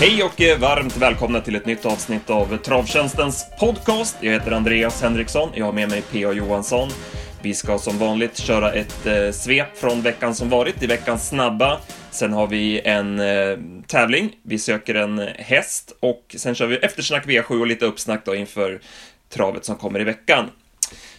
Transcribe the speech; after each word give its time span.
Hej 0.00 0.22
och 0.22 0.40
eh, 0.40 0.58
varmt 0.58 0.96
välkomna 0.96 1.40
till 1.40 1.56
ett 1.56 1.66
nytt 1.66 1.86
avsnitt 1.86 2.30
av 2.30 2.56
Travtjänstens 2.56 3.46
podcast. 3.60 4.16
Jag 4.20 4.32
heter 4.32 4.52
Andreas 4.52 5.02
Henriksson, 5.02 5.50
jag 5.54 5.64
har 5.64 5.72
med 5.72 5.88
mig 5.88 6.02
P.A. 6.12 6.32
Johansson. 6.32 6.88
Vi 7.42 7.54
ska 7.54 7.78
som 7.78 7.98
vanligt 7.98 8.38
köra 8.38 8.72
ett 8.72 9.06
eh, 9.06 9.30
svep 9.30 9.76
från 9.76 10.02
veckan 10.02 10.34
som 10.34 10.48
varit 10.48 10.82
i 10.82 10.86
veckans 10.86 11.28
snabba. 11.28 11.80
Sen 12.10 12.32
har 12.32 12.46
vi 12.46 12.80
en 12.80 13.20
eh, 13.20 13.58
tävling, 13.86 14.36
vi 14.42 14.58
söker 14.58 14.94
en 14.94 15.18
häst 15.36 15.96
och 16.00 16.34
sen 16.38 16.54
kör 16.54 16.66
vi 16.66 16.76
eftersnack 16.76 17.26
V7 17.26 17.60
och 17.60 17.66
lite 17.66 17.86
uppsnack 17.86 18.24
då 18.24 18.34
inför 18.34 18.80
travet 19.28 19.64
som 19.64 19.76
kommer 19.76 20.00
i 20.00 20.04
veckan. 20.04 20.50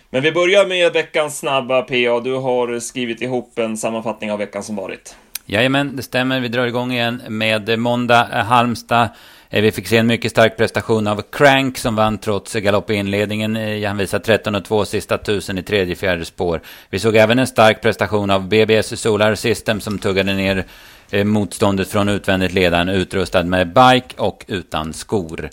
Men 0.10 0.24
vi 0.24 0.32
börjar 0.32 0.66
med 0.66 0.94
veckans 0.94 1.40
snabba 1.40 1.82
PA. 1.82 2.20
Du 2.20 2.34
har 2.34 2.80
skrivit 2.80 3.22
ihop 3.22 3.60
en 3.60 3.78
sammanfattning 3.78 4.32
av 4.32 4.40
veckan 4.40 4.64
som 4.64 4.76
varit. 4.76 5.16
Jajamän, 5.46 5.96
det 5.96 6.04
stämmer. 6.04 6.40
Vi 6.40 6.48
drar 6.48 6.68
igång 6.68 6.92
igen 6.92 7.22
med 7.28 7.80
måndag 7.80 8.28
eh, 8.34 8.46
Halmstad. 8.46 9.10
Eh, 9.50 9.62
vi 9.62 9.72
fick 9.72 9.88
se 9.88 9.98
en 9.98 10.08
mycket 10.08 10.32
stark 10.32 10.58
prestation 10.58 11.08
av 11.08 11.22
Crank 11.32 11.78
som 11.78 11.96
vann 11.96 12.18
trots 12.18 12.54
galopp 12.54 12.90
i 12.90 12.94
inledningen. 12.94 13.56
Eh, 13.56 13.88
han 13.88 13.98
visar 13.98 14.20
13 14.20 14.56
och 14.56 14.66
2 14.66 14.86
sista 14.86 15.18
tusen 15.18 15.58
i 15.58 15.64
tredje 15.64 15.96
fjärde 15.96 16.26
spår. 16.26 16.62
Vi 16.90 17.00
såg 17.00 17.16
även 17.16 17.40
en 17.40 17.48
stark 17.48 17.82
prestation 17.82 18.30
av 18.30 18.48
BBS 18.48 19.00
Solar 19.02 19.36
System 19.36 19.82
som 19.82 20.00
tuggade 20.00 20.34
ner 20.34 20.66
motståndet 21.24 21.88
från 21.88 22.10
utvändigt 22.10 22.54
ledaren 22.54 22.90
utrustad 22.90 23.44
med 23.44 23.68
bike 23.68 24.16
och 24.18 24.46
utan 24.48 24.94
skor. 24.94 25.50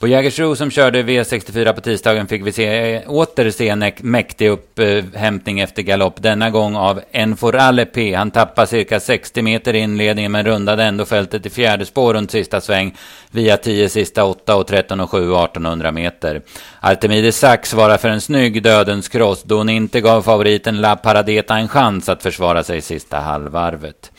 På 0.00 0.08
Jägersro 0.08 0.56
som 0.56 0.70
körde 0.70 1.02
V64 1.02 1.72
på 1.72 1.80
tisdagen 1.80 2.26
fick 2.26 2.46
vi 2.46 2.52
se, 2.52 2.94
eh, 2.94 3.10
åter 3.10 3.50
se 3.50 3.68
en 3.68 3.92
mäktig 4.00 4.48
upphämtning 4.48 5.60
efter 5.60 5.82
galopp. 5.82 6.22
Denna 6.22 6.50
gång 6.50 6.76
av 6.76 7.00
Enforale 7.12 7.86
P. 7.86 8.14
Han 8.14 8.30
tappade 8.30 8.66
cirka 8.66 9.00
60 9.00 9.42
meter 9.42 9.74
i 9.74 9.78
inledningen 9.78 10.32
men 10.32 10.46
rundade 10.46 10.84
ändå 10.84 11.04
fältet 11.04 11.46
i 11.46 11.50
fjärde 11.50 11.86
spår 11.86 12.14
runt 12.14 12.30
sista 12.30 12.60
sväng 12.60 12.96
via 13.30 13.56
10 13.56 13.88
sista 13.88 14.24
8 14.24 14.56
och 14.56 14.66
13 14.66 15.00
och 15.00 15.10
7 15.10 15.18
1800 15.18 15.92
meter. 15.92 16.42
Artemide 16.80 17.32
Sax 17.32 17.70
svarar 17.70 17.96
för 17.96 18.08
en 18.08 18.20
snygg 18.20 18.62
dödens 18.62 19.08
kross 19.08 19.42
då 19.42 19.56
hon 19.56 19.68
inte 19.68 20.00
gav 20.00 20.22
favoriten 20.22 20.80
La 20.80 20.96
Paradeta 20.96 21.56
en 21.56 21.68
chans 21.68 22.08
att 22.08 22.22
försvara 22.22 22.62
sig 22.62 22.80
sista 22.80 23.18
halvvarvet. 23.18 24.10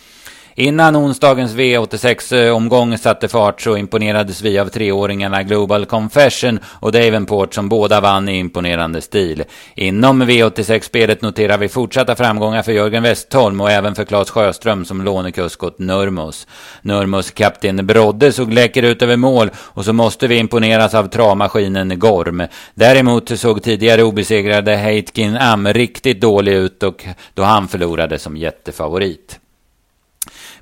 Innan 0.59 0.95
onsdagens 0.95 1.55
V86-omgång 1.55 2.93
eh, 2.93 2.99
satte 2.99 3.27
fart 3.27 3.61
så 3.61 3.77
imponerades 3.77 4.41
vi 4.41 4.59
av 4.59 4.65
treåringarna 4.65 5.43
Global 5.43 5.85
Confession 5.85 6.59
och 6.65 6.91
Davenport 6.91 7.53
som 7.53 7.69
båda 7.69 8.01
vann 8.01 8.29
i 8.29 8.37
imponerande 8.37 9.01
stil. 9.01 9.43
Inom 9.75 10.23
V86-spelet 10.23 11.21
noterar 11.21 11.57
vi 11.57 11.69
fortsatta 11.69 12.15
framgångar 12.15 12.61
för 12.61 12.71
Jörgen 12.71 13.03
Westholm 13.03 13.61
och 13.61 13.71
även 13.71 13.95
för 13.95 14.05
Claes 14.05 14.29
Sjöström 14.29 14.85
som 14.85 15.01
lånekusk 15.01 15.63
åt 15.63 15.79
Nurmos. 15.79 16.47
Nurmos 16.81 17.31
kapten 17.31 17.87
Brodde 17.87 18.31
såg 18.31 18.53
läcker 18.53 18.83
ut 18.83 19.01
över 19.01 19.17
mål 19.17 19.51
och 19.55 19.85
så 19.85 19.93
måste 19.93 20.27
vi 20.27 20.37
imponeras 20.37 20.93
av 20.93 21.07
travmaskinen 21.07 21.99
Gorm. 21.99 22.43
Däremot 22.73 23.39
såg 23.39 23.63
tidigare 23.63 24.03
obesegrade 24.03 24.75
Heitkin 24.75 25.37
Am 25.37 25.67
riktigt 25.67 26.21
dålig 26.21 26.53
ut 26.53 26.83
och 26.83 27.05
då 27.33 27.43
han 27.43 27.67
förlorade 27.67 28.19
som 28.19 28.37
jättefavorit. 28.37 29.39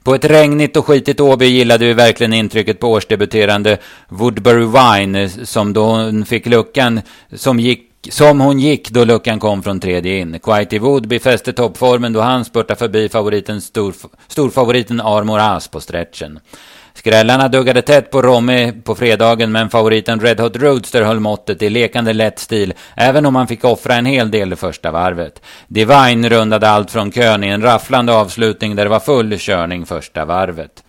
På 0.08 0.16
ett 0.16 0.26
regnigt 0.26 0.78
och 0.78 0.86
skitigt 0.86 1.20
Åby 1.20 1.46
gillade 1.46 1.86
vi 1.86 1.94
verkligen 1.94 2.34
intrycket 2.34 2.80
på 2.80 2.92
årsdebuterande 2.92 3.78
Woodbury 4.10 4.66
Wine 4.66 5.30
som 5.30 5.74
då 5.74 5.86
hon 5.86 6.26
fick 6.26 6.46
luckan 6.46 7.02
som 7.34 7.60
gick 7.60 7.90
som 8.10 8.42
hon 8.42 8.60
gick 8.60 8.90
då 8.90 9.04
luckan 9.04 9.40
kom 9.40 9.64
från 9.64 9.80
tredje 9.80 10.18
in. 10.18 10.40
Quitey 10.40 10.80
Wood 10.80 11.08
befäste 11.08 11.54
toppformen 11.54 12.14
då 12.14 12.22
han 12.22 12.46
spurtade 12.46 12.80
förbi 12.80 13.10
favoriten 13.10 13.62
storf 13.62 14.06
storfavoriten 14.28 15.02
Armor 15.02 15.40
As 15.40 15.68
på 15.68 15.80
stretchen. 15.80 16.40
Skrällarna 16.98 17.48
duggade 17.48 17.82
tätt 17.82 18.12
på 18.12 18.22
Romme 18.22 18.74
på 18.84 18.96
fredagen 18.96 19.52
men 19.52 19.70
favoriten 19.70 20.20
Red 20.20 20.40
Hot 20.40 20.56
Roadster 20.56 21.02
höll 21.02 21.20
måttet 21.20 21.62
i 21.62 21.70
lekande 21.70 22.14
lätt 22.14 22.40
stil 22.40 22.74
även 22.96 23.26
om 23.26 23.36
han 23.36 23.48
fick 23.48 23.64
offra 23.64 23.96
en 23.96 24.06
hel 24.06 24.32
del 24.32 24.50
det 24.50 24.56
första 24.56 24.92
varvet. 24.92 25.42
Divine 25.68 26.30
rundade 26.30 26.70
allt 26.70 26.92
från 26.92 27.12
kön 27.12 27.44
i 27.44 27.48
en 27.48 27.62
rafflande 27.62 28.14
avslutning 28.14 28.76
där 28.76 28.84
det 28.84 28.90
var 28.90 29.00
full 29.00 29.38
körning 29.38 29.86
första 29.86 30.26
varvet. 30.26 30.84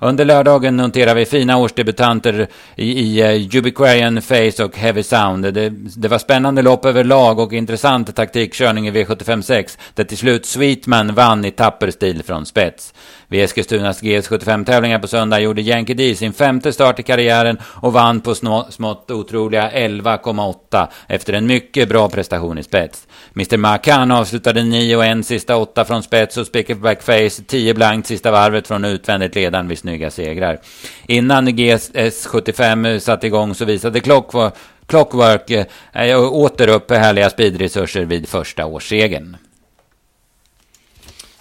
Under 0.00 0.24
lördagen 0.24 0.76
noterar 0.76 1.14
vi 1.14 1.26
fina 1.26 1.56
årsdebutanter 1.58 2.48
i, 2.76 2.92
i 2.92 3.20
eh, 3.20 3.54
uh, 3.54 3.58
Ubiquarian 3.58 4.22
Face 4.22 4.64
och 4.64 4.76
Heavy 4.76 5.02
Sound. 5.02 5.54
Det, 5.54 5.70
det, 5.96 6.08
var 6.08 6.18
spännande 6.18 6.62
lopp 6.62 6.84
överlag 6.84 7.38
och 7.38 7.52
intressant 7.52 8.16
taktikkörning 8.16 8.88
i 8.88 8.90
V756 8.90 9.78
där 9.94 10.04
till 10.04 10.18
slut 10.18 10.46
Sweetman 10.46 11.14
vann 11.14 11.44
i 11.44 11.50
tapper 11.50 11.90
stil 11.90 12.22
från 12.22 12.46
spets. 12.46 12.94
Vid 13.30 13.44
Eskilstunas 13.44 14.02
GS75-tävlingar 14.02 14.98
på 14.98 15.08
söndag 15.08 15.40
gjorde 15.40 15.62
Yankee 15.62 15.94
D 15.94 16.14
sin 16.14 16.32
femte 16.32 16.72
start 16.72 16.98
i 16.98 17.02
karriären 17.02 17.58
och 17.62 17.92
vann 17.92 18.20
på 18.20 18.34
smått 18.70 19.10
otroliga 19.10 19.70
11,8 19.70 20.86
efter 21.08 21.32
en 21.32 21.46
mycket 21.46 21.88
bra 21.88 22.08
prestation 22.08 22.58
i 22.58 22.62
spets. 22.62 23.06
Mr 23.34 23.56
Macan 23.56 24.10
avslutade 24.10 24.62
9 24.62 24.96
och 24.96 25.04
1 25.04 25.26
sista 25.26 25.56
åtta 25.56 25.84
från 25.84 26.02
spets 26.02 26.36
och 26.36 26.46
Spickleback 26.46 27.02
Face 27.02 27.42
10 27.46 27.74
blankt 27.74 28.08
sista 28.08 28.30
varvet 28.30 28.68
från 28.68 28.84
utvändigt 28.84 29.34
ledan 29.34 29.68
vid 29.68 29.78
snygga 29.78 30.10
segrar. 30.10 30.58
Innan 31.06 31.48
GS75 31.48 32.98
satte 32.98 33.26
igång 33.26 33.54
så 33.54 33.64
visade 33.64 34.00
Clockwork, 34.00 34.54
eh, 34.54 34.60
Clockwork 34.86 35.50
äh, 35.92 36.32
åter 36.32 36.68
upp 36.68 36.90
härliga 36.90 37.30
speedresurser 37.30 38.04
vid 38.04 38.28
första 38.28 38.66
årssegern. 38.66 39.36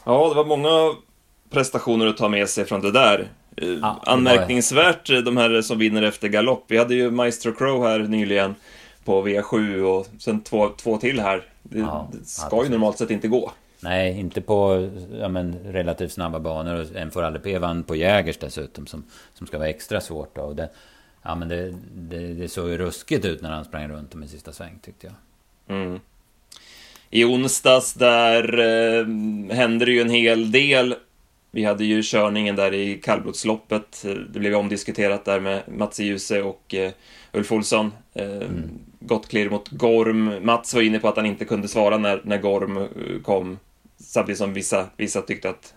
Ja, 0.04 0.30
det 0.30 0.36
var 0.36 0.46
många 0.46 0.96
prestationer 1.50 2.08
att 2.08 2.18
ta 2.18 2.30
med 2.30 2.50
sig 2.50 2.66
från 2.66 2.82
det 2.82 2.92
där. 2.92 3.28
Eh, 3.58 3.68
ja, 3.68 4.02
Anmärkningsvärt 4.06 5.10
var... 5.10 5.22
de 5.22 5.38
här 5.38 5.62
som 5.62 5.80
vinner 5.80 6.02
efter 6.02 6.28
galopp. 6.28 6.66
Vi 6.68 6.78
hade 6.78 6.96
ju 6.96 7.12
Maestro 7.12 7.52
Crow 7.52 7.84
här 7.84 8.00
nyligen 8.00 8.56
på 9.04 9.28
V7 9.28 9.82
och 9.82 10.08
sen 10.20 10.42
två, 10.42 10.70
två 10.70 10.98
till 10.98 11.20
här. 11.20 11.44
Det, 11.64 11.80
ja, 11.80 12.10
det 12.12 12.26
ska 12.26 12.46
absolut. 12.46 12.66
ju 12.66 12.70
normalt 12.70 12.98
sett 12.98 13.12
inte 13.12 13.28
gå. 13.28 13.52
Nej, 13.80 14.20
inte 14.20 14.42
på 14.42 14.90
ja, 15.20 15.28
men, 15.28 15.56
relativt 15.64 16.12
snabba 16.12 16.40
banor. 16.40 16.88
En 16.96 17.12
aldrig 17.16 17.44
P 17.44 17.60
vann 17.60 17.84
på 17.84 17.96
Jägers 17.96 18.38
dessutom 18.38 18.88
som, 18.88 19.04
som 19.34 19.48
ska 19.48 19.58
vara 19.58 19.70
extra 19.70 20.02
svårt. 20.02 20.36
Då. 20.36 20.42
Och 20.42 20.56
det, 20.56 20.70
ja, 21.24 21.36
men 21.36 21.48
det, 21.48 21.74
det, 21.96 22.34
det 22.34 22.50
såg 22.50 22.70
ju 22.70 22.78
ruskigt 22.78 23.26
ut 23.26 23.42
när 23.42 23.52
han 23.52 23.66
sprang 23.66 23.88
runt 23.88 24.16
om 24.16 24.24
i 24.24 24.28
sista 24.28 24.52
sväng 24.52 24.80
tyckte 24.82 25.08
jag. 25.08 25.78
Mm. 25.78 26.00
I 27.10 27.24
onsdags 27.24 27.94
där 27.94 28.60
eh, 28.60 29.06
hände 29.56 29.86
det 29.86 29.92
ju 29.92 30.02
en 30.02 30.10
hel 30.10 30.52
del. 30.52 30.96
Vi 31.58 31.64
hade 31.64 31.86
ju 31.86 32.02
körningen 32.04 32.56
där 32.56 32.74
i 32.74 32.96
kallblodsloppet. 32.96 34.06
Det 34.34 34.40
blev 34.40 34.56
omdiskuterat 34.56 35.26
där 35.26 35.40
med 35.40 35.62
Mats 35.68 36.00
Djuse 36.00 36.42
och 36.42 36.76
eh, 36.76 36.92
Ulf 37.34 37.52
Olsson. 37.52 37.94
Eh, 38.14 38.26
mm. 38.26 38.70
Gott 39.00 39.28
klirr 39.28 39.50
mot 39.50 39.70
Gorm. 39.70 40.46
Mats 40.46 40.74
var 40.74 40.82
inne 40.82 41.00
på 41.00 41.08
att 41.08 41.16
han 41.16 41.26
inte 41.26 41.46
kunde 41.46 41.68
svara 41.68 41.98
när, 41.98 42.22
när 42.24 42.38
Gorm 42.38 42.78
eh, 42.78 42.88
kom. 43.24 43.60
Samtidigt 44.00 44.38
som 44.38 44.54
vissa, 44.54 44.86
vissa 44.98 45.22
tyckte 45.22 45.50
att 45.50 45.74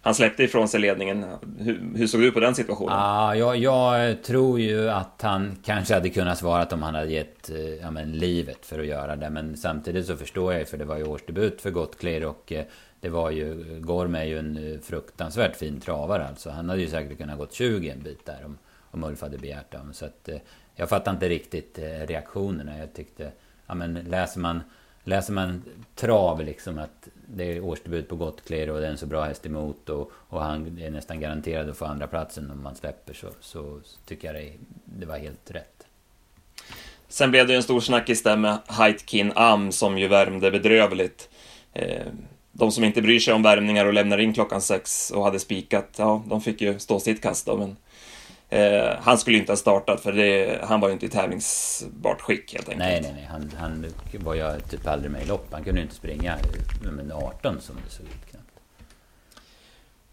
han 0.00 0.14
släppte 0.14 0.42
ifrån 0.42 0.68
sig 0.68 0.80
ledningen. 0.80 1.24
Hur, 1.58 1.80
hur 1.96 2.06
såg 2.06 2.20
du 2.20 2.30
på 2.32 2.40
den 2.40 2.54
situationen? 2.54 2.94
Ah, 2.98 3.34
jag, 3.34 3.56
jag 3.56 4.22
tror 4.22 4.60
ju 4.60 4.90
att 4.90 5.22
han 5.22 5.56
kanske 5.64 5.94
hade 5.94 6.08
kunnat 6.08 6.38
svara 6.38 6.66
om 6.70 6.82
han 6.82 6.94
hade 6.94 7.12
gett 7.12 7.50
eh, 7.50 7.56
ja, 7.56 7.90
men, 7.90 8.12
livet 8.12 8.66
för 8.66 8.78
att 8.78 8.86
göra 8.86 9.16
det. 9.16 9.30
Men 9.30 9.56
samtidigt 9.56 10.06
så 10.06 10.16
förstår 10.16 10.52
jag 10.52 10.60
ju, 10.60 10.66
för 10.66 10.76
det 10.76 10.84
var 10.84 10.96
ju 10.96 11.04
årsdebut 11.04 11.60
för 11.60 11.70
Gottclear 11.70 12.24
och 12.24 12.52
det 13.00 13.08
var 13.08 13.30
ju, 13.30 13.78
Gorm 13.80 14.14
är 14.14 14.24
ju 14.24 14.38
en 14.38 14.72
eh, 14.72 14.80
fruktansvärt 14.80 15.56
fin 15.56 15.80
travare 15.80 16.26
alltså. 16.26 16.50
Han 16.50 16.68
hade 16.68 16.80
ju 16.80 16.88
säkert 16.88 17.18
kunnat 17.18 17.38
gått 17.38 17.52
20 17.52 17.90
en 17.90 18.02
bit 18.02 18.26
där 18.26 18.42
om, 18.44 18.58
om 18.90 19.04
Ulf 19.04 19.20
hade 19.20 19.38
begärt 19.38 19.72
dem. 19.72 19.92
Så 19.92 20.04
att, 20.04 20.28
eh, 20.28 20.38
jag 20.74 20.88
fattar 20.88 21.12
inte 21.12 21.28
riktigt 21.28 21.78
eh, 21.78 22.06
reaktionerna. 22.06 22.78
Jag 22.78 22.94
tyckte, 22.94 23.32
ja 23.66 23.74
men 23.74 23.94
läser 23.94 24.40
man, 24.40 24.62
läser 25.04 25.32
man 25.32 25.64
trav 25.94 26.42
liksom 26.42 26.78
att 26.78 27.08
det 27.26 27.44
är 27.44 27.60
årsdebut 27.60 28.08
på 28.08 28.16
Gottclear 28.16 28.68
och 28.68 28.80
det 28.80 28.86
är 28.86 28.90
en 28.90 28.98
så 28.98 29.06
bra 29.06 29.24
häst 29.24 29.46
emot 29.46 29.88
och, 29.88 30.12
och 30.14 30.42
han 30.42 30.78
är 30.78 30.90
nästan 30.90 31.20
garanterad 31.20 31.70
att 31.70 31.76
få 31.76 31.84
andra 31.84 32.06
platsen 32.06 32.50
om 32.50 32.62
man 32.62 32.74
släpper 32.74 33.14
så, 33.14 33.28
så 33.40 33.80
tycker 34.06 34.34
jag 34.34 34.42
det, 34.42 34.52
det 34.84 35.06
var 35.06 35.18
helt 35.18 35.50
rätt. 35.50 35.86
Sen 37.08 37.30
blev 37.30 37.46
det 37.46 37.52
ju 37.52 37.56
en 37.56 37.62
stor 37.62 37.80
snackis 37.80 38.22
där 38.22 38.36
med 38.36 38.58
Heitkin 38.66 39.32
Am 39.34 39.72
som 39.72 39.98
ju 39.98 40.08
värmde 40.08 40.50
bedrövligt. 40.50 41.28
Eh, 41.72 42.06
de 42.58 42.72
som 42.72 42.84
inte 42.84 43.02
bryr 43.02 43.18
sig 43.18 43.34
om 43.34 43.42
värmningar 43.42 43.86
och 43.86 43.92
lämnar 43.92 44.18
in 44.18 44.32
klockan 44.32 44.60
sex 44.60 45.10
och 45.10 45.24
hade 45.24 45.38
spikat, 45.38 45.88
ja, 45.96 46.22
de 46.26 46.40
fick 46.40 46.60
ju 46.60 46.78
stå 46.78 47.00
sitt 47.00 47.22
kast 47.22 47.46
då, 47.46 47.56
men 47.56 47.76
eh, 48.48 48.90
han 49.00 49.18
skulle 49.18 49.38
inte 49.38 49.52
ha 49.52 49.56
startat 49.56 50.00
för 50.00 50.12
det, 50.12 50.58
han 50.64 50.80
var 50.80 50.88
ju 50.88 50.92
inte 50.92 51.06
i 51.06 51.08
tävlingsbart 51.08 52.20
skick 52.20 52.54
helt 52.54 52.68
enkelt. 52.68 52.78
Nej, 52.78 53.00
nej, 53.00 53.12
nej. 53.14 53.28
Han, 53.30 53.52
han 53.58 53.86
var 54.12 54.34
ju 54.34 54.60
typ 54.70 54.86
aldrig 54.86 55.10
med 55.10 55.22
i 55.22 55.26
lopp. 55.26 55.46
Han 55.50 55.64
kunde 55.64 55.80
ju 55.80 55.84
inte 55.84 55.96
springa 55.96 56.36
med 56.82 57.12
18 57.12 57.60
som 57.60 57.76
det 57.84 57.90
såg 57.90 58.06
ut 58.06 58.30
knappt. 58.30 58.44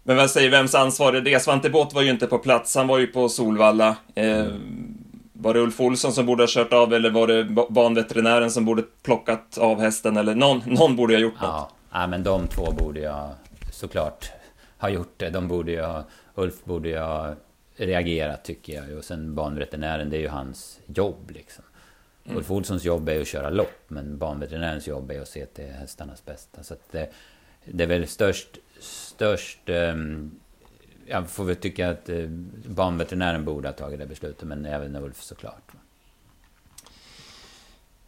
Men 0.02 0.16
vad 0.16 0.30
säger, 0.30 0.50
vems 0.50 0.74
ansvar 0.74 1.12
är 1.12 1.20
det? 1.20 1.42
Svante 1.42 1.70
Båth 1.70 1.94
var 1.94 2.02
ju 2.02 2.10
inte 2.10 2.26
på 2.26 2.38
plats, 2.38 2.76
han 2.76 2.86
var 2.86 2.98
ju 2.98 3.06
på 3.06 3.28
Solvalla. 3.28 3.96
Eh, 4.14 4.38
mm. 4.38 4.94
Var 5.32 5.54
det 5.54 5.60
Ulf 5.60 5.80
Olsson 5.80 6.12
som 6.12 6.26
borde 6.26 6.42
ha 6.42 6.48
kört 6.48 6.72
av 6.72 6.94
eller 6.94 7.10
var 7.10 7.26
det 7.26 7.44
banveterinären 7.68 8.50
som 8.50 8.64
borde 8.64 8.82
plockat 9.02 9.58
av 9.58 9.80
hästen 9.80 10.16
eller 10.16 10.34
någon, 10.34 10.62
någon 10.66 10.96
borde 10.96 11.14
ha 11.14 11.20
gjort 11.20 11.40
något? 11.40 11.42
Ja. 11.42 11.70
Ja, 11.96 12.06
men 12.06 12.22
de 12.22 12.48
två 12.48 12.72
borde 12.72 13.00
jag 13.00 13.34
såklart 13.72 14.30
ha 14.78 14.88
gjort 14.88 15.14
det. 15.16 15.30
De 15.30 15.48
borde 15.48 15.72
jag, 15.72 16.04
Ulf 16.34 16.64
borde 16.64 16.88
jag 16.88 17.36
reagerat 17.76 18.44
tycker 18.44 18.72
jag. 18.72 18.98
Och 18.98 19.04
sen 19.04 19.34
banveterinären, 19.34 20.10
det 20.10 20.16
är 20.16 20.20
ju 20.20 20.28
hans 20.28 20.80
jobb 20.86 21.30
liksom. 21.30 21.64
Mm. 22.24 22.36
Ulf 22.36 22.50
Olssons 22.50 22.84
jobb 22.84 23.08
är 23.08 23.20
att 23.20 23.26
köra 23.26 23.50
lopp, 23.50 23.82
men 23.88 24.18
banveterinärens 24.18 24.86
jobb 24.86 25.10
är 25.10 25.20
att 25.20 25.28
se 25.28 25.46
till 25.46 25.72
hästarnas 25.72 26.24
bästa. 26.24 26.62
Så 26.62 26.74
att 26.74 26.92
det, 26.92 27.10
det 27.64 27.84
är 27.84 27.88
väl 27.88 28.06
störst, 28.06 28.58
störst 28.80 29.60
um, 29.66 30.40
jag 31.06 31.30
får 31.30 31.44
väl 31.44 31.56
tycka 31.56 31.90
att 31.90 32.08
eh, 32.08 32.28
banveterinären 32.66 33.44
borde 33.44 33.68
ha 33.68 33.72
tagit 33.72 33.98
det 33.98 34.06
beslutet, 34.06 34.48
men 34.48 34.66
även 34.66 34.96
Ulf 34.96 35.22
såklart. 35.22 35.72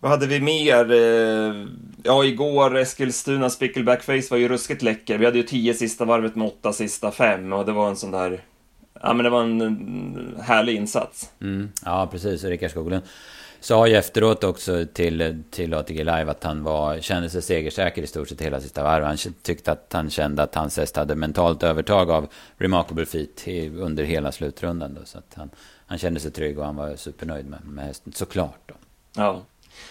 Vad 0.01 0.11
hade 0.11 0.27
vi 0.27 0.41
mer? 0.41 0.93
Eh, 0.93 1.67
ja, 2.03 2.25
igår 2.25 2.77
Eskilstuna 2.77 3.51
Spickleback 3.51 4.03
Face 4.03 4.27
var 4.31 4.37
ju 4.37 4.49
ruskigt 4.49 4.83
läcker. 4.83 5.19
Vi 5.19 5.25
hade 5.25 5.39
ju 5.39 5.45
tio 5.45 5.75
sista 5.75 6.05
varvet 6.05 6.37
med 6.37 6.49
åtta 6.49 6.73
sista 6.73 7.11
fem 7.11 7.53
och 7.53 7.67
det 7.67 7.73
var 7.73 7.89
en 7.89 7.97
sån 7.97 8.11
där... 8.11 8.45
Ja, 9.03 9.13
men 9.13 9.25
det 9.25 9.31
var 9.31 9.43
en 9.43 10.39
härlig 10.43 10.75
insats. 10.75 11.31
Mm, 11.41 11.69
ja, 11.85 12.09
precis. 12.11 12.45
Rickard 12.45 12.71
Skoglund 12.71 13.03
sa 13.61 13.87
ju 13.87 13.95
efteråt 13.95 14.45
också 14.45 14.87
till, 14.93 15.43
till 15.51 15.75
ATG 15.75 15.99
Live 15.99 16.31
att 16.31 16.45
han 16.45 16.63
var, 16.63 17.01
kände 17.01 17.31
sig 17.31 17.43
segersäker 17.43 18.03
i 18.03 18.07
stort 18.07 18.29
sett 18.29 18.41
hela 18.41 18.61
sista 18.61 18.83
varvet. 18.83 19.09
Han 19.09 19.35
tyckte 19.43 19.73
att 19.73 19.93
han 19.93 20.11
kände 20.11 20.43
att 20.43 20.55
hans 20.55 20.77
häst 20.77 20.97
hade 20.97 21.15
mentalt 21.15 21.63
övertag 21.63 22.11
av 22.11 22.29
Remarkable 22.57 23.07
Feet 23.07 23.49
under 23.77 24.05
hela 24.05 24.33
slutrundan. 24.33 24.95
Då, 24.95 25.01
så 25.05 25.19
att 25.19 25.35
han, 25.35 25.51
han 25.87 25.99
kände 25.99 26.21
sig 26.21 26.31
trygg 26.31 26.59
och 26.59 26.65
han 26.65 26.77
var 26.77 26.97
supernöjd 26.97 27.47
med, 27.47 27.61
med 27.65 27.85
hästen, 27.85 28.13
såklart. 28.13 28.61
Då. 28.67 28.75
Ja. 29.17 29.43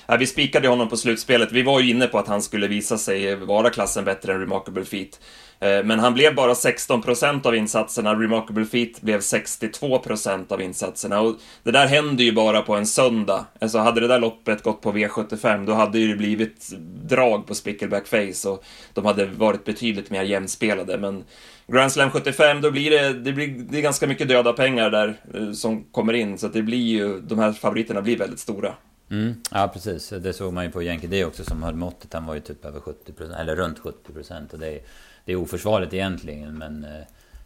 Ja, 0.07 0.18
vi 0.18 0.28
spikade 0.28 0.68
honom 0.68 0.89
på 0.89 0.98
slutspelet. 0.98 1.51
Vi 1.51 1.63
var 1.63 1.80
ju 1.80 1.89
inne 1.89 2.07
på 2.07 2.19
att 2.19 2.28
han 2.28 2.42
skulle 2.42 2.68
visa 2.68 2.98
sig 2.98 3.36
vara 3.36 3.69
klassen 3.69 4.06
bättre 4.06 4.34
än 4.34 4.39
Remarkable 4.39 4.86
Feet. 4.86 5.19
Eh, 5.60 5.84
men 5.84 6.00
han 6.00 6.13
blev 6.13 6.36
bara 6.36 6.54
16% 6.54 7.48
av 7.48 7.56
insatserna, 7.56 8.16
Remarkable 8.16 8.66
Feet 8.66 9.01
blev 9.01 9.19
62% 9.19 10.51
av 10.51 10.62
insatserna. 10.62 11.22
Och 11.22 11.36
det 11.63 11.72
där 11.72 11.88
händer 11.88 12.24
ju 12.24 12.31
bara 12.31 12.62
på 12.62 12.75
en 12.75 12.88
söndag. 12.88 13.45
Alltså 13.62 13.78
hade 13.78 14.01
det 14.01 14.07
där 14.07 14.19
loppet 14.19 14.63
gått 14.63 14.81
på 14.81 14.92
V75, 14.92 15.66
då 15.66 15.74
hade 15.74 15.92
det 15.92 16.06
ju 16.06 16.18
blivit 16.18 16.69
drag 17.10 17.48
på 17.48 17.56
Spickleback 17.56 18.07
Face 18.07 18.50
och 18.50 18.63
de 18.94 19.06
hade 19.06 19.25
varit 19.25 19.66
betydligt 19.66 20.10
mer 20.10 20.24
jämnspelade. 20.24 20.98
Men 20.98 21.24
Grand 21.68 21.92
Slam 21.92 22.12
75, 22.12 22.62
då 22.62 22.72
blir 22.72 22.92
det, 22.92 23.13
det, 23.13 23.33
blir, 23.33 23.48
det 23.48 23.78
är 23.78 23.81
ganska 23.81 24.07
mycket 24.07 24.28
döda 24.28 24.54
pengar 24.54 24.90
där 24.90 25.16
eh, 25.33 25.51
som 25.51 25.83
kommer 25.83 26.13
in, 26.13 26.38
så 26.38 26.48
det 26.48 26.62
blir 26.62 26.78
ju, 26.78 27.19
de 27.22 27.40
här 27.40 27.51
favoriterna 27.51 28.01
blir 28.01 28.18
väldigt 28.18 28.40
stora. 28.40 28.74
Mm, 29.09 29.42
ja, 29.51 29.68
precis. 29.74 30.09
Det 30.09 30.33
såg 30.33 30.54
man 30.54 30.63
ju 30.63 30.71
på 30.71 30.83
Yankee 30.83 31.07
D 31.07 31.25
också 31.25 31.44
som 31.44 31.63
höll 31.63 31.75
måttet. 31.75 32.13
Han 32.13 32.25
var 32.25 32.33
ju 32.33 32.39
typ 32.39 32.65
över 32.65 32.80
70%, 32.80 33.42
eller 33.42 33.56
runt 33.56 33.80
70% 33.80 34.54
och 34.54 34.59
det 34.59 34.68
är, 34.68 34.80
det 35.25 35.31
är 35.31 35.36
oförsvarligt 35.36 35.94
egentligen. 35.94 36.57
Men, 36.57 36.83
eh, 36.83 37.06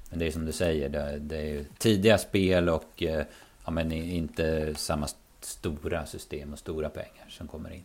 men 0.09 0.19
det 0.19 0.27
är 0.27 0.31
som 0.31 0.45
du 0.45 0.51
säger, 0.51 0.89
det, 0.89 1.19
det 1.19 1.37
är 1.37 1.65
tidiga 1.77 2.17
spel 2.17 2.69
och 2.69 3.03
eh, 3.03 3.25
ja, 3.65 3.71
men 3.71 3.91
inte 3.91 4.75
samma 4.75 5.07
stora 5.41 6.05
system 6.05 6.53
och 6.53 6.59
stora 6.59 6.89
pengar 6.89 7.25
som 7.29 7.47
kommer 7.47 7.73
in. 7.73 7.83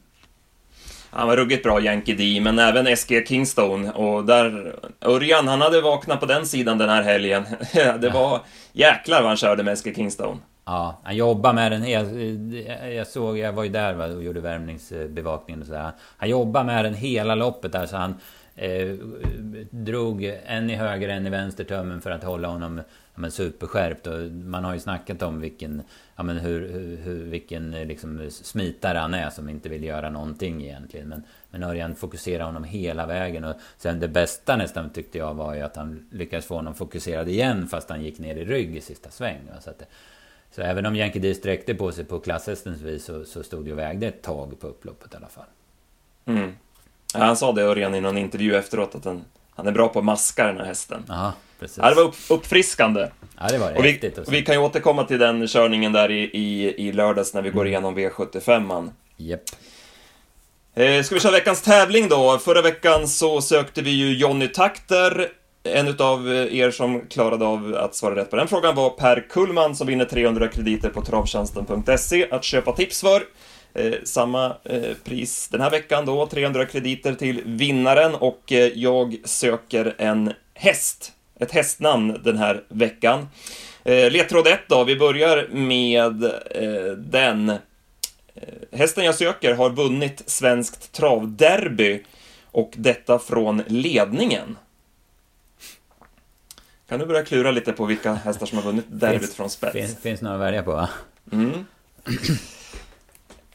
Han 1.11 1.29
var 1.29 1.37
ruggigt 1.37 1.63
bra, 1.63 1.81
Yankee 1.81 2.15
D, 2.15 2.41
men 2.41 2.59
även 2.59 2.97
SG 2.97 3.27
Kingstone. 3.29 3.93
Och 3.93 4.25
där, 4.25 4.77
Örjan, 5.01 5.49
han 5.49 5.61
hade 5.61 5.81
vaknat 5.81 6.21
på 6.21 6.27
den 6.27 6.47
sidan 6.47 6.79
den 6.79 6.89
här 6.89 7.03
helgen. 7.03 7.45
det 8.01 8.11
var 8.15 8.41
jäklar 8.73 9.21
vad 9.21 9.29
han 9.29 9.37
körde 9.37 9.63
med 9.63 9.79
SG 9.79 9.95
Kingstone. 9.95 10.41
Ja, 10.69 11.01
han 11.03 11.17
jobbar 11.17 11.53
med 11.53 11.73
den. 11.73 11.91
Jag, 11.91 12.15
jag 12.93 13.07
såg, 13.07 13.39
jag 13.39 13.53
var 13.53 13.65
ju 13.65 13.71
där 13.71 14.17
och 14.17 14.23
gjorde 14.23 14.41
värmningsbevakningen 14.41 15.61
och 15.61 15.67
sådär. 15.67 15.93
Han 16.17 16.29
jobbar 16.29 16.65
med 16.65 16.85
den 16.85 16.95
hela 16.95 17.35
loppet 17.35 17.73
där 17.73 17.87
så 17.87 17.97
han 17.97 18.15
eh, 18.55 18.89
drog 19.71 20.25
en 20.47 20.71
i 20.71 20.75
höger, 20.75 21.09
en 21.09 21.27
i 21.27 21.31
vänster 21.31 21.65
tömmen 21.65 22.01
för 22.01 22.11
att 22.11 22.25
hålla 22.25 22.49
honom 22.49 22.81
ja, 23.15 23.21
men 23.21 23.31
superskärpt. 23.31 24.07
Och 24.07 24.21
man 24.31 24.65
har 24.65 24.75
ju 24.75 24.81
snackat 24.81 25.23
om 25.23 25.41
vilken, 25.41 25.83
ja, 26.17 26.23
men 26.23 26.37
hur, 26.37 26.69
hur, 26.97 27.25
vilken 27.25 27.71
liksom, 27.71 28.31
smitare 28.31 28.99
han 28.99 29.15
är 29.15 29.31
som 29.31 29.49
inte 29.49 29.69
vill 29.69 29.85
göra 29.85 30.11
någonting 30.11 30.63
egentligen. 30.63 31.09
Men, 31.09 31.23
men 31.51 31.63
Örjan 31.63 31.95
fokuserar 31.95 32.45
honom 32.45 32.65
hela 32.65 33.07
vägen. 33.07 33.45
Och 33.45 33.57
sen 33.77 34.01
det 34.01 34.09
bästa 34.09 34.57
nästan 34.57 34.91
tyckte 34.91 35.19
jag 35.19 35.35
var 35.35 35.55
ju 35.55 35.61
att 35.61 35.77
han 35.77 36.09
lyckades 36.11 36.47
få 36.47 36.55
honom 36.55 36.75
fokuserad 36.75 37.29
igen 37.29 37.67
fast 37.69 37.91
han 37.91 38.03
gick 38.03 38.19
ner 38.19 38.37
i 38.37 38.45
rygg 38.45 38.77
i 38.77 38.81
sista 38.81 39.11
sväng. 39.11 39.41
Så 39.61 39.71
att 39.71 39.83
så 40.57 40.63
även 40.63 40.87
om 40.87 40.97
Yankee 40.97 41.21
D 41.21 41.35
sträckte 41.35 41.75
på 41.75 41.93
sig 41.93 42.05
på 42.05 42.21
klasshästens 42.21 42.81
vis 42.81 43.05
så, 43.05 43.25
så 43.25 43.43
stod 43.43 43.65
det 43.65 43.73
och 43.73 43.79
vägde 43.79 44.07
ett 44.07 44.23
tag 44.23 44.61
på 44.61 44.67
upploppet 44.67 45.15
i 45.15 45.17
alla 45.17 45.29
fall. 45.29 45.45
Mm. 46.27 46.57
Ja, 47.15 47.21
han 47.21 47.37
sa 47.37 47.53
det 47.53 47.63
Örjan 47.63 47.95
i 47.95 48.01
någon 48.01 48.19
intervju 48.19 48.57
efteråt 48.57 48.95
att 48.95 49.05
han, 49.05 49.25
han 49.51 49.67
är 49.67 49.73
bra 49.73 49.89
på 49.89 49.99
att 49.99 50.05
maska 50.05 50.47
den 50.47 50.57
här 50.57 50.65
hästen. 50.65 51.05
Aha, 51.09 51.33
precis. 51.59 51.79
Ja, 51.83 51.89
det 51.89 51.95
var 51.95 52.03
upp, 52.03 52.15
uppfriskande. 52.31 53.09
Ja, 53.41 53.49
det 53.49 53.59
var 53.59 53.73
det. 53.73 53.79
Och 53.79 53.85
vi, 53.85 54.13
och 54.27 54.33
vi 54.33 54.43
kan 54.43 54.55
ju 54.55 54.61
återkomma 54.61 55.05
till 55.05 55.19
den 55.19 55.49
körningen 55.49 55.93
där 55.93 56.11
i, 56.11 56.23
i, 56.23 56.75
i 56.89 56.93
lördags 56.93 57.35
när 57.35 57.43
vi 57.43 57.51
går 57.51 57.61
mm. 57.61 57.73
igenom 57.73 57.99
V75. 57.99 58.91
Japp. 59.17 59.41
Eh, 60.75 61.03
ska 61.03 61.15
vi 61.15 61.21
köra 61.21 61.33
veckans 61.33 61.63
tävling 61.63 62.09
då? 62.09 62.39
Förra 62.39 62.63
veckan 62.63 63.09
så 63.09 63.41
sökte 63.41 63.83
vi 63.83 63.91
ju 63.91 64.17
Jonny 64.17 64.49
Takter 64.49 65.33
en 65.67 65.97
av 65.99 66.33
eh, 66.33 66.59
er 66.59 66.71
som 66.71 67.01
klarade 67.01 67.45
av 67.45 67.75
att 67.75 67.95
svara 67.95 68.17
rätt 68.17 68.31
på 68.31 68.37
den 68.37 68.49
frågan 68.49 68.75
var 68.75 68.91
Per 68.91 69.27
Kullman 69.29 69.77
som 69.77 69.87
vinner 69.87 70.05
300 70.05 70.49
krediter 70.49 70.89
på 70.89 71.03
travtjänsten.se 71.03 72.29
att 72.31 72.45
köpa 72.45 72.73
tips 72.73 73.01
för. 73.01 73.23
Eh, 73.75 73.95
samma 74.05 74.57
eh, 74.65 74.97
pris 75.05 75.49
den 75.49 75.61
här 75.61 75.71
veckan 75.71 76.07
då, 76.07 76.27
300 76.27 76.67
krediter 76.67 77.15
till 77.15 77.43
vinnaren 77.45 78.15
och 78.15 78.53
eh, 78.53 78.73
jag 78.75 79.17
söker 79.25 79.95
en 79.99 80.33
häst, 80.55 81.13
ett 81.41 81.53
hästnamn 81.53 82.21
den 82.25 82.39
här 82.39 82.63
veckan. 82.69 83.29
Eh, 83.85 84.11
ledtråd 84.11 84.47
1 84.47 84.61
då, 84.69 84.85
vi 84.85 84.97
börjar 84.97 85.49
med 85.53 86.25
eh, 86.25 86.93
den. 86.97 87.49
Eh, 87.49 87.59
hästen 88.73 89.05
jag 89.05 89.15
söker 89.15 89.55
har 89.55 89.71
vunnit 89.71 90.23
Svenskt 90.27 90.93
travderby 90.93 92.03
och 92.51 92.73
detta 92.77 93.19
från 93.19 93.63
ledningen. 93.67 94.57
Kan 96.89 96.99
du 97.01 97.07
börja 97.07 97.25
klura 97.25 97.51
lite 97.51 97.73
på 97.73 97.85
vilka 97.85 98.15
hästar 98.15 98.47
som 98.47 98.59
har 98.59 98.65
vunnit 98.65 98.85
derbyt 98.89 99.35
från 99.35 99.51
spets? 99.51 99.73
Finns, 99.73 99.99
finns 99.99 100.23
några 100.23 100.37
att 100.37 100.43
välja 100.43 100.63
på 100.63 100.71
va? 100.71 100.89
Mm. 101.33 101.65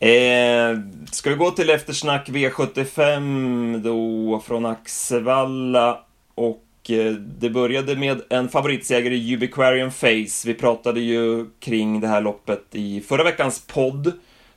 Eh, 0.03 0.79
ska 1.11 1.29
vi 1.29 1.35
gå 1.35 1.51
till 1.51 1.69
eftersnack 1.69 2.29
V75 2.29 3.77
då 3.83 4.39
från 4.39 4.65
Axevalla 4.65 5.99
och 6.35 6.63
eh, 6.89 7.11
det 7.13 7.49
började 7.49 7.95
med 7.95 8.21
en 8.29 8.49
favoritseger 8.49 9.11
i 9.11 9.35
Ubiquarian 9.35 9.91
Face. 9.91 10.45
Vi 10.45 10.53
pratade 10.53 10.99
ju 10.99 11.45
kring 11.59 11.99
det 11.99 12.07
här 12.07 12.21
loppet 12.21 12.63
i 12.71 13.01
förra 13.01 13.23
veckans 13.23 13.63
podd. 13.67 14.11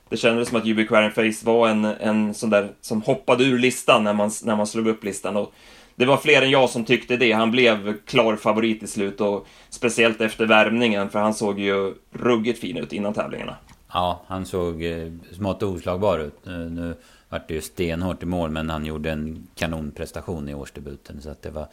Det 0.09 0.17
kändes 0.17 0.49
som 0.49 0.57
att 0.57 0.65
Ubiquarian 0.65 1.11
Face 1.11 1.45
var 1.45 1.69
en, 1.69 1.85
en 1.85 2.33
sån 2.33 2.49
där 2.49 2.71
som 2.81 3.01
hoppade 3.01 3.43
ur 3.43 3.59
listan 3.59 4.03
när 4.03 4.13
man, 4.13 4.31
när 4.43 4.55
man 4.55 4.67
slog 4.67 4.87
upp 4.87 5.03
listan 5.03 5.37
och 5.37 5.53
det 5.95 6.05
var 6.05 6.17
fler 6.17 6.41
än 6.41 6.49
jag 6.49 6.69
som 6.69 6.85
tyckte 6.85 7.17
det. 7.17 7.31
Han 7.31 7.51
blev 7.51 7.97
klar 8.05 8.35
favorit 8.35 8.83
i 8.83 8.87
slut 8.87 9.21
och 9.21 9.47
speciellt 9.69 10.21
efter 10.21 10.45
värmningen, 10.45 11.09
för 11.09 11.19
han 11.19 11.33
såg 11.33 11.59
ju 11.59 11.93
ruggigt 12.11 12.59
fin 12.59 12.77
ut 12.77 12.93
innan 12.93 13.13
tävlingarna. 13.13 13.55
Ja, 13.93 14.21
han 14.27 14.45
såg 14.45 14.83
eh, 14.83 15.11
smått 15.31 15.63
oslagbar 15.63 16.19
ut. 16.19 16.35
Nu, 16.43 16.69
nu 16.69 16.95
vart 17.29 17.47
det 17.47 17.53
ju 17.53 17.61
stenhårt 17.61 18.23
i 18.23 18.25
mål, 18.25 18.49
men 18.49 18.69
han 18.69 18.85
gjorde 18.85 19.11
en 19.11 19.47
kanonprestation 19.55 20.49
i 20.49 20.53
årsdebuten. 20.53 21.21
Så 21.21 21.29
att 21.29 21.41
det 21.41 21.49
var... 21.49 21.67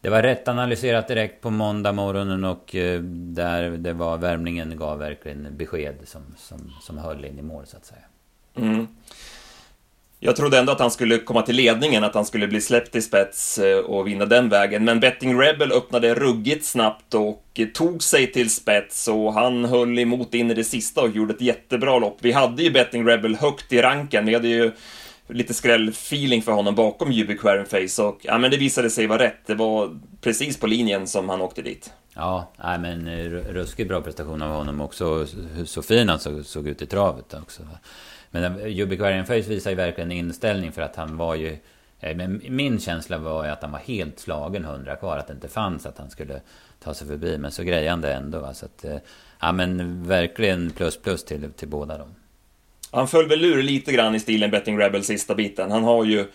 Det 0.00 0.10
var 0.10 0.22
rätt 0.22 0.48
analyserat 0.48 1.08
direkt 1.08 1.40
på 1.40 1.50
måndag 1.50 1.92
morgonen 1.92 2.44
och 2.44 2.74
eh, 2.74 3.00
där 3.00 3.70
det 3.70 3.92
var 3.92 4.18
värmningen 4.18 4.76
gav 4.76 4.98
verkligen 4.98 5.56
besked 5.56 5.94
som, 6.04 6.22
som, 6.38 6.72
som 6.80 6.98
höll 6.98 7.24
in 7.24 7.38
i 7.38 7.42
mål 7.42 7.66
så 7.66 7.76
att 7.76 7.84
säga. 7.84 8.02
Mm. 8.54 8.86
Jag 10.24 10.36
trodde 10.36 10.58
ändå 10.58 10.72
att 10.72 10.80
han 10.80 10.90
skulle 10.90 11.18
komma 11.18 11.42
till 11.42 11.56
ledningen, 11.56 12.04
att 12.04 12.14
han 12.14 12.24
skulle 12.24 12.48
bli 12.48 12.60
släppt 12.60 12.96
i 12.96 13.02
spets 13.02 13.58
eh, 13.58 13.78
och 13.78 14.06
vinna 14.06 14.26
den 14.26 14.48
vägen. 14.48 14.84
Men 14.84 15.00
Betting 15.00 15.40
Rebel 15.40 15.72
öppnade 15.72 16.14
ruggigt 16.14 16.64
snabbt 16.64 17.14
och 17.14 17.44
eh, 17.54 17.66
tog 17.66 18.02
sig 18.02 18.32
till 18.32 18.50
spets 18.50 19.08
och 19.08 19.32
han 19.32 19.64
höll 19.64 19.98
emot 19.98 20.34
in 20.34 20.50
i 20.50 20.54
det 20.54 20.64
sista 20.64 21.00
och 21.00 21.10
gjorde 21.10 21.34
ett 21.34 21.40
jättebra 21.40 21.98
lopp. 21.98 22.18
Vi 22.20 22.32
hade 22.32 22.62
ju 22.62 22.70
Betting 22.70 23.08
Rebel 23.08 23.36
högt 23.36 23.72
i 23.72 23.82
ranken. 23.82 24.26
Vi 24.26 24.34
hade 24.34 24.48
ju 24.48 24.72
lite 25.28 25.54
skrällfeeling 25.54 26.42
för 26.42 26.52
honom 26.52 26.74
bakom 26.74 27.08
Ubiquarian 27.08 27.66
Face 27.66 28.02
och 28.02 28.18
ja, 28.22 28.38
men 28.38 28.50
det 28.50 28.56
visade 28.56 28.90
sig 28.90 29.06
vara 29.06 29.22
rätt. 29.22 29.46
Det 29.46 29.54
var 29.54 30.00
precis 30.20 30.60
på 30.60 30.66
linjen 30.66 31.06
som 31.06 31.28
han 31.28 31.40
åkte 31.40 31.62
dit. 31.62 31.92
Ja, 32.14 32.52
nej, 32.64 32.78
men 32.78 33.06
eh, 33.06 33.24
ruskigt 33.30 33.88
bra 33.88 34.00
prestation 34.00 34.42
av 34.42 34.50
honom 34.50 34.80
också. 34.80 35.26
Så 35.66 35.82
fin 35.82 36.08
han 36.08 36.20
såg, 36.20 36.44
såg 36.44 36.68
ut 36.68 36.82
i 36.82 36.86
travet 36.86 37.34
också. 37.34 37.62
Men 38.32 38.60
Ubiquarian 38.60 39.26
Face 39.26 39.48
visar 39.48 39.70
ju 39.70 39.76
verkligen 39.76 40.12
inställning 40.12 40.72
för 40.72 40.82
att 40.82 40.96
han 40.96 41.16
var 41.16 41.34
ju... 41.34 41.58
Eh, 42.00 42.16
men 42.16 42.42
min 42.48 42.80
känsla 42.80 43.18
var 43.18 43.44
ju 43.44 43.50
att 43.50 43.62
han 43.62 43.72
var 43.72 43.78
helt 43.78 44.18
slagen 44.18 44.64
hundra 44.64 44.96
kvar. 44.96 45.18
Att 45.18 45.26
det 45.26 45.32
inte 45.32 45.48
fanns 45.48 45.86
att 45.86 45.98
han 45.98 46.10
skulle 46.10 46.40
ta 46.84 46.94
sig 46.94 47.06
förbi. 47.06 47.38
Men 47.38 47.52
så 47.52 47.62
det 47.62 48.12
ändå. 48.12 48.38
Va? 48.40 48.54
Så 48.54 48.66
att, 48.66 48.84
eh, 48.84 48.96
ja 49.40 49.52
men 49.52 50.02
verkligen 50.08 50.70
plus 50.70 50.96
plus 50.96 51.24
till, 51.24 51.52
till 51.52 51.68
båda 51.68 51.98
dem. 51.98 52.14
Han 52.90 53.08
föll 53.08 53.28
väl 53.28 53.44
ur 53.44 53.62
lite 53.62 53.92
grann 53.92 54.14
i 54.14 54.20
stilen 54.20 54.50
Betting 54.50 54.78
Rebel 54.78 55.04
sista 55.04 55.34
biten. 55.34 55.70
Han 55.70 55.84
har 55.84 56.04
ju, 56.04 56.26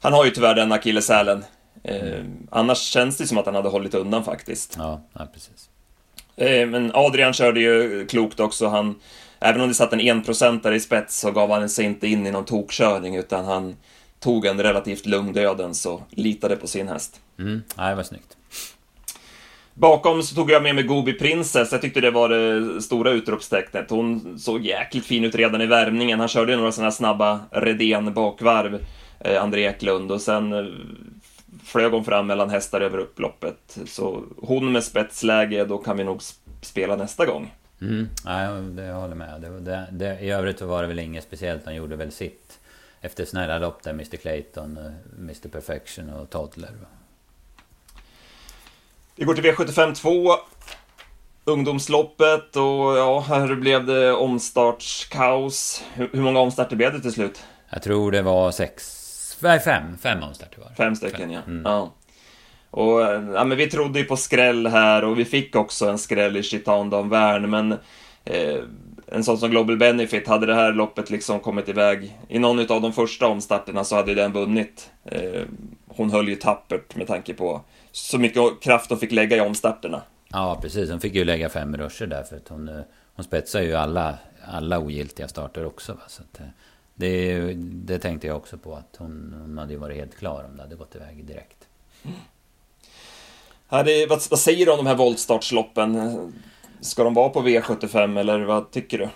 han 0.00 0.12
har 0.12 0.24
ju 0.24 0.30
tyvärr 0.30 0.54
den 0.54 0.72
akilleshälen. 0.72 1.44
Eh, 1.84 2.24
annars 2.50 2.78
känns 2.78 3.16
det 3.16 3.26
som 3.26 3.38
att 3.38 3.46
han 3.46 3.54
hade 3.54 3.68
hållit 3.68 3.94
undan 3.94 4.24
faktiskt. 4.24 4.74
Ja, 4.78 5.02
ja 5.12 5.26
precis. 5.32 5.68
Eh, 6.36 6.68
men 6.68 6.90
Adrian 6.94 7.32
körde 7.32 7.60
ju 7.60 8.06
klokt 8.06 8.40
också. 8.40 8.66
Han, 8.66 9.00
även 9.42 9.60
om 9.60 9.68
det 9.68 9.74
satt 9.74 9.92
en 9.92 10.00
enprocentare 10.00 10.76
i 10.76 10.80
spets 10.80 11.20
så 11.20 11.30
gav 11.30 11.50
han 11.50 11.68
sig 11.68 11.84
inte 11.84 12.08
in 12.08 12.26
i 12.26 12.30
någon 12.30 12.44
tokkörning 12.44 13.16
utan 13.16 13.44
han 13.44 13.76
tog 14.20 14.46
en 14.46 14.62
relativt 14.62 15.06
lugn 15.06 15.32
dödens 15.32 15.86
och 15.86 16.00
litade 16.10 16.56
på 16.56 16.66
sin 16.66 16.88
häst. 16.88 17.20
Mm, 17.38 17.62
ja, 17.76 17.88
det 17.88 17.94
var 17.94 18.02
snyggt. 18.02 18.36
Bakom 19.74 20.22
så 20.22 20.34
tog 20.34 20.50
jag 20.50 20.62
med 20.62 20.74
mig 20.74 20.84
Gobi 20.84 21.12
Princess. 21.12 21.72
Jag 21.72 21.80
tyckte 21.80 22.00
det 22.00 22.10
var 22.10 22.28
det 22.28 22.82
stora 22.82 23.10
utropstecknet. 23.10 23.90
Hon 23.90 24.38
såg 24.38 24.66
jäkligt 24.66 25.06
fin 25.06 25.24
ut 25.24 25.34
redan 25.34 25.60
i 25.60 25.66
värmningen. 25.66 26.20
Han 26.20 26.28
körde 26.28 26.56
några 26.56 26.72
sådana 26.72 26.90
snabba 26.90 27.40
Redén 27.50 28.14
bakvarv, 28.14 28.84
eh, 29.20 29.42
André 29.42 29.66
Eklund, 29.66 30.12
och 30.12 30.20
sen 30.20 30.52
eh, 30.52 30.64
flög 31.64 31.92
hon 31.92 32.04
fram 32.04 32.26
mellan 32.26 32.50
hästar 32.50 32.80
över 32.80 32.98
upploppet. 32.98 33.78
Så 33.86 34.22
hon 34.42 34.72
med 34.72 34.84
spetsläge, 34.84 35.64
då 35.64 35.78
kan 35.78 35.96
vi 35.96 36.04
nog 36.04 36.20
spela 36.60 36.96
nästa 36.96 37.26
gång. 37.26 37.50
Mm, 37.82 38.08
ja, 38.24 38.50
det 38.52 38.92
håller 38.92 39.14
med. 39.14 39.40
Det, 39.40 39.60
det, 39.60 39.86
det, 39.92 40.20
I 40.20 40.30
övrigt 40.30 40.58
så 40.58 40.66
var 40.66 40.82
det 40.82 40.88
väl 40.88 40.98
inget 40.98 41.24
speciellt. 41.24 41.64
Han 41.64 41.74
gjorde 41.74 41.96
väl 41.96 42.12
sitt 42.12 42.58
efter 43.00 43.24
snälla 43.24 43.58
lopp 43.58 43.82
där, 43.82 43.90
Mr 43.90 44.16
Clayton, 44.16 44.78
eh, 44.78 45.18
Mr 45.18 45.48
Perfection 45.48 46.10
och 46.10 46.30
Toddler. 46.30 46.70
Vi 49.16 49.24
går 49.24 49.34
till 49.34 49.44
V75 49.44 49.94
2. 49.94 50.30
Ungdomsloppet 51.44 52.56
och 52.56 52.96
ja, 52.98 53.20
här 53.20 53.54
blev 53.54 53.86
det 53.86 54.12
omstartskaos. 54.12 55.84
Hur, 55.94 56.10
hur 56.12 56.22
många 56.22 56.40
omstarter 56.40 56.76
blev 56.76 56.92
det 56.92 57.00
till 57.00 57.12
slut? 57.12 57.44
Jag 57.70 57.82
tror 57.82 58.12
det 58.12 58.22
var 58.22 58.50
sex, 58.50 59.38
nej 59.42 59.60
fem, 59.60 59.98
fem 59.98 60.22
omstarter 60.22 60.60
var 60.60 60.68
det. 60.68 60.74
Fem 60.74 60.96
stycken 60.96 61.20
fem. 61.20 61.30
ja. 61.30 61.40
Mm. 61.46 61.62
ja. 61.64 61.92
Och 62.72 63.00
ja, 63.34 63.44
men 63.44 63.56
vi 63.56 63.70
trodde 63.70 63.98
ju 63.98 64.04
på 64.04 64.16
skräll 64.16 64.66
här 64.66 65.04
och 65.04 65.18
vi 65.18 65.24
fick 65.24 65.56
också 65.56 65.88
en 65.88 65.98
skräll 65.98 66.36
i 66.36 66.42
Chitan 66.42 66.90
Dan 66.90 67.08
Värn, 67.08 67.50
men 67.50 67.72
eh, 68.24 68.58
en 69.06 69.24
sån 69.24 69.38
som 69.38 69.50
Global 69.50 69.76
Benefit, 69.76 70.28
hade 70.28 70.46
det 70.46 70.54
här 70.54 70.72
loppet 70.72 71.10
liksom 71.10 71.40
kommit 71.40 71.68
iväg 71.68 72.18
i 72.28 72.38
någon 72.38 72.58
av 72.58 72.82
de 72.82 72.92
första 72.92 73.26
omstarterna 73.26 73.84
så 73.84 73.96
hade 73.96 74.14
den 74.14 74.32
vunnit. 74.32 74.90
Eh, 75.04 75.42
hon 75.86 76.10
höll 76.10 76.28
ju 76.28 76.36
tappert 76.36 76.96
med 76.96 77.06
tanke 77.06 77.34
på 77.34 77.60
så 77.90 78.18
mycket 78.18 78.60
kraft 78.60 78.90
hon 78.90 78.98
fick 78.98 79.12
lägga 79.12 79.36
i 79.36 79.40
omstarterna. 79.40 80.02
Ja, 80.28 80.58
precis. 80.62 80.90
Hon 80.90 81.00
fick 81.00 81.14
ju 81.14 81.24
lägga 81.24 81.48
fem 81.48 81.76
ruscher 81.76 82.06
där 82.06 82.22
för 82.22 82.36
att 82.36 82.48
hon, 82.48 82.68
eh, 82.68 82.80
hon 83.14 83.24
spetsar 83.24 83.62
ju 83.62 83.74
alla, 83.74 84.18
alla 84.44 84.78
ogiltiga 84.78 85.28
starter 85.28 85.66
också. 85.66 85.92
Va? 85.92 86.02
Så 86.06 86.22
att, 86.22 86.40
eh, 86.40 86.46
det, 86.94 87.52
det 87.58 87.98
tänkte 87.98 88.26
jag 88.26 88.36
också 88.36 88.58
på 88.58 88.74
att 88.74 88.96
hon, 88.98 89.34
hon 89.40 89.58
hade 89.58 89.72
ju 89.72 89.78
varit 89.78 89.96
helt 89.96 90.16
klar 90.18 90.44
om 90.50 90.56
det 90.56 90.62
hade 90.62 90.76
gått 90.76 90.96
iväg 90.96 91.24
direkt. 91.24 91.68
Mm. 92.02 92.16
Hade, 93.72 94.06
vad, 94.06 94.22
vad 94.30 94.38
säger 94.38 94.66
du 94.66 94.72
om 94.72 94.78
de 94.78 94.86
här 94.86 94.94
voltstartsloppen? 94.94 96.32
Ska 96.80 97.04
de 97.04 97.14
vara 97.14 97.28
på 97.28 97.42
V75 97.42 98.20
eller 98.20 98.40
vad 98.40 98.70
tycker 98.70 98.98
du? 98.98 99.08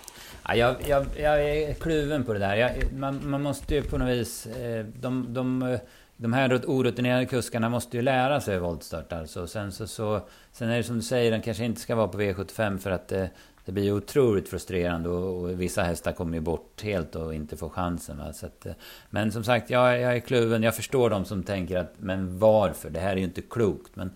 Ja, 0.47 0.55
jag, 0.55 0.75
jag, 0.87 1.05
jag 1.17 1.49
är 1.49 1.73
kluven 1.73 2.23
på 2.23 2.33
det 2.33 2.39
där. 2.39 2.55
Jag, 2.55 2.93
man, 2.93 3.29
man, 3.29 3.41
måste 3.41 3.75
ju 3.75 3.81
på 3.81 3.97
något 3.97 4.09
vis... 4.09 4.45
Eh, 4.45 4.85
de, 5.01 5.33
de, 5.33 5.77
de 6.17 6.33
här 6.33 6.61
orutinerade 6.67 7.25
kuskarna 7.25 7.69
måste 7.69 7.97
ju 7.97 8.03
lära 8.03 8.41
sig 8.41 8.59
voltstart 8.59 9.13
alltså. 9.13 9.47
Sen, 9.47 9.71
så, 9.71 9.87
så, 9.87 10.21
sen 10.51 10.69
är 10.69 10.77
det 10.77 10.83
som 10.83 10.95
du 10.95 11.01
säger, 11.01 11.31
den 11.31 11.41
kanske 11.41 11.65
inte 11.65 11.81
ska 11.81 11.95
vara 11.95 12.07
på 12.07 12.17
V75 12.17 12.77
för 12.77 12.91
att 12.91 13.07
det, 13.07 13.29
det 13.65 13.71
blir 13.71 13.91
otroligt 13.91 14.49
frustrerande 14.49 15.09
och, 15.09 15.43
och, 15.43 15.61
vissa 15.61 15.83
hästar 15.83 16.11
kommer 16.11 16.33
ju 16.33 16.41
bort 16.41 16.81
helt 16.81 17.15
och 17.15 17.33
inte 17.33 17.57
får 17.57 17.69
chansen. 17.69 18.17
Va? 18.17 18.33
Så 18.33 18.45
att, 18.45 18.65
eh, 18.65 18.73
men 19.09 19.31
som 19.31 19.43
sagt, 19.43 19.69
jag, 19.69 19.99
jag 19.99 20.15
är 20.15 20.19
kluven. 20.19 20.63
Jag 20.63 20.75
förstår 20.75 21.09
de 21.09 21.25
som 21.25 21.43
tänker 21.43 21.77
att 21.77 21.93
men 21.97 22.39
varför? 22.39 22.89
Det 22.89 22.99
här 22.99 23.11
är 23.11 23.17
ju 23.17 23.23
inte 23.23 23.41
klokt. 23.41 23.95
Men 23.95 24.11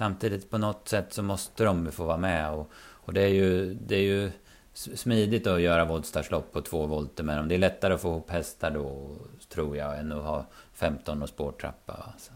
samtidigt 0.00 0.50
på 0.50 0.58
något 0.58 0.88
sätt 0.88 1.06
så 1.10 1.22
måste 1.22 1.64
de 1.64 1.92
få 1.92 2.04
vara 2.04 2.16
med. 2.16 2.50
Och, 2.50 2.70
och 2.76 3.12
det 3.12 3.22
är 3.22 3.28
ju... 3.28 3.74
Det 3.74 3.96
är 3.96 4.02
ju 4.02 4.30
smidigt 4.74 5.46
att 5.46 5.60
göra 5.60 5.84
voltstartslopp 5.84 6.52
på 6.52 6.60
två 6.60 6.86
volter 6.86 7.24
med 7.24 7.36
dem. 7.36 7.48
Det 7.48 7.54
är 7.54 7.58
lättare 7.58 7.94
att 7.94 8.00
få 8.00 8.08
ihop 8.08 8.30
hästar 8.30 8.70
då, 8.70 9.16
tror 9.48 9.76
jag, 9.76 9.98
än 9.98 10.12
att 10.12 10.24
ha 10.24 10.46
15 10.74 11.22
och 11.22 11.28
spårtrappa. 11.28 11.92
Alltså. 12.12 12.32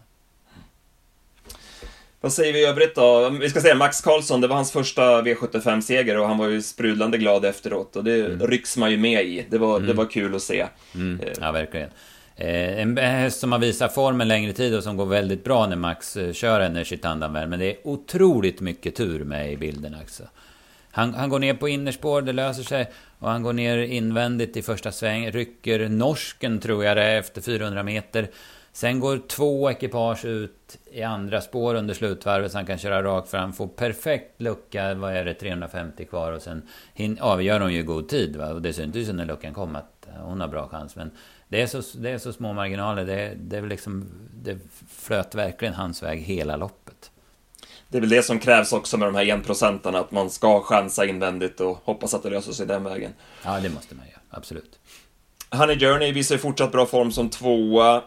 Vad 2.21 2.33
säger 2.33 2.53
vi 2.53 2.59
i 2.59 2.65
övrigt 2.65 2.95
då? 2.95 3.29
Vi 3.29 3.49
ska 3.49 3.61
säga 3.61 3.75
Max 3.75 4.01
Karlsson, 4.01 4.41
det 4.41 4.47
var 4.47 4.55
hans 4.55 4.71
första 4.71 5.21
V75-seger 5.21 6.17
och 6.17 6.27
han 6.27 6.37
var 6.37 6.47
ju 6.47 6.61
sprudlande 6.61 7.17
glad 7.17 7.45
efteråt 7.45 7.95
och 7.95 8.03
det 8.03 8.25
mm. 8.25 8.47
rycks 8.47 8.77
man 8.77 8.91
ju 8.91 8.97
med 8.97 9.25
i. 9.25 9.45
Det 9.49 9.57
var, 9.57 9.75
mm. 9.75 9.87
det 9.87 9.93
var 9.93 10.05
kul 10.05 10.35
att 10.35 10.41
se. 10.41 10.67
Mm. 10.95 11.19
Ja, 11.41 11.51
verkligen. 11.51 11.89
Eh, 12.37 12.79
en 12.79 12.97
häst 12.97 13.39
som 13.39 13.51
har 13.51 13.59
visat 13.59 13.93
form 13.93 14.21
en 14.21 14.27
längre 14.27 14.53
tid 14.53 14.75
och 14.75 14.83
som 14.83 14.97
går 14.97 15.05
väldigt 15.05 15.43
bra 15.43 15.67
när 15.67 15.75
Max 15.75 16.17
eh, 16.17 16.33
kör 16.33 16.61
Energy 16.61 16.97
Tandanvär. 16.97 17.47
Men 17.47 17.59
det 17.59 17.65
är 17.65 17.87
otroligt 17.87 18.61
mycket 18.61 18.95
tur 18.95 19.23
med 19.23 19.51
i 19.51 19.57
bilden 19.57 19.95
också. 20.03 20.23
Han, 20.91 21.13
han 21.13 21.29
går 21.29 21.39
ner 21.39 21.53
på 21.53 21.67
innerspår, 21.67 22.21
det 22.21 22.33
löser 22.33 22.63
sig. 22.63 22.91
Och 23.19 23.29
han 23.29 23.43
går 23.43 23.53
ner 23.53 23.77
invändigt 23.77 24.57
i 24.57 24.61
första 24.61 24.91
sväng, 24.91 25.31
rycker 25.31 25.89
norsken 25.89 26.59
tror 26.59 26.83
jag 26.83 26.97
det 26.97 27.03
är 27.03 27.19
efter 27.19 27.41
400 27.41 27.83
meter. 27.83 28.27
Sen 28.75 28.99
går 28.99 29.17
två 29.27 29.71
ekipage 29.71 30.25
ut 30.25 30.77
i 30.91 31.03
andra 31.03 31.41
spår 31.41 31.75
under 31.75 31.93
slutvarvet 31.93 32.51
så 32.51 32.57
han 32.57 32.65
kan 32.65 32.77
köra 32.77 33.03
rakt 33.03 33.29
fram. 33.29 33.53
Får 33.53 33.67
perfekt 33.67 34.41
lucka, 34.41 34.93
vad 34.93 35.15
är 35.15 35.25
det, 35.25 35.33
350 35.33 36.05
kvar 36.05 36.31
och 36.31 36.41
sen 36.41 36.67
avgör 37.19 37.59
hon 37.59 37.73
ju 37.73 37.79
i 37.79 37.83
god 37.83 38.09
tid. 38.09 38.35
Va? 38.35 38.53
Och 38.53 38.61
det 38.61 38.73
syntes 38.73 39.09
ju 39.09 39.13
när 39.13 39.25
luckan 39.25 39.53
kom 39.53 39.75
att 39.75 40.07
eh, 40.07 40.13
hon 40.21 40.41
har 40.41 40.47
bra 40.47 40.67
chans. 40.67 40.95
Men 40.95 41.11
det 41.47 41.61
är 41.61 41.67
så, 41.67 41.97
det 41.97 42.09
är 42.09 42.17
så 42.17 42.33
små 42.33 42.53
marginaler. 42.53 43.05
Det, 43.05 43.33
det, 43.37 43.57
är 43.57 43.61
liksom, 43.61 44.09
det 44.43 44.57
flöt 44.89 45.35
verkligen 45.35 45.73
hans 45.73 46.03
väg 46.03 46.19
hela 46.19 46.57
loppet 46.57 47.11
det 47.87 47.97
är 47.97 48.01
väl 48.01 48.09
det 48.09 48.23
som 48.23 48.39
krävs 48.39 48.73
också 48.73 48.97
med 48.97 49.07
de 49.07 49.15
här 49.15 49.25
enprocentarna, 49.25 49.99
att 49.99 50.11
man 50.11 50.29
ska 50.29 50.61
chansa 50.61 51.05
invändigt 51.05 51.59
och 51.59 51.81
hoppas 51.83 52.13
att 52.13 52.23
det 52.23 52.29
löser 52.29 52.51
sig 52.51 52.65
den 52.65 52.83
vägen. 52.83 53.13
Ja, 53.43 53.59
det 53.59 53.69
måste 53.69 53.95
man 53.95 54.05
göra, 54.05 54.19
absolut. 54.29 54.79
Honey 55.49 55.79
Journey 55.79 56.11
visar 56.11 56.37
fortsatt 56.37 56.71
bra 56.71 56.85
form 56.85 57.11
som 57.11 57.29
tvåa. 57.29 58.03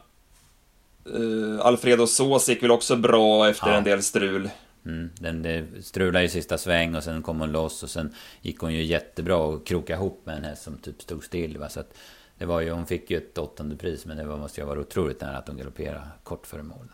Uh, 1.14 1.60
Alfredo 1.60 2.06
Sås 2.06 2.48
gick 2.48 2.62
väl 2.62 2.70
också 2.70 2.96
bra 2.96 3.48
efter 3.48 3.70
ja. 3.70 3.76
en 3.76 3.84
del 3.84 4.02
strul. 4.02 4.50
Mm, 4.86 5.10
den 5.20 5.66
strulade 5.82 6.24
i 6.24 6.28
sista 6.28 6.58
sväng 6.58 6.94
och 6.94 7.04
sen 7.04 7.22
kom 7.22 7.40
hon 7.40 7.52
loss 7.52 7.82
och 7.82 7.90
sen 7.90 8.14
gick 8.40 8.58
hon 8.58 8.74
ju 8.74 8.82
jättebra 8.82 9.36
och 9.36 9.66
krokade 9.66 9.96
ihop 9.98 10.22
med 10.24 10.36
en 10.36 10.44
häst 10.44 10.62
som 10.62 10.78
typ 10.78 11.02
stod 11.02 11.24
still. 11.24 11.58
Va? 11.58 11.68
Så 11.68 11.80
att 11.80 11.94
det 12.38 12.46
var 12.46 12.60
ju, 12.60 12.70
hon 12.70 12.86
fick 12.86 13.10
ju 13.10 13.16
ett 13.16 13.38
åttonde 13.38 13.76
pris 13.76 14.06
men 14.06 14.16
det 14.16 14.24
var, 14.24 14.36
måste 14.36 14.60
ju 14.60 14.66
ha 14.66 14.74
varit 14.74 14.86
otroligt 14.86 15.20
nära 15.20 15.36
att 15.36 15.48
hon 15.48 15.56
galopperade 15.56 16.08
kort 16.22 16.46
före 16.46 16.62
mål. 16.62 16.88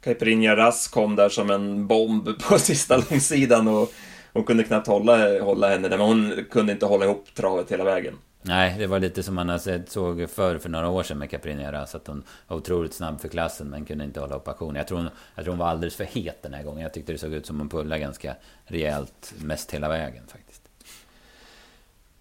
Caipirinha 0.00 0.56
Rass 0.56 0.88
kom 0.88 1.16
där 1.16 1.28
som 1.28 1.50
en 1.50 1.86
bomb 1.86 2.28
på 2.48 2.58
sista 2.58 2.96
långsidan 2.96 3.68
och 3.68 3.92
hon 4.32 4.44
kunde 4.44 4.64
knappt 4.64 4.86
hålla, 4.86 5.42
hålla 5.42 5.68
henne 5.68 5.88
där, 5.88 5.98
men 5.98 6.06
hon 6.06 6.44
kunde 6.50 6.72
inte 6.72 6.86
hålla 6.86 7.04
ihop 7.04 7.34
travet 7.34 7.72
hela 7.72 7.84
vägen. 7.84 8.14
Nej, 8.42 8.74
det 8.78 8.86
var 8.86 9.00
lite 9.00 9.22
som 9.22 9.34
man 9.34 9.60
såg 9.86 10.30
förr 10.30 10.58
för 10.58 10.68
några 10.68 10.88
år 10.88 11.02
sedan 11.02 11.18
med 11.18 11.30
Caipirinha 11.30 11.72
Rass, 11.72 11.94
att 11.94 12.06
hon 12.06 12.22
var 12.46 12.56
otroligt 12.56 12.94
snabb 12.94 13.20
för 13.20 13.28
klassen 13.28 13.70
men 13.70 13.84
kunde 13.84 14.04
inte 14.04 14.20
hålla 14.20 14.36
upp 14.36 14.48
aktionen. 14.48 14.76
Jag 14.76 14.88
tror, 14.88 14.98
hon, 14.98 15.08
jag 15.34 15.44
tror 15.44 15.52
hon 15.52 15.58
var 15.58 15.66
alldeles 15.66 15.96
för 15.96 16.04
het 16.04 16.42
den 16.42 16.54
här 16.54 16.62
gången. 16.62 16.82
Jag 16.82 16.94
tyckte 16.94 17.12
det 17.12 17.18
såg 17.18 17.32
ut 17.32 17.46
som 17.46 17.58
hon 17.58 17.68
pullade 17.68 18.00
ganska 18.00 18.36
rejält 18.64 19.34
mest 19.38 19.74
hela 19.74 19.88
vägen 19.88 20.22
faktiskt. 20.26 20.65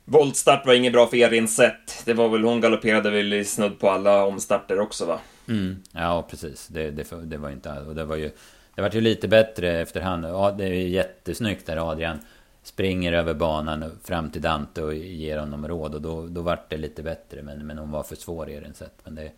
Voltstart 0.06 0.66
var 0.66 0.74
inget 0.74 0.94
bra 0.94 1.08
för 1.08 1.18
Erin 1.18 1.48
Sett. 1.48 2.06
Det 2.06 2.14
var 2.14 2.30
väl, 2.30 2.44
hon 2.44 2.62
galopperade 2.62 3.10
väl 3.12 3.34
i 3.34 3.46
snudd 3.46 3.80
på 3.80 3.90
alla 3.90 4.26
omstarter 4.26 4.80
också 4.80 5.06
va? 5.06 5.20
Mm, 5.48 5.84
ja, 5.92 6.28
precis. 6.30 6.68
Det, 6.68 6.92
det, 6.92 7.26
det 7.26 7.38
var 7.38 7.50
inte... 7.50 7.72
Och 7.72 7.96
det 7.96 8.06
var 8.06 8.16
ju... 8.16 8.32
Det 8.76 8.82
var 8.82 8.90
ju 8.90 9.02
lite 9.02 9.28
bättre 9.28 9.82
efterhand. 9.82 10.26
Ja, 10.26 10.52
det 10.58 10.66
är 10.66 10.70
jättesnyggt 10.70 11.66
där 11.66 11.92
Adrian 11.92 12.20
springer 12.64 13.14
över 13.14 13.34
banan 13.34 14.00
fram 14.04 14.30
till 14.30 14.42
Dante 14.42 14.84
och 14.84 14.96
ger 14.96 15.38
honom 15.38 15.68
råd. 15.68 15.96
Och 15.96 16.02
då, 16.02 16.28
då 16.28 16.42
vart 16.42 16.70
det 16.70 16.78
lite 16.78 17.04
bättre. 17.04 17.42
Men, 17.42 17.68
men 17.68 17.78
hon 17.78 17.92
var 17.92 18.04
för 18.04 18.16
svår 18.16 18.50
i 18.50 18.60
den 18.60 18.74
sätt. 18.74 18.94
Men 19.04 19.16
det, 19.16 19.32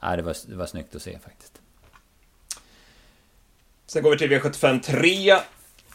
ja, 0.00 0.16
det, 0.16 0.22
var, 0.22 0.36
det 0.46 0.56
var 0.56 0.66
snyggt 0.66 0.94
att 0.94 1.02
se 1.02 1.18
faktiskt. 1.18 1.60
Sen 3.86 4.02
går 4.02 4.10
vi 4.10 4.18
till 4.18 4.30
V75 4.30 4.80
3. 4.80 5.32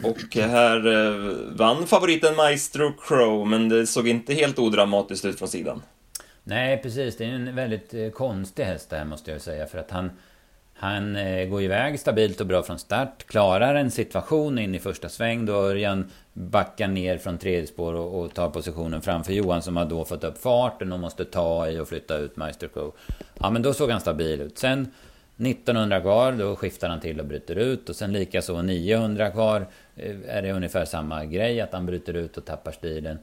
Och 0.03 0.35
här 0.35 0.87
eh, 0.87 1.35
vann 1.55 1.87
favoriten 1.87 2.35
Maestro 2.35 2.93
Crow, 3.01 3.47
men 3.47 3.69
det 3.69 3.87
såg 3.87 4.07
inte 4.07 4.33
helt 4.33 4.59
odramatiskt 4.59 5.25
ut 5.25 5.39
från 5.39 5.47
sidan. 5.47 5.81
Nej, 6.43 6.81
precis. 6.81 7.17
Det 7.17 7.25
är 7.25 7.29
en 7.29 7.55
väldigt 7.55 7.93
eh, 7.93 8.09
konstig 8.09 8.63
häst 8.63 8.89
det 8.89 8.97
här 8.97 9.05
måste 9.05 9.31
jag 9.31 9.41
säga. 9.41 9.67
För 9.67 9.77
att 9.77 9.91
han, 9.91 10.11
han 10.73 11.15
eh, 11.15 11.45
går 11.47 11.61
iväg 11.61 11.99
stabilt 11.99 12.41
och 12.41 12.47
bra 12.47 12.63
från 12.63 12.79
start. 12.79 13.25
Klarar 13.27 13.75
en 13.75 13.91
situation 13.91 14.59
in 14.59 14.75
i 14.75 14.79
första 14.79 15.09
sväng. 15.09 15.45
Då 15.45 15.53
Örjan 15.53 16.11
backar 16.33 16.87
ner 16.87 17.17
från 17.17 17.37
tredje 17.37 17.67
spår 17.67 17.93
och, 17.93 18.19
och 18.19 18.33
tar 18.33 18.49
positionen 18.49 19.01
framför 19.01 19.33
Johan 19.33 19.61
som 19.61 19.77
har 19.77 19.85
då 19.85 20.05
fått 20.05 20.23
upp 20.23 20.41
farten 20.41 20.91
och 20.91 20.99
måste 20.99 21.25
ta 21.25 21.69
i 21.69 21.79
och 21.79 21.87
flytta 21.87 22.17
ut 22.17 22.35
Maestro 22.35 22.69
Crow. 22.69 22.93
Ja, 23.39 23.49
men 23.49 23.61
då 23.61 23.73
såg 23.73 23.89
han 23.91 24.01
stabil 24.01 24.41
ut. 24.41 24.57
Sen 24.57 24.91
1900 25.39 26.01
kvar, 26.01 26.31
då 26.31 26.55
skiftar 26.55 26.89
han 26.89 26.99
till 26.99 27.19
och 27.19 27.25
bryter 27.25 27.55
ut. 27.55 27.89
Och 27.89 27.95
sen 27.95 28.13
likaså 28.13 28.61
900 28.61 29.31
kvar 29.31 29.67
eh, 29.95 30.15
är 30.27 30.41
det 30.41 30.51
ungefär 30.51 30.85
samma 30.85 31.25
grej. 31.25 31.61
Att 31.61 31.73
han 31.73 31.85
bryter 31.85 32.13
ut 32.13 32.37
och 32.37 32.45
tappar 32.45 32.71
stilen. 32.71 33.17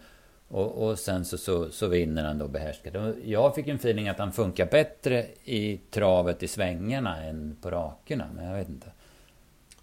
Och, 0.48 0.88
och 0.88 0.98
sen 0.98 1.24
så, 1.24 1.38
så, 1.38 1.70
så, 1.70 1.86
vinner 1.86 2.24
han 2.24 2.38
då 2.38 2.48
behärskat. 2.48 2.94
Jag 3.24 3.54
fick 3.54 3.68
en 3.68 3.76
feeling 3.76 4.08
att 4.08 4.18
han 4.18 4.32
funkar 4.32 4.66
bättre 4.66 5.26
i 5.44 5.80
travet 5.90 6.42
i 6.42 6.48
svängarna 6.48 7.22
än 7.22 7.56
på 7.62 7.70
rakerna, 7.70 8.24
men 8.34 8.44
jag 8.44 8.56
vet 8.56 8.68
inte. 8.68 8.86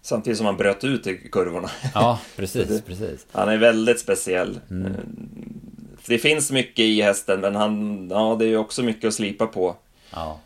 Samtidigt 0.02 0.36
som 0.36 0.46
han 0.46 0.56
bröt 0.56 0.84
ut 0.84 1.06
i 1.06 1.16
kurvorna. 1.32 1.70
Ja, 1.94 2.20
precis, 2.36 2.82
precis. 2.82 3.26
Han 3.32 3.48
är 3.48 3.56
väldigt 3.56 4.00
speciell. 4.00 4.60
Mm. 4.70 4.92
Det 6.06 6.18
finns 6.18 6.50
mycket 6.50 6.84
i 6.84 7.02
hästen, 7.02 7.40
men 7.40 7.54
han, 7.54 8.08
ja, 8.10 8.36
det 8.38 8.46
är 8.46 8.56
också 8.56 8.82
mycket 8.82 9.08
att 9.08 9.14
slipa 9.14 9.46
på. 9.46 9.76
Ja. 10.10 10.40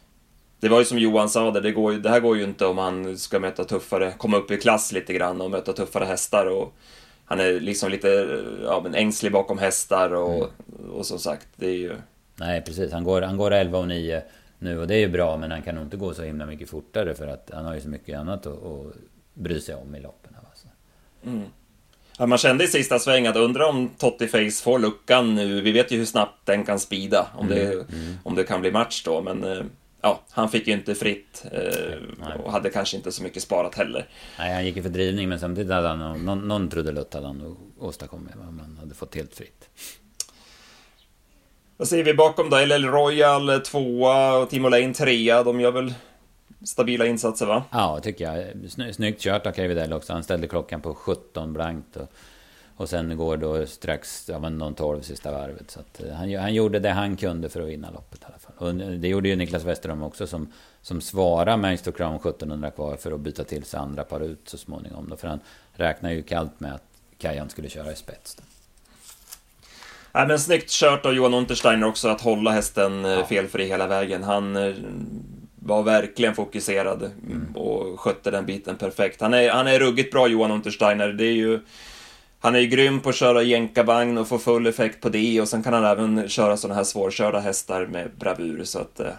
Det 0.60 0.68
var 0.68 0.78
ju 0.78 0.84
som 0.84 0.98
Johan 0.98 1.28
sa, 1.28 1.50
det, 1.50 1.72
går, 1.72 1.92
det 1.92 2.08
här 2.08 2.20
går 2.20 2.36
ju 2.36 2.44
inte 2.44 2.66
om 2.66 2.78
han 2.78 3.18
ska 3.18 3.38
möta 3.38 3.64
tuffare, 3.64 4.12
komma 4.18 4.36
upp 4.36 4.50
i 4.50 4.56
klass 4.56 4.92
lite 4.92 5.12
grann 5.12 5.40
och 5.40 5.50
möta 5.50 5.72
tuffare 5.72 6.04
hästar. 6.04 6.46
Och 6.46 6.74
han 7.24 7.40
är 7.40 7.60
liksom 7.60 7.90
lite 7.90 8.40
ja, 8.64 8.80
men 8.82 8.94
ängslig 8.94 9.32
bakom 9.32 9.58
hästar 9.58 10.14
och, 10.14 10.34
mm. 10.34 10.90
och 10.90 11.06
som 11.06 11.18
sagt, 11.18 11.48
det 11.56 11.66
är 11.66 11.76
ju... 11.76 11.96
Nej, 12.36 12.62
precis. 12.62 12.92
Han 12.92 13.04
går, 13.04 13.22
han 13.22 13.36
går 13.36 13.50
11 13.50 13.78
och 13.78 13.88
9 13.88 14.22
nu 14.58 14.78
och 14.78 14.86
det 14.86 14.94
är 14.94 14.98
ju 14.98 15.08
bra, 15.08 15.36
men 15.36 15.50
han 15.50 15.62
kan 15.62 15.74
nog 15.74 15.84
inte 15.84 15.96
gå 15.96 16.14
så 16.14 16.22
himla 16.22 16.46
mycket 16.46 16.70
fortare 16.70 17.14
för 17.14 17.26
att 17.26 17.50
han 17.54 17.64
har 17.64 17.74
ju 17.74 17.80
så 17.80 17.88
mycket 17.88 18.18
annat 18.18 18.46
att, 18.46 18.52
att 18.52 18.94
bry 19.34 19.60
sig 19.60 19.74
om 19.74 19.94
i 19.94 20.00
loppen. 20.00 20.32
Alltså. 20.50 20.66
Mm. 21.26 21.44
Ja, 22.18 22.26
man 22.26 22.38
kände 22.38 22.64
i 22.64 22.66
sista 22.66 22.98
sväng 22.98 23.26
att 23.26 23.36
undra 23.36 23.68
om 23.68 23.90
Totti 23.98 24.28
Face 24.28 24.62
får 24.64 24.78
luckan 24.78 25.34
nu. 25.34 25.60
Vi 25.60 25.72
vet 25.72 25.92
ju 25.92 25.98
hur 25.98 26.04
snabbt 26.04 26.46
den 26.46 26.64
kan 26.64 26.80
spida 26.80 27.26
om, 27.36 27.46
mm. 27.46 27.58
det, 27.58 27.72
mm. 27.72 28.14
om 28.22 28.34
det 28.34 28.44
kan 28.44 28.60
bli 28.60 28.70
match 28.70 29.02
då, 29.04 29.22
men 29.22 29.44
eh, 29.44 29.62
ja, 30.00 30.20
han 30.30 30.48
fick 30.48 30.66
ju 30.66 30.72
inte 30.72 30.94
fritt 30.94 31.44
eh, 31.52 32.40
och 32.44 32.52
hade 32.52 32.70
kanske 32.70 32.96
inte 32.96 33.12
så 33.12 33.22
mycket 33.22 33.42
sparat 33.42 33.74
heller. 33.74 34.08
Nej, 34.38 34.54
han 34.54 34.64
gick 34.66 34.76
ju 34.76 34.82
för 34.82 34.90
drivning, 34.90 35.28
men 35.28 35.40
samtidigt 35.40 35.72
hade 35.72 35.88
han 35.88 36.24
någon, 36.24 36.48
någon 36.48 36.68
trudelutt 36.70 37.14
hade 37.14 37.26
han 37.26 37.56
åstadkommit, 37.78 38.34
om 38.34 38.60
han 38.60 38.76
hade 38.80 38.94
fått 38.94 39.14
helt 39.14 39.34
fritt. 39.34 39.68
Vad 41.76 41.88
säger 41.88 42.04
vi 42.04 42.14
bakom 42.14 42.50
då? 42.50 42.56
LL 42.56 42.84
Royal 42.84 43.60
tvåa 43.60 44.38
och 44.38 44.50
Timo 44.50 44.68
Lane 44.68 44.94
trea. 44.94 45.42
De 45.42 45.60
gör 45.60 45.70
väl 45.70 45.94
stabila 46.64 47.06
insatser 47.06 47.46
va? 47.46 47.64
Ja, 47.70 48.00
tycker 48.02 48.24
jag. 48.24 48.94
Snyggt 48.94 49.20
kört 49.20 49.46
av 49.46 49.52
Cavidell 49.52 49.92
också. 49.92 50.12
Han 50.12 50.24
ställde 50.24 50.48
klockan 50.48 50.80
på 50.80 50.94
17 50.94 51.52
blankt. 51.52 51.96
Och, 51.96 52.12
och 52.78 52.88
sen 52.88 53.16
går 53.16 53.36
då 53.36 53.66
strax, 53.66 54.28
ja 54.28 54.38
men 54.38 54.58
någon 54.58 54.74
12 54.74 55.02
sista 55.02 55.32
varvet. 55.32 55.70
Så 55.70 55.80
att, 55.80 56.02
eh, 56.02 56.12
han, 56.12 56.34
han 56.34 56.54
gjorde 56.54 56.78
det 56.78 56.90
han 56.90 57.16
kunde 57.16 57.48
för 57.48 57.60
att 57.60 57.68
vinna 57.68 57.90
loppet 57.90 58.22
i 58.22 58.24
alla 58.26 58.38
fall. 58.38 58.68
Och 58.68 58.74
det 58.74 59.08
gjorde 59.08 59.28
ju 59.28 59.36
Niklas 59.36 59.64
Westerholm 59.64 60.02
också 60.02 60.26
som, 60.26 60.52
som 60.82 61.00
svarade 61.00 61.56
Maestro 61.56 61.92
Crown 61.92 62.16
1700 62.16 62.70
kvar 62.70 62.96
för 62.96 63.12
att 63.12 63.20
byta 63.20 63.44
till 63.44 63.64
sig 63.64 63.80
andra 63.80 64.04
par 64.04 64.20
ut 64.20 64.40
så 64.44 64.58
småningom. 64.58 65.06
Då, 65.10 65.16
för 65.16 65.28
han 65.28 65.40
räknar 65.72 66.10
ju 66.10 66.22
kallt 66.22 66.60
med 66.60 66.74
att 66.74 66.84
Kajan 67.18 67.50
skulle 67.50 67.68
köra 67.68 67.92
i 67.92 67.96
spets. 67.96 68.34
Då. 68.34 68.42
Ja, 70.12 70.26
men 70.26 70.38
snyggt 70.38 70.70
kört 70.70 71.06
av 71.06 71.12
Johan 71.12 71.34
Untersteiner 71.34 71.86
också 71.86 72.08
att 72.08 72.20
hålla 72.20 72.50
hästen 72.50 73.04
eh, 73.04 73.10
ja. 73.10 73.26
felfri 73.26 73.66
hela 73.66 73.86
vägen. 73.86 74.22
Han 74.22 74.56
eh, 74.56 74.74
var 75.54 75.82
verkligen 75.82 76.34
fokuserad 76.34 77.02
mm. 77.02 77.56
och 77.56 78.00
skötte 78.00 78.30
den 78.30 78.46
biten 78.46 78.76
perfekt. 78.76 79.20
Han 79.20 79.34
är, 79.34 79.50
han 79.50 79.66
är 79.66 79.78
ruggigt 79.78 80.12
bra 80.12 80.28
Johan 80.28 80.50
Untersteiner. 80.50 81.08
Det 81.08 81.24
är 81.24 81.32
ju, 81.32 81.60
han 82.40 82.54
är 82.54 82.58
ju 82.58 82.66
grym 82.66 83.00
på 83.00 83.08
att 83.08 83.16
köra 83.16 83.42
jänkarvagn 83.42 84.18
och 84.18 84.28
få 84.28 84.38
full 84.38 84.66
effekt 84.66 85.00
på 85.00 85.08
det 85.08 85.40
och 85.40 85.48
sen 85.48 85.62
kan 85.62 85.72
han 85.72 85.84
även 85.84 86.28
köra 86.28 86.56
sådana 86.56 86.74
här 86.74 86.84
svårkörda 86.84 87.38
hästar 87.38 87.86
med 87.86 88.10
bravur 88.18 88.64
så 88.64 88.78
att 88.78 89.00
eh, 89.00 89.12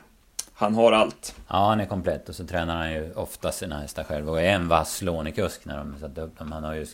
han 0.53 0.75
har 0.75 0.91
allt. 0.91 1.35
Ja, 1.47 1.67
han 1.69 1.79
är 1.79 1.85
komplett 1.85 2.29
och 2.29 2.35
så 2.35 2.47
tränar 2.47 2.77
han 2.77 2.93
ju 2.93 3.13
ofta 3.13 3.51
sina 3.51 3.79
hästar 3.79 4.03
själv 4.03 4.29
och 4.29 4.41
är 4.41 4.49
en 4.49 4.67
vass 4.67 5.01
lånekusk 5.01 5.65
när 5.65 5.77
de 5.77 5.99
satt 5.99 6.17
upp 6.17 6.39
dem. 6.39 6.51
Han 6.51 6.63
har 6.63 6.73
ju 6.73 6.85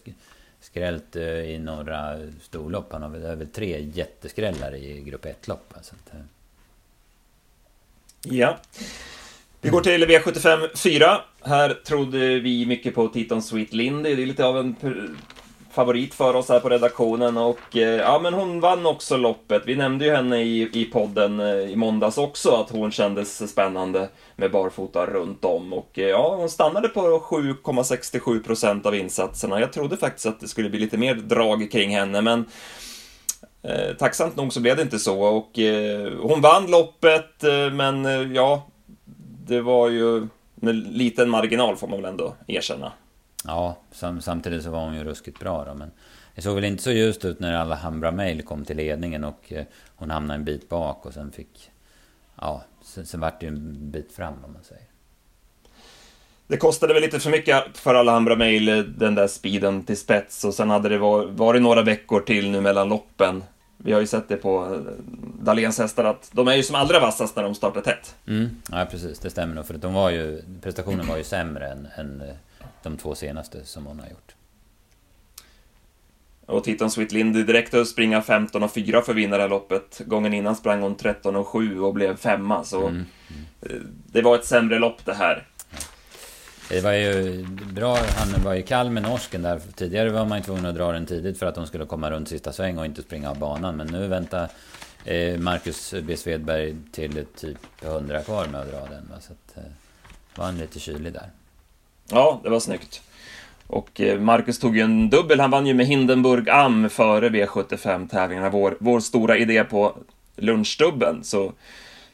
skrällt 0.60 1.16
eh, 1.16 1.24
i 1.24 1.60
några 1.60 2.18
storlopp. 2.42 2.92
Han 2.92 3.02
har 3.02 3.10
väl, 3.10 3.36
väl 3.36 3.48
tre 3.48 3.90
jätteskrällar 3.94 4.76
i 4.76 5.02
grupp 5.02 5.26
1-lopp. 5.26 5.74
Så 5.82 5.96
att, 5.96 6.14
eh. 6.14 6.22
Ja. 8.22 8.58
Vi 9.62 9.70
går 9.70 9.82
till 9.82 10.06
V75 10.06 10.76
4. 10.76 11.22
Här 11.42 11.70
trodde 11.70 12.40
vi 12.40 12.66
mycket 12.66 12.96
på 12.96 13.08
Titon 13.08 13.42
Sweet 13.42 13.74
Lindy. 13.74 14.16
Det 14.16 14.22
är 14.22 14.26
lite 14.26 14.46
av 14.46 14.58
en 14.58 14.76
favorit 15.76 16.14
för 16.14 16.36
oss 16.36 16.50
här 16.50 16.60
på 16.60 16.70
redaktionen 16.70 17.38
och 17.38 17.78
eh, 17.78 17.96
ja, 17.96 18.20
men 18.20 18.34
hon 18.34 18.60
vann 18.60 18.86
också 18.86 19.18
loppet. 19.18 19.64
Vi 19.66 19.76
nämnde 19.76 20.06
ju 20.06 20.12
henne 20.12 20.42
i, 20.42 20.70
i 20.74 20.86
podden 20.86 21.40
eh, 21.40 21.48
i 21.48 21.76
måndags 21.76 22.18
också 22.18 22.50
att 22.50 22.70
hon 22.70 22.92
kändes 22.92 23.52
spännande 23.52 24.10
med 24.36 24.52
barfota 24.52 25.06
runt 25.06 25.46
om 25.46 25.74
och 25.74 26.00
eh, 26.00 26.08
ja, 26.08 26.36
hon 26.36 26.50
stannade 26.50 26.88
på 26.88 27.02
7,67% 27.02 28.88
av 28.88 28.96
insatserna. 28.96 29.60
Jag 29.60 29.74
trodde 29.74 29.98
faktiskt 29.98 30.26
att 30.26 30.40
det 30.40 30.48
skulle 30.48 30.70
bli 30.70 30.80
lite 30.80 30.98
mer 30.98 31.16
drag 31.16 31.72
kring 31.72 31.96
henne, 31.96 32.22
men 32.22 32.46
eh, 33.64 33.96
tacksamt 34.00 34.36
nog 34.36 34.54
så 34.54 34.60
blev 34.60 34.76
det 34.76 34.82
inte 34.82 35.00
så 35.00 35.22
och 35.22 35.60
eh, 35.60 36.12
hon 36.22 36.42
vann 36.42 36.68
loppet, 36.68 37.44
eh, 37.44 37.72
men 37.74 38.06
ja, 38.36 38.68
det 39.48 39.62
var 39.62 39.90
ju 39.90 40.28
med 40.56 40.76
liten 40.76 41.30
marginal 41.30 41.76
får 41.76 41.88
man 41.88 42.02
väl 42.02 42.12
ändå 42.12 42.36
erkänna. 42.48 42.92
Ja, 43.48 43.78
sam 43.92 44.22
samtidigt 44.22 44.64
så 44.64 44.70
var 44.70 44.86
hon 44.86 44.96
ju 44.96 45.04
ruskigt 45.04 45.40
bra 45.40 45.66
då, 45.66 45.74
men 45.74 45.92
det 46.36 46.42
såg 46.42 46.56
väl 46.56 46.64
inte 46.64 46.84
så 46.84 46.92
ljust 46.92 47.26
ut 47.26 47.40
när 47.40 47.54
Alhambra 47.54 48.12
Mail 48.12 48.44
kom 48.44 48.66
till 48.66 48.78
ledningen 48.78 49.24
och 49.24 49.54
eh, 49.54 49.66
hon 49.96 50.10
hamnade 50.10 50.40
en 50.40 50.46
bit 50.46 50.70
bak 50.70 51.06
och 51.06 51.14
sen 51.14 51.32
fick... 51.32 51.72
Ja, 52.42 52.64
sen, 52.82 53.06
sen 53.06 53.20
vart 53.20 53.40
det 53.40 53.46
ju 53.46 53.52
en 53.52 53.92
bit 53.92 54.12
fram 54.12 54.34
om 54.46 54.54
man 54.54 54.64
säger. 54.64 54.86
Det 56.48 56.58
kostade 56.58 56.94
väl 56.94 57.04
lite 57.04 57.20
för 57.20 57.30
mycket 57.30 57.78
för 57.78 57.96
Alhambra 57.96 58.36
Mail, 58.36 58.70
eh, 58.70 58.78
den 58.78 59.16
där 59.16 59.28
speeden 59.28 59.84
till 59.84 59.98
spets 59.98 60.44
och 60.44 60.54
sen 60.54 60.70
hade 60.70 60.90
det 60.90 60.98
varit 61.28 61.62
några 61.62 61.82
veckor 61.82 62.20
till 62.20 62.52
nu 62.52 62.62
mellan 62.62 62.90
loppen. 62.90 63.44
Vi 63.78 63.94
har 63.94 64.00
ju 64.00 64.08
sett 64.08 64.28
det 64.28 64.38
på 64.38 64.74
eh, 64.74 64.80
Dahléns 65.42 65.80
hästar 65.80 66.04
att 66.04 66.30
de 66.32 66.48
är 66.48 66.56
ju 66.56 66.64
som 66.64 66.76
allra 66.76 67.00
vassast 67.00 67.36
när 67.36 67.44
de 67.44 67.56
startar 67.56 67.82
tätt. 67.82 68.16
Mm, 68.28 68.50
ja, 68.72 68.88
precis. 68.92 69.20
Det 69.20 69.30
stämmer 69.30 69.56
nog. 69.56 69.66
För 69.66 69.74
att 69.74 69.82
de 69.82 69.94
var 69.94 70.10
ju, 70.10 70.42
prestationen 70.62 71.08
var 71.08 71.18
ju 71.18 71.24
sämre 71.24 71.68
än, 71.68 71.88
än 71.96 72.24
de 72.86 72.98
två 72.98 73.16
senaste 73.16 73.66
som 73.66 73.86
hon 73.86 74.00
har 74.00 74.08
gjort. 74.08 74.36
Och 76.46 76.64
Titan 76.64 76.92
Sweet 76.92 77.12
Lindy 77.12 77.44
direkt 77.44 77.74
att 77.74 77.88
springa 77.88 78.22
15 78.22 78.64
och 78.64 78.72
4 78.72 79.02
för 79.02 79.12
att 79.12 79.18
vinna 79.18 79.36
det 79.36 79.42
här 79.42 79.50
loppet. 79.50 80.02
Gången 80.06 80.34
innan 80.34 80.56
sprang 80.56 80.82
hon 80.82 80.96
13 80.96 81.36
och 81.36 81.48
7 81.48 81.80
och 81.80 81.94
blev 81.94 82.18
femma, 82.18 82.64
så 82.64 82.88
mm. 82.88 83.06
Mm. 83.70 83.94
det 84.06 84.22
var 84.22 84.36
ett 84.36 84.46
sämre 84.46 84.80
lopp 84.80 85.06
det 85.06 85.14
här. 85.14 85.48
Det 86.70 86.82
var 86.82 86.92
ju 86.92 87.46
bra, 87.74 87.98
han 88.18 88.44
var 88.44 88.54
ju 88.54 88.64
kall 88.64 88.90
med 88.90 89.04
norsken 89.04 89.42
där. 89.42 89.62
Tidigare 89.76 90.10
var 90.10 90.26
man 90.26 90.38
ju 90.38 90.44
tvungen 90.44 90.66
att 90.66 90.76
dra 90.76 90.92
den 90.92 91.06
tidigt 91.06 91.40
för 91.40 91.46
att 91.46 91.56
de 91.56 91.68
skulle 91.68 91.86
komma 91.86 92.12
runt 92.12 92.30
sista 92.30 92.54
sväng 92.54 92.78
och 92.78 92.86
inte 92.86 93.02
springa 93.02 93.30
av 93.30 93.40
banan. 93.40 93.76
Men 93.76 93.88
nu 93.88 94.08
väntar 94.08 94.50
eh, 95.06 95.40
Marcus 95.40 95.94
B. 96.04 96.18
Svedberg 96.18 96.76
till 96.92 97.26
typ 97.36 97.58
100 97.82 98.24
kvar 98.24 98.48
med 98.48 98.62
att 98.62 98.72
dra 98.72 98.86
den. 98.90 99.12
Så 99.22 99.34
att, 99.34 99.58
eh, 99.58 99.72
var 100.36 100.46
han 100.46 100.58
lite 100.58 100.80
kylig 100.80 101.14
där. 101.14 101.30
Ja, 102.12 102.40
det 102.44 102.50
var 102.50 102.60
snyggt. 102.60 103.02
Och 103.68 104.02
eh, 104.02 104.20
Marcus 104.20 104.60
tog 104.60 104.78
ju 104.78 104.82
en 104.82 105.10
dubbel, 105.10 105.40
han 105.40 105.52
vann 105.52 105.68
ju 105.68 105.74
med 105.74 105.86
Hindenburg 105.86 106.50
Am 106.50 106.90
före 106.90 107.30
V75-tävlingarna, 107.30 108.50
vår, 108.50 108.78
vår 108.80 109.00
stora 109.00 109.38
idé 109.38 109.64
på 109.64 109.98
lunchdubben. 110.36 111.24
Så 111.24 111.54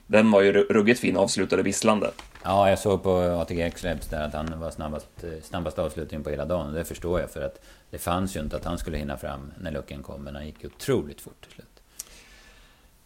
den 0.08 0.32
var 0.32 0.42
ju 0.42 0.52
ruggigt 0.52 1.00
fin, 1.00 1.18
avslutade 1.18 1.64
visslande. 1.64 2.12
Ja, 2.44 2.70
jag 2.70 2.80
såg 2.80 3.04
på 3.04 3.18
ATG 3.18 3.62
X-Labs 3.62 4.08
där 4.08 4.24
att 4.24 4.34
han 4.34 4.60
var 4.60 4.72
snabbast, 4.72 5.24
eh, 5.24 5.30
snabbast 5.44 5.80
avslutning 5.80 6.24
på 6.24 6.30
hela 6.30 6.46
dagen. 6.46 6.68
Och 6.68 6.74
det 6.74 6.86
förstår 6.86 7.20
jag, 7.20 7.30
för 7.30 7.42
att 7.42 7.60
det 7.90 7.98
fanns 7.98 8.36
ju 8.36 8.40
inte 8.40 8.56
att 8.56 8.66
han 8.66 8.78
skulle 8.78 8.98
hinna 8.98 9.18
fram 9.18 9.52
när 9.60 9.72
lucken 9.72 10.04
kom, 10.04 10.24
men 10.24 10.36
han 10.36 10.46
gick 10.46 10.66
otroligt 10.66 11.22
fort 11.22 11.42
till 11.42 11.52
slut. 11.52 11.71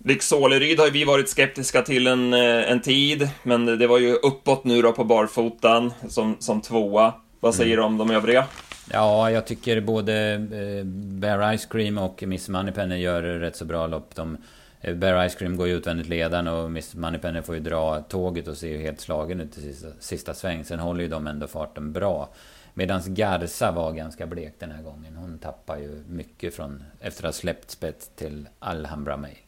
Rick 0.08 0.24
Såleryd 0.24 0.80
har 0.80 0.90
vi 0.90 1.04
varit 1.04 1.30
skeptiska 1.30 1.82
till 1.82 2.08
en, 2.08 2.34
eh, 2.34 2.72
en 2.72 2.82
tid, 2.82 3.30
men 3.44 3.66
det 3.66 3.88
var 3.88 4.00
ju 4.00 4.14
uppåt 4.14 4.64
nu 4.64 4.82
då 4.82 4.92
på 4.92 5.04
barfotan 5.04 5.94
som, 6.10 6.36
som 6.40 6.62
tvåa. 6.62 7.14
Vad 7.40 7.56
säger 7.56 7.78
du 7.78 7.84
mm. 7.84 7.94
om 7.94 8.08
de 8.08 8.16
övriga? 8.16 8.46
Ja, 8.92 9.32
jag 9.32 9.48
tycker 9.48 9.82
både 9.82 10.34
eh, 10.34 10.86
Bear 10.94 11.58
Ice 11.58 11.66
Cream 11.66 11.98
och 11.98 12.24
Miss 12.28 12.50
Moneypenny 12.50 12.98
gör 12.98 13.22
rätt 13.22 13.56
så 13.56 13.66
bra 13.66 13.88
lopp. 13.88 14.16
De, 14.16 14.38
eh, 14.82 14.96
Bear 14.96 15.30
Ice 15.30 15.36
Cream 15.36 15.58
går 15.58 15.68
ju 15.68 15.74
utvändigt 15.74 16.10
ledaren 16.10 16.48
och 16.48 16.72
Miss 16.72 16.96
Moneypenny 16.96 17.42
får 17.42 17.56
ju 17.56 17.62
dra 17.62 18.02
tåget 18.02 18.48
och 18.48 18.58
ser 18.58 18.70
ju 18.70 18.82
helt 18.82 19.02
slagen 19.02 19.42
ut 19.42 19.58
i 19.58 19.62
sista, 19.62 19.88
sista 20.00 20.34
sväng. 20.34 20.64
Sen 20.64 20.80
håller 20.80 21.04
ju 21.04 21.10
de 21.10 21.28
ändå 21.28 21.48
farten 21.48 21.94
bra. 21.94 22.30
Medan 22.74 23.02
Garza 23.08 23.72
var 23.72 23.92
ganska 23.92 24.28
blek 24.28 24.56
den 24.60 24.72
här 24.72 24.84
gången. 24.84 25.16
Hon 25.16 25.40
tappar 25.40 25.78
ju 25.78 26.04
mycket 26.08 26.56
från 26.56 26.84
efter 27.00 27.24
att 27.24 27.36
ha 27.36 27.40
släppt 27.40 27.72
spets 27.72 28.12
till 28.16 28.48
Alhambra 28.60 29.18
Mail. 29.18 29.45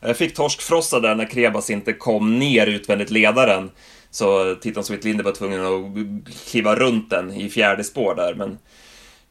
Jag 0.00 0.16
fick 0.16 0.34
torskfrossa 0.34 1.00
där 1.00 1.14
när 1.14 1.26
Krebas 1.26 1.70
inte 1.70 1.92
kom 1.92 2.38
ner 2.38 2.66
utvändigt 2.66 3.10
ledaren. 3.10 3.70
Så 4.10 4.54
Titan 4.54 4.84
Sweet 4.84 5.04
Linde 5.04 5.22
var 5.22 5.32
tvungen 5.32 5.66
att 5.66 6.34
kliva 6.50 6.74
runt 6.74 7.10
den 7.10 7.32
i 7.32 7.48
fjärde 7.48 7.84
spår 7.84 8.14
där, 8.14 8.34
men 8.34 8.58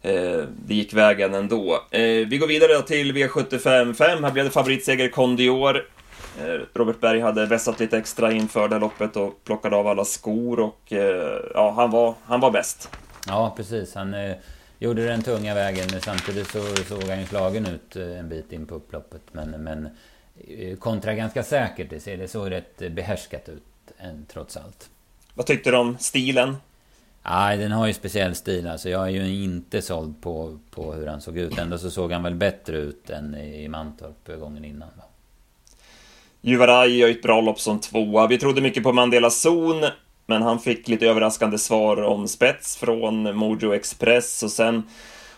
eh, 0.01 0.43
det 0.65 0.75
gick 0.75 0.93
vägen 0.93 1.33
ändå. 1.33 1.73
Eh, 1.91 2.01
vi 2.01 2.37
går 2.39 2.47
vidare 2.47 2.81
till 2.81 3.11
V75 3.11 3.93
5. 3.93 4.23
Här 4.23 4.31
blev 4.31 4.45
det 4.45 4.51
favoritseger 4.51 5.09
Kondior. 5.09 5.85
Eh, 6.39 6.61
Robert 6.73 6.99
Berg 6.99 7.19
hade 7.19 7.45
vässat 7.45 7.79
lite 7.79 7.97
extra 7.97 8.31
inför 8.31 8.67
det 8.67 8.79
loppet 8.79 9.15
och 9.15 9.43
plockade 9.43 9.75
av 9.75 9.87
alla 9.87 10.05
skor 10.05 10.59
och 10.59 10.93
eh, 10.93 11.41
ja, 11.53 11.73
han 11.75 11.91
var, 11.91 12.15
han 12.25 12.39
var 12.39 12.51
bäst. 12.51 12.89
Ja, 13.27 13.53
precis. 13.57 13.95
Han 13.95 14.13
eh, 14.13 14.35
gjorde 14.79 15.05
den 15.05 15.21
tunga 15.21 15.55
vägen, 15.55 15.87
men 15.91 16.01
samtidigt 16.01 16.47
så 16.47 16.61
såg 16.75 17.03
han 17.03 17.19
ju 17.19 17.25
slagen 17.25 17.65
ut 17.65 17.95
eh, 17.95 18.19
en 18.19 18.29
bit 18.29 18.51
in 18.51 18.65
på 18.65 18.75
upploppet. 18.75 19.21
Men, 19.31 19.49
men 19.49 19.89
kontra 20.79 21.13
ganska 21.13 21.43
säkert. 21.43 21.89
Det 21.89 21.99
ser 21.99 22.17
det 22.17 22.27
så 22.27 22.45
rätt 22.45 22.91
behärskat 22.91 23.49
ut 23.49 23.63
än, 23.97 24.25
trots 24.33 24.57
allt. 24.57 24.89
Vad 25.33 25.45
tyckte 25.45 25.71
du 25.71 25.77
om 25.77 25.97
stilen? 25.99 26.55
Nej, 27.23 27.57
den 27.57 27.71
har 27.71 27.87
ju 27.87 27.93
speciell 27.93 28.35
stil. 28.35 28.67
Alltså 28.67 28.89
jag 28.89 29.03
är 29.03 29.09
ju 29.09 29.43
inte 29.43 29.81
såld 29.81 30.21
på, 30.21 30.59
på 30.71 30.93
hur 30.93 31.07
han 31.07 31.21
såg 31.21 31.37
ut. 31.37 31.57
Ändå 31.57 31.77
så 31.77 31.91
såg 31.91 32.11
han 32.11 32.23
väl 32.23 32.35
bättre 32.35 32.77
ut 32.77 33.09
än 33.09 33.35
i 33.35 33.67
Mantorp 33.67 34.39
gången 34.39 34.65
innan. 34.65 34.89
Va? 34.97 35.03
Juvaraj 36.41 36.97
gör 36.97 37.09
ett 37.09 37.21
bra 37.21 37.41
lopp 37.41 37.59
som 37.59 37.79
tvåa. 37.79 38.27
Vi 38.27 38.37
trodde 38.37 38.61
mycket 38.61 38.83
på 38.83 38.93
Mandela 38.93 39.29
Zon, 39.29 39.85
men 40.25 40.41
han 40.41 40.59
fick 40.59 40.87
lite 40.87 41.07
överraskande 41.07 41.57
svar 41.57 42.01
om 42.01 42.27
spets 42.27 42.77
från 42.77 43.35
Mojo 43.35 43.73
Express 43.73 44.43
och 44.43 44.51
sen 44.51 44.83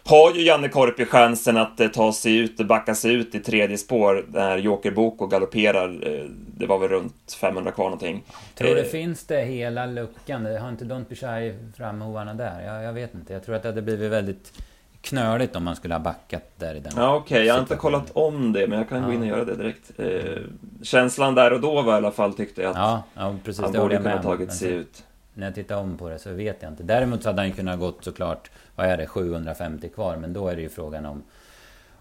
har 0.04 0.34
ju 0.34 0.42
Janne 0.42 0.70
Korpi 0.70 1.06
chansen 1.06 1.58
att 1.58 1.80
eh, 1.80 1.88
ta 1.88 2.14
sig 2.14 2.38
ut, 2.38 2.58
backa 2.58 2.96
sig 2.96 3.14
ut 3.14 3.36
i 3.36 3.40
tredje 3.40 3.78
spår 3.78 4.26
när 4.28 4.58
Joker 4.58 4.92
Boko 4.92 5.28
galopperar. 5.28 6.08
Eh, 6.08 6.26
det 6.58 6.66
var 6.66 6.78
väl 6.78 6.90
runt 6.90 7.38
500 7.42 7.72
kvar 7.72 7.86
någonting. 7.86 8.24
Tror 8.56 8.76
det 8.76 8.82
eh, 8.82 8.88
finns 8.88 9.24
det 9.24 9.42
hela 9.42 9.86
luckan? 9.86 10.46
Har 10.46 10.70
inte 10.70 10.86
Don't 10.86 11.06
Be 11.10 11.16
Shy 11.16 11.54
framhovarna 11.78 12.34
där? 12.34 12.62
Jag, 12.62 12.84
jag 12.84 12.94
vet 12.94 13.14
inte. 13.16 13.34
Jag 13.34 13.46
tror 13.46 13.56
att 13.56 13.62
det 13.62 13.70
hade 13.70 13.82
blivit 13.82 14.12
väldigt 14.12 14.54
knöligt 15.02 15.56
om 15.56 15.64
man 15.64 15.76
skulle 15.76 15.94
ha 15.94 16.00
backat 16.00 16.44
där 16.58 16.76
i 16.76 16.80
den 16.80 16.94
Ja, 16.96 17.16
okej. 17.16 17.36
Okay. 17.36 17.48
Jag 17.48 17.54
har 17.54 17.62
inte 17.62 17.76
kollat 17.76 18.12
om 18.14 18.54
det, 18.54 18.68
men 18.68 18.78
jag 18.78 18.90
kan 18.90 19.02
ja. 19.02 19.08
gå 19.08 19.14
in 19.14 19.22
och 19.22 19.28
göra 19.28 19.46
det 19.46 19.56
direkt. 19.56 19.92
Eh, 20.00 20.44
känslan 20.84 21.36
där 21.36 21.54
och 21.54 21.62
då 21.62 21.82
var 21.82 21.94
i 21.94 21.96
alla 21.96 22.12
fall, 22.12 22.34
tyckte 22.34 22.62
jag, 22.62 22.72
att 22.72 22.78
ja, 22.78 23.04
ja, 23.14 23.36
precis, 23.44 23.64
han 23.64 23.74
borde 23.74 23.98
kunna 23.98 24.24
tagit 24.24 24.54
sig 24.54 24.72
ut. 24.72 25.04
När 25.34 25.48
jag 25.48 25.56
tittar 25.56 25.78
om 25.78 25.98
på 25.98 26.10
det 26.10 26.20
så 26.20 26.34
vet 26.34 26.58
jag 26.62 26.72
inte. 26.72 26.84
Däremot 26.84 27.24
så 27.24 27.30
hade 27.30 27.42
han 27.42 27.48
ju 27.48 27.54
kunnat 27.54 27.80
gått 27.80 28.04
såklart, 28.04 28.52
vad 28.76 28.88
är 28.88 28.98
det, 28.98 29.08
750 29.08 29.90
kvar. 29.90 30.18
Men 30.18 30.34
då 30.34 30.48
är 30.48 30.56
det 30.56 30.62
ju 30.62 30.70
frågan 30.70 31.06
om 31.06 31.24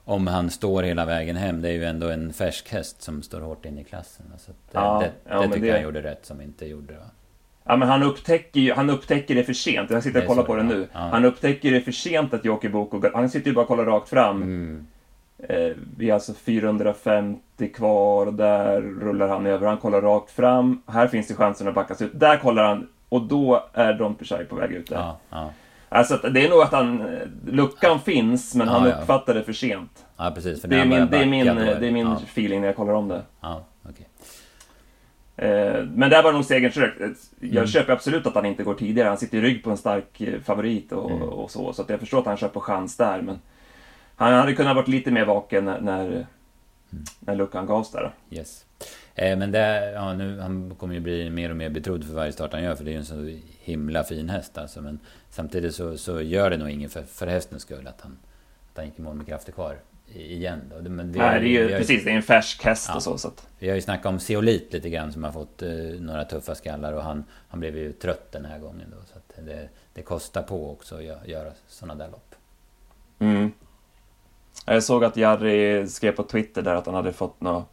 om 0.05 0.27
han 0.27 0.51
står 0.51 0.83
hela 0.83 1.05
vägen 1.05 1.37
hem. 1.37 1.63
Det 1.63 1.69
är 1.69 1.73
ju 1.73 1.85
ändå 1.85 2.09
en 2.09 2.33
färsk 2.33 2.69
häst 2.73 3.03
som 3.03 3.23
står 3.23 3.41
hårt 3.41 3.65
in 3.65 3.79
i 3.79 3.85
klassen. 3.85 4.27
Så 4.39 4.51
det, 4.51 4.57
ja, 4.73 5.03
det, 5.25 5.37
det 5.37 5.49
tycker 5.49 5.67
det... 5.67 5.73
han 5.73 5.83
gjorde 5.83 6.03
rätt 6.03 6.27
som 6.27 6.41
inte 6.41 6.67
gjorde 6.67 6.95
det. 6.95 7.01
Ja, 7.65 7.77
men 7.77 7.89
han 7.89 8.03
upptäcker, 8.03 8.61
ju, 8.61 8.73
han 8.73 8.91
upptäcker 8.91 9.35
det 9.35 9.45
för 9.45 9.53
sent. 9.53 9.91
Jag 9.91 10.03
sitter 10.03 10.21
och 10.21 10.27
kollar 10.27 10.43
på 10.43 10.57
det 10.57 10.63
nu. 10.63 10.89
Ja. 10.93 10.99
Han 10.99 11.25
upptäcker 11.25 11.71
det 11.71 11.81
för 11.81 11.93
sent 11.93 12.35
att 12.35 12.45
Jockey 12.45 12.69
Boko... 12.69 13.03
Han 13.15 13.31
sitter 13.31 13.49
ju 13.49 13.55
bara 13.55 13.63
och 13.63 13.69
kollar 13.69 13.85
rakt 13.85 14.09
fram. 14.09 14.43
Mm. 14.43 14.87
Eh, 15.39 15.77
vi 15.97 16.11
är 16.11 16.15
alltså 16.15 16.35
450 16.35 17.69
kvar 17.75 18.27
och 18.27 18.35
där 18.35 18.81
rullar 18.81 19.29
han 19.29 19.47
över. 19.47 19.67
Han 19.67 19.79
kollar 19.79 20.01
rakt 20.01 20.31
fram. 20.31 20.83
Här 20.87 21.09
finns 21.09 21.29
det 21.29 21.35
chansen 21.35 21.69
att 21.69 21.75
backas 21.75 22.03
ut. 22.03 22.11
Där 22.15 22.37
kollar 22.37 22.65
han 22.65 22.89
och 23.11 23.23
då 23.23 23.65
är 23.73 23.95
Don 23.95 24.15
Pichai 24.15 24.45
på 24.45 24.57
väg 24.57 24.73
ut 24.73 24.89
där. 24.89 24.97
Ja, 24.97 25.19
ja. 25.31 25.53
Alltså 25.89 26.17
det 26.17 26.45
är 26.45 26.51
nog 26.51 26.61
att 26.61 26.73
han... 26.73 27.19
Luckan 27.47 28.01
finns, 28.01 28.55
men 28.55 28.69
han 28.69 28.89
ja, 28.89 28.95
uppfattar 28.95 29.35
det 29.35 29.43
för 29.43 29.53
sent. 29.53 30.07
Ja, 30.17 30.33
precis. 30.35 30.63
det, 30.63 30.77
är 30.77 30.85
min, 30.85 31.09
det 31.11 31.19
är 31.19 31.27
min, 31.27 31.47
det 31.47 31.87
är 31.87 31.91
min 31.91 32.13
feeling 32.13 32.61
när 32.61 32.69
jag 32.69 32.77
kollar 32.77 32.93
om 32.93 33.09
det. 33.09 33.23
Ja, 33.41 33.65
okay. 33.83 34.07
Eh, 35.37 35.85
men 35.85 36.11
där 36.11 36.23
var 36.23 36.33
nog 36.33 36.45
segern 36.45 36.73
trygg. 36.73 36.93
Jag 37.41 37.57
mm. 37.57 37.67
köper 37.67 37.93
absolut 37.93 38.27
att 38.27 38.35
han 38.35 38.47
inte 38.47 38.63
går 38.63 38.75
tidigare. 38.75 39.09
Han 39.09 39.19
sitter 39.19 39.39
i 39.39 39.41
rygg 39.41 39.65
på 39.65 39.71
en 39.71 39.77
stark 39.77 40.21
eh, 40.21 40.41
favorit 40.41 40.93
och, 40.93 41.11
mm. 41.11 41.23
och 41.23 41.51
så. 41.51 41.73
Så 41.73 41.85
jag 41.89 42.01
förstår 42.01 42.19
att 42.19 42.27
han 42.27 42.37
kör 42.37 42.49
på 42.49 42.61
chans 42.61 42.97
där. 42.97 43.23
Men 43.23 43.39
han 44.17 44.33
hade 44.33 44.55
kunnat 44.55 44.77
varit 44.77 44.89
lite 44.89 45.11
mer 45.11 45.25
vaken 45.25 45.65
när, 45.65 45.81
när, 45.81 46.27
mm. 46.93 47.05
när 47.21 47.35
luckan 47.35 47.67
gavs 47.67 47.91
där. 47.91 48.15
Yes. 48.31 48.67
Eh, 49.15 49.39
men 49.39 49.53
det, 49.53 49.93
ja, 49.93 50.15
nu, 50.15 50.41
han 50.41 50.75
kommer 50.79 50.95
ju 50.95 51.01
bli 51.01 51.31
mer 51.31 51.51
och 51.51 51.57
mer 51.57 51.71
betrodd 51.71 52.05
för 52.05 52.15
varje 52.15 52.33
start 52.33 52.53
han 52.53 52.63
gör. 52.63 52.75
För 52.75 52.85
det 52.85 52.91
är 52.91 52.93
ju 52.93 52.99
en 52.99 53.05
så 53.05 53.39
himla 53.61 54.05
fin 54.05 54.29
häst 54.29 54.59
alltså. 54.59 54.83
Men 54.83 54.99
samtidigt 55.31 55.75
så, 55.75 55.99
så 55.99 56.21
gör 56.21 56.51
det 56.51 56.57
nog 56.57 56.71
inget 56.71 56.93
för, 56.93 57.03
för 57.03 57.27
hästens 57.27 57.63
skull 57.63 57.87
att 57.87 58.01
han, 58.01 58.19
att 58.71 58.77
han 58.77 58.87
gick 58.87 58.99
i 58.99 59.03
mål 59.03 59.17
med 59.17 59.27
krafter 59.27 59.53
kvar 59.53 59.77
igen. 60.15 60.61
Då. 60.71 60.91
Men 60.91 61.13
det, 61.13 61.19
Nej, 61.19 61.41
det 61.41 61.47
är 61.47 61.69
ju 61.69 61.69
precis, 61.69 62.05
det 62.05 62.11
är 62.11 62.17
en 62.17 62.23
färsk 62.23 62.65
häst 62.65 62.87
ja, 62.89 62.97
och 62.97 63.03
så. 63.03 63.19
så 63.19 63.29
att... 63.29 63.49
Vi 63.59 63.69
har 63.69 63.75
ju 63.75 63.83
snackat 63.83 64.07
om 64.07 64.19
Zeolit 64.21 64.73
lite 64.73 64.91
grann 64.91 65.13
som 65.13 65.25
har 65.25 65.33
fått 65.33 65.63
eh, 65.63 65.71
några 66.01 66.25
tuffa 66.25 66.55
skallar 66.55 66.93
och 66.93 67.03
han, 67.03 67.25
han 67.49 67.61
blev 67.61 67.77
ju 67.77 67.93
trött 67.93 68.33
den 68.33 68.45
här 68.45 68.59
gången 68.59 68.95
då. 68.97 68.97
Så 69.07 69.43
det, 69.43 69.69
det 69.95 70.03
kostar 70.03 70.43
på 70.43 70.71
också 70.71 70.97
att 70.97 71.29
göra 71.29 71.53
sådana 71.69 72.05
där 72.05 72.11
lopp. 72.11 72.35
Mm. 73.19 73.53
Jag 74.67 74.83
såg 74.83 75.05
att 75.05 75.17
Jari 75.17 75.87
skrev 75.87 76.13
på 76.13 76.23
Twitter 76.23 76.63
där 76.63 76.75
att 76.75 76.87
han 76.87 76.95
hade 76.95 77.13
fått 77.13 77.41
något 77.41 77.69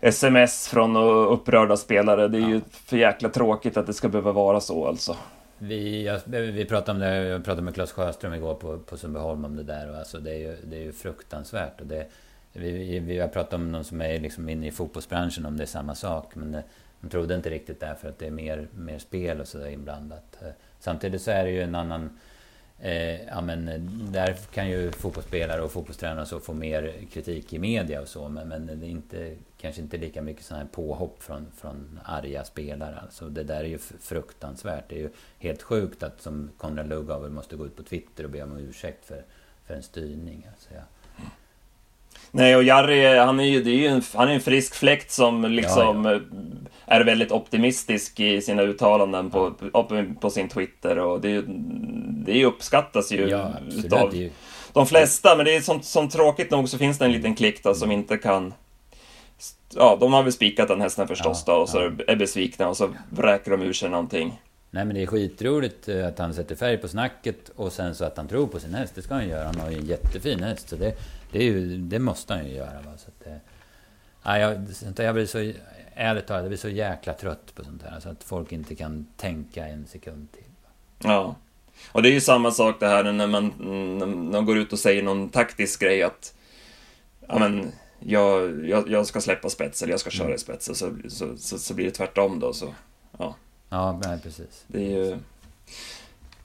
sms 0.00 0.68
från 0.68 0.96
upprörda 1.26 1.76
spelare. 1.76 2.28
Det 2.28 2.38
är 2.38 2.42
ja. 2.42 2.48
ju 2.48 2.60
för 2.70 2.96
jäkla 2.96 3.28
tråkigt 3.28 3.76
att 3.76 3.86
det 3.86 3.94
ska 3.94 4.08
behöva 4.08 4.32
vara 4.32 4.60
så 4.60 4.86
alltså. 4.86 5.16
Vi, 5.58 6.04
jag, 6.04 6.20
vi 6.26 6.64
pratade 6.64 6.92
om 6.92 6.98
det, 6.98 7.24
jag 7.24 7.44
pratade 7.44 7.62
med 7.62 7.74
Claes 7.74 7.92
Sjöström 7.92 8.34
igår 8.34 8.54
på, 8.54 8.78
på 8.78 8.96
Sundbyholm 8.96 9.44
om 9.44 9.56
det 9.56 9.62
där 9.62 9.90
och 9.90 9.96
alltså 9.96 10.18
det 10.18 10.30
är 10.30 10.38
ju, 10.38 10.56
det 10.64 10.76
är 10.76 10.82
ju 10.82 10.92
fruktansvärt. 10.92 11.80
Och 11.80 11.86
det, 11.86 12.06
vi, 12.52 12.98
vi 12.98 13.18
har 13.18 13.28
pratat 13.28 13.54
om 13.54 13.72
någon 13.72 13.84
som 13.84 14.00
är 14.00 14.20
liksom 14.20 14.48
inne 14.48 14.66
i 14.66 14.70
fotbollsbranschen 14.70 15.46
om 15.46 15.56
det 15.56 15.64
är 15.64 15.66
samma 15.66 15.94
sak. 15.94 16.34
Men 16.34 16.62
de 17.00 17.10
trodde 17.10 17.34
inte 17.34 17.50
riktigt 17.50 17.80
där 17.80 17.94
för 17.94 18.08
att 18.08 18.18
det 18.18 18.26
är 18.26 18.30
mer, 18.30 18.68
mer 18.74 18.98
spel 18.98 19.40
och 19.40 19.48
sådär 19.48 19.68
inblandat. 19.68 20.36
Samtidigt 20.78 21.22
så 21.22 21.30
är 21.30 21.44
det 21.44 21.50
ju 21.50 21.62
en 21.62 21.74
annan 21.74 22.18
Eh, 22.78 23.22
ja, 23.26 23.40
men 23.40 23.68
eh, 23.68 23.80
där 24.12 24.34
kan 24.34 24.68
ju 24.68 24.90
fotbollsspelare 24.92 25.62
och 25.62 25.72
fotbollstränare 25.72 26.22
och 26.22 26.28
så 26.28 26.40
få 26.40 26.52
mer 26.54 26.94
kritik 27.12 27.52
i 27.52 27.58
media 27.58 28.00
och 28.00 28.08
så. 28.08 28.28
Men, 28.28 28.48
men 28.48 28.66
det 28.66 28.86
är 28.86 28.90
inte, 28.90 29.36
kanske 29.56 29.82
inte 29.82 29.96
lika 29.96 30.22
mycket 30.22 30.44
sådana 30.44 30.64
här 30.64 30.70
påhopp 30.70 31.22
från, 31.22 31.46
från 31.56 32.00
arga 32.04 32.44
spelare. 32.44 32.98
Alltså, 33.02 33.28
det 33.28 33.42
där 33.42 33.60
är 33.60 33.68
ju 33.68 33.78
fruktansvärt. 33.78 34.84
Det 34.88 34.94
är 34.94 34.98
ju 34.98 35.10
helt 35.38 35.62
sjukt 35.62 36.02
att 36.02 36.20
som 36.20 36.50
Konrad 36.56 36.88
Lugauer 36.88 37.28
måste 37.28 37.56
gå 37.56 37.66
ut 37.66 37.76
på 37.76 37.82
Twitter 37.82 38.24
och 38.24 38.30
be 38.30 38.42
om 38.42 38.56
ursäkt 38.56 39.04
för, 39.04 39.24
för 39.64 39.74
en 39.74 39.82
styrning. 39.82 40.46
Alltså, 40.52 40.74
jag, 40.74 40.82
Nej, 42.30 42.56
och 42.56 42.62
Jari, 42.62 43.18
han 43.18 43.40
är 43.40 43.44
ju, 43.44 43.62
det 43.62 43.70
är 43.70 43.74
ju 43.74 43.86
en, 43.86 44.02
han 44.14 44.28
är 44.28 44.34
en 44.34 44.40
frisk 44.40 44.74
fläkt 44.74 45.10
som 45.10 45.44
liksom 45.44 46.04
ja, 46.04 46.12
ja. 46.12 46.20
är 46.86 47.04
väldigt 47.04 47.32
optimistisk 47.32 48.20
i 48.20 48.40
sina 48.40 48.62
uttalanden 48.62 49.30
på, 49.30 49.50
på, 49.50 50.04
på 50.20 50.30
sin 50.30 50.48
Twitter 50.48 50.98
och 50.98 51.20
det, 51.20 51.44
det 52.26 52.44
uppskattas 52.44 53.12
ju 53.12 53.28
ja, 53.28 53.52
utav 53.84 54.14
ju... 54.14 54.30
de 54.72 54.86
flesta, 54.86 55.36
men 55.36 55.44
det 55.44 55.56
är 55.56 55.60
som, 55.60 55.82
som 55.82 56.08
tråkigt 56.08 56.50
nog 56.50 56.68
så 56.68 56.78
finns 56.78 56.98
det 56.98 57.04
en 57.04 57.12
liten 57.12 57.34
klick 57.34 57.62
då, 57.62 57.74
som 57.74 57.90
inte 57.90 58.16
kan 58.16 58.54
Ja, 59.74 59.96
de 60.00 60.12
har 60.12 60.22
väl 60.22 60.32
spikat 60.32 60.68
den 60.68 60.80
hästen 60.80 61.08
förstås 61.08 61.44
då 61.44 61.52
och 61.52 61.68
så 61.68 61.78
är 62.06 62.16
besvikna 62.16 62.68
och 62.68 62.76
så 62.76 62.90
vräker 63.10 63.50
de 63.50 63.62
ur 63.62 63.72
sig 63.72 63.90
någonting. 63.90 64.40
Nej 64.76 64.84
men 64.84 64.94
det 64.94 65.02
är 65.02 65.06
skitroligt 65.06 65.88
eh, 65.88 66.06
att 66.06 66.18
han 66.18 66.34
sätter 66.34 66.54
färg 66.54 66.78
på 66.78 66.88
snacket 66.88 67.48
och 67.48 67.72
sen 67.72 67.94
så 67.94 68.04
att 68.04 68.16
han 68.16 68.28
tror 68.28 68.46
på 68.46 68.60
sin 68.60 68.74
häst. 68.74 68.92
Det 68.94 69.02
ska 69.02 69.14
han 69.14 69.28
göra. 69.28 69.44
Han 69.44 69.60
har 69.60 69.70
ju 69.70 69.76
en 69.76 69.86
jättefin 69.86 70.42
häst. 70.42 70.68
Så 70.68 70.76
det, 70.76 70.94
det, 71.32 71.38
är 71.38 71.42
ju, 71.42 71.78
det 71.78 71.98
måste 71.98 72.34
han 72.34 72.46
ju 72.46 72.52
göra. 72.52 72.82
Va? 72.82 72.92
Så 72.96 73.10
att 73.10 73.26
äh, 73.26 74.40
jag, 74.40 74.66
jag 74.96 75.14
blir 75.14 75.26
så, 75.26 75.52
ärligt 75.94 76.26
talat, 76.26 76.42
jag 76.42 76.50
blir 76.50 76.58
så 76.58 76.68
jäkla 76.68 77.12
trött 77.12 77.54
på 77.54 77.64
sånt 77.64 77.82
här. 77.82 78.00
Så 78.00 78.08
att 78.08 78.24
folk 78.24 78.52
inte 78.52 78.74
kan 78.74 79.06
tänka 79.16 79.66
en 79.66 79.86
sekund 79.86 80.32
till. 80.32 80.50
Va? 80.62 80.70
Ja. 81.10 81.36
Och 81.92 82.02
det 82.02 82.08
är 82.08 82.12
ju 82.12 82.20
samma 82.20 82.50
sak 82.50 82.80
det 82.80 82.88
här 82.88 83.12
när 83.12 83.26
man, 83.26 83.52
när 83.98 84.06
man 84.06 84.46
går 84.46 84.58
ut 84.58 84.72
och 84.72 84.78
säger 84.78 85.02
någon 85.02 85.28
taktisk 85.28 85.80
grej 85.80 86.02
att 86.02 86.34
ja, 87.28 87.38
men, 87.38 87.72
jag, 87.98 88.64
jag, 88.68 88.90
jag 88.90 89.06
ska 89.06 89.20
släppa 89.20 89.50
spets 89.50 89.82
eller 89.82 89.92
jag 89.92 90.00
ska 90.00 90.10
köra 90.10 90.34
i 90.34 90.38
spets 90.38 90.68
och 90.68 90.76
så, 90.76 90.96
så, 91.08 91.36
så, 91.36 91.58
så, 91.58 91.74
blir 91.74 91.84
det 91.84 91.90
tvärtom 91.90 92.40
då. 92.40 92.52
Så, 92.52 92.74
ja. 93.18 93.34
Ja, 93.68 94.00
nej, 94.04 94.18
precis. 94.22 94.64
Det 94.66 94.78
är 94.78 94.90
ju... 94.90 95.10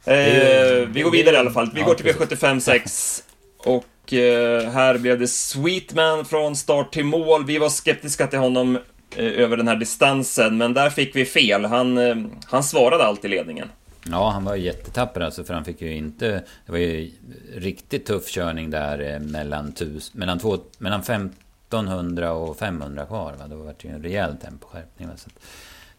Eh, 0.05 0.87
vi 0.87 1.01
går 1.01 1.11
vidare 1.11 1.35
i 1.35 1.39
alla 1.39 1.51
fall. 1.51 1.71
Vi 1.73 1.79
ja, 1.79 1.85
går 1.85 1.95
till 1.95 2.05
V75 2.05 2.59
6. 2.59 3.23
Och 3.57 4.13
eh, 4.13 4.69
här 4.69 4.97
blev 4.97 5.19
det 5.19 5.27
Sweetman 5.27 6.25
från 6.25 6.55
start 6.55 6.93
till 6.93 7.05
mål. 7.05 7.45
Vi 7.45 7.57
var 7.57 7.69
skeptiska 7.69 8.27
till 8.27 8.39
honom 8.39 8.75
eh, 9.15 9.25
över 9.25 9.57
den 9.57 9.67
här 9.67 9.75
distansen, 9.75 10.57
men 10.57 10.73
där 10.73 10.89
fick 10.89 11.15
vi 11.15 11.25
fel. 11.25 11.65
Han, 11.65 11.97
eh, 11.97 12.15
han 12.45 12.63
svarade 12.63 13.03
allt 13.03 13.25
i 13.25 13.27
ledningen. 13.27 13.67
Ja, 14.09 14.29
han 14.29 14.43
var 14.43 14.55
jättetapper 14.55 15.21
alltså, 15.21 15.43
för 15.43 15.53
han 15.53 15.65
fick 15.65 15.81
ju 15.81 15.95
inte... 15.95 16.43
Det 16.65 16.71
var 16.71 16.77
ju 16.77 17.11
riktigt 17.55 18.05
tuff 18.05 18.27
körning 18.27 18.69
där 18.69 19.13
eh, 19.13 19.19
mellan, 19.19 19.71
tus, 19.71 20.13
mellan, 20.13 20.39
två, 20.39 20.57
mellan 20.77 21.01
1500 21.01 22.31
och 22.31 22.57
500 22.57 23.05
kvar. 23.05 23.33
Va? 23.39 23.47
Det 23.47 23.55
var 23.55 23.75
ju 23.81 23.89
en 23.89 24.03
rejäl 24.03 24.37
temposkärpning. 24.37 25.07
Va? 25.07 25.13
Så 25.17 25.27
att, 25.27 25.43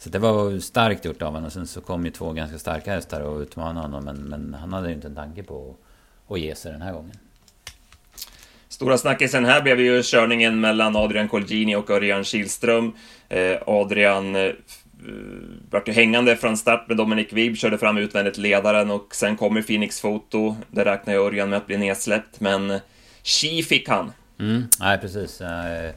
så 0.02 0.08
det 0.08 0.18
var 0.18 0.58
starkt 0.58 1.04
gjort 1.04 1.22
av 1.22 1.28
honom. 1.28 1.44
Och 1.44 1.52
sen 1.52 1.66
så 1.66 1.80
kom 1.80 2.04
ju 2.04 2.10
två 2.10 2.32
ganska 2.32 2.58
starka 2.58 2.92
hästar 2.92 3.20
och 3.20 3.40
utmanade 3.40 3.80
honom. 3.80 4.04
Men, 4.04 4.16
men 4.16 4.54
han 4.54 4.72
hade 4.72 4.88
ju 4.88 4.94
inte 4.94 5.06
en 5.06 5.14
tanke 5.14 5.42
på 5.42 5.76
att, 6.28 6.40
ge 6.40 6.54
sig 6.54 6.72
den 6.72 6.82
här 6.82 6.92
gången. 6.92 7.16
Stora 8.68 8.98
snackisen 8.98 9.44
här 9.44 9.62
blev 9.62 9.80
ju 9.80 10.02
körningen 10.02 10.60
mellan 10.60 10.96
Adrian 10.96 11.28
Colgini 11.28 11.76
och 11.76 11.90
Örjan 11.90 12.24
Kihlström. 12.24 12.92
Eh, 13.28 13.56
Adrian 13.66 14.36
eh, 14.36 14.52
vart 15.70 15.88
ju 15.88 15.92
hängande 15.92 16.36
från 16.36 16.56
start 16.56 16.88
med 16.88 16.96
Dominic 16.96 17.32
Wibb, 17.32 17.56
körde 17.56 17.78
fram 17.78 17.98
utvändigt 17.98 18.38
ledaren 18.38 18.90
och 18.90 19.14
sen 19.14 19.36
kommer 19.36 19.62
Phoenix 19.62 20.00
Foto. 20.00 20.56
Där 20.70 20.84
räknar 20.84 21.14
jag 21.14 21.26
Örjan 21.26 21.50
med 21.50 21.56
att 21.56 21.66
bli 21.66 21.78
nedsläppt, 21.78 22.40
men 22.40 22.78
Chi 23.22 23.62
fick 23.62 23.88
han. 23.88 24.12
Mm, 24.38 24.68
nej, 24.80 24.98
precis. 24.98 25.40
Eh, 25.40 25.90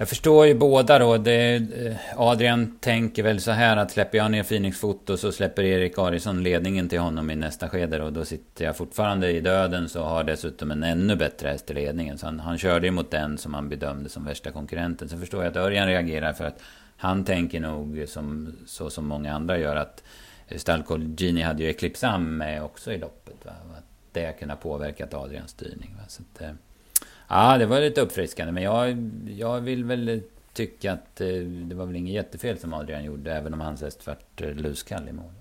jag 0.00 0.08
förstår 0.08 0.46
ju 0.46 0.54
båda 0.54 0.98
då. 0.98 1.16
Det, 1.16 1.54
eh, 1.54 1.96
Adrian 2.16 2.78
tänker 2.80 3.22
väl 3.22 3.40
så 3.40 3.50
här 3.50 3.76
att 3.76 3.90
släpper 3.90 4.18
jag 4.18 4.30
ner 4.30 4.42
Phoenix 4.42 4.78
Foto 4.78 5.16
så 5.16 5.32
släpper 5.32 5.62
Erik 5.62 5.98
Arisson 5.98 6.42
ledningen 6.42 6.88
till 6.88 6.98
honom 6.98 7.30
i 7.30 7.36
nästa 7.36 7.68
skede 7.68 8.02
och 8.02 8.12
då 8.12 8.24
sitter 8.24 8.64
jag 8.64 8.76
fortfarande 8.76 9.30
i 9.30 9.40
döden 9.40 9.88
så 9.88 10.02
har 10.02 10.24
dessutom 10.24 10.70
en 10.70 10.82
ännu 10.82 11.16
bättre 11.16 11.48
häst 11.48 11.70
i 11.70 11.74
ledningen. 11.74 12.18
Så 12.18 12.26
han, 12.26 12.40
han 12.40 12.58
körde 12.58 12.86
ju 12.86 12.90
mot 12.90 13.10
den 13.10 13.38
som 13.38 13.54
han 13.54 13.68
bedömde 13.68 14.08
som 14.08 14.24
värsta 14.24 14.50
konkurrenten. 14.50 15.08
Sen 15.08 15.20
förstår 15.20 15.42
jag 15.44 15.50
att 15.50 15.56
Örjan 15.56 15.86
reagerar 15.86 16.32
för 16.32 16.44
att 16.44 16.62
han 16.96 17.24
tänker 17.24 17.60
nog 17.60 18.04
som, 18.08 18.56
så 18.66 18.90
som 18.90 19.06
många 19.06 19.34
andra 19.34 19.58
gör 19.58 19.76
att 19.76 20.02
Stalcolgini 20.56 21.42
hade 21.42 21.62
ju 21.62 21.70
Eclipse 21.70 22.18
med 22.18 22.62
också 22.62 22.92
i 22.92 22.98
loppet. 22.98 23.44
Va? 23.44 23.52
Att 23.78 23.84
det 24.12 24.38
kunde 24.38 24.54
ha 24.54 24.60
påverkat 24.60 25.14
Adrians 25.14 25.50
styrning. 25.50 25.94
Va? 25.98 26.04
Så 26.08 26.22
att, 26.22 26.42
eh, 26.42 26.50
ja, 27.28 27.58
det 27.58 27.66
var 27.66 27.80
lite 27.80 28.00
uppfriskande. 28.00 28.52
Men 28.52 28.62
jag, 28.62 29.10
jag 29.38 29.60
vill 29.60 29.84
väl 29.84 30.22
tycka 30.52 30.92
att 30.92 31.16
det 31.16 31.74
var 31.74 31.86
väl 31.86 31.96
inget 31.96 32.14
jättefel 32.14 32.58
som 32.58 32.74
Adrian 32.74 33.04
gjorde. 33.04 33.32
Även 33.32 33.54
om 33.54 33.60
hans 33.60 33.80
häst 33.80 34.06
vart 34.06 34.40
luskall 34.40 35.08
i 35.08 35.12
mål. 35.12 35.32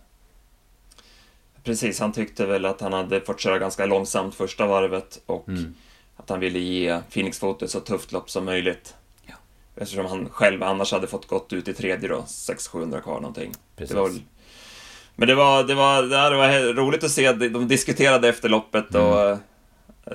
Precis, 1.67 1.99
han 1.99 2.11
tyckte 2.11 2.45
väl 2.45 2.65
att 2.65 2.81
han 2.81 2.93
hade 2.93 3.21
fått 3.21 3.39
köra 3.39 3.59
ganska 3.59 3.85
långsamt 3.85 4.35
första 4.35 4.67
varvet 4.67 5.21
och 5.25 5.47
mm. 5.47 5.73
att 6.15 6.29
han 6.29 6.39
ville 6.39 6.59
ge 6.59 6.99
Phoenix 7.11 7.39
Foto 7.39 7.67
så 7.67 7.79
tufft 7.79 8.11
lopp 8.11 8.29
som 8.29 8.45
möjligt. 8.45 8.95
Ja. 9.25 9.33
Eftersom 9.75 10.05
han 10.05 10.29
själv 10.29 10.63
annars 10.63 10.91
hade 10.91 11.07
fått 11.07 11.27
gått 11.27 11.53
ut 11.53 11.67
i 11.67 11.73
tredje 11.73 12.09
då, 12.09 12.15
600-700 12.15 13.01
kvar 13.01 13.15
någonting. 13.15 13.53
Precis. 13.75 13.95
Det 13.95 14.01
var. 14.01 14.11
Men 15.15 15.27
det 15.27 15.35
var, 15.35 15.63
det, 15.63 15.75
var, 15.75 16.03
det 16.03 16.37
var 16.37 16.73
roligt 16.73 17.03
att 17.03 17.11
se, 17.11 17.33
de 17.33 17.67
diskuterade 17.67 18.29
efter 18.29 18.49
loppet 18.49 18.95
mm. 18.95 19.07
och 19.07 19.21
eh, 19.21 19.37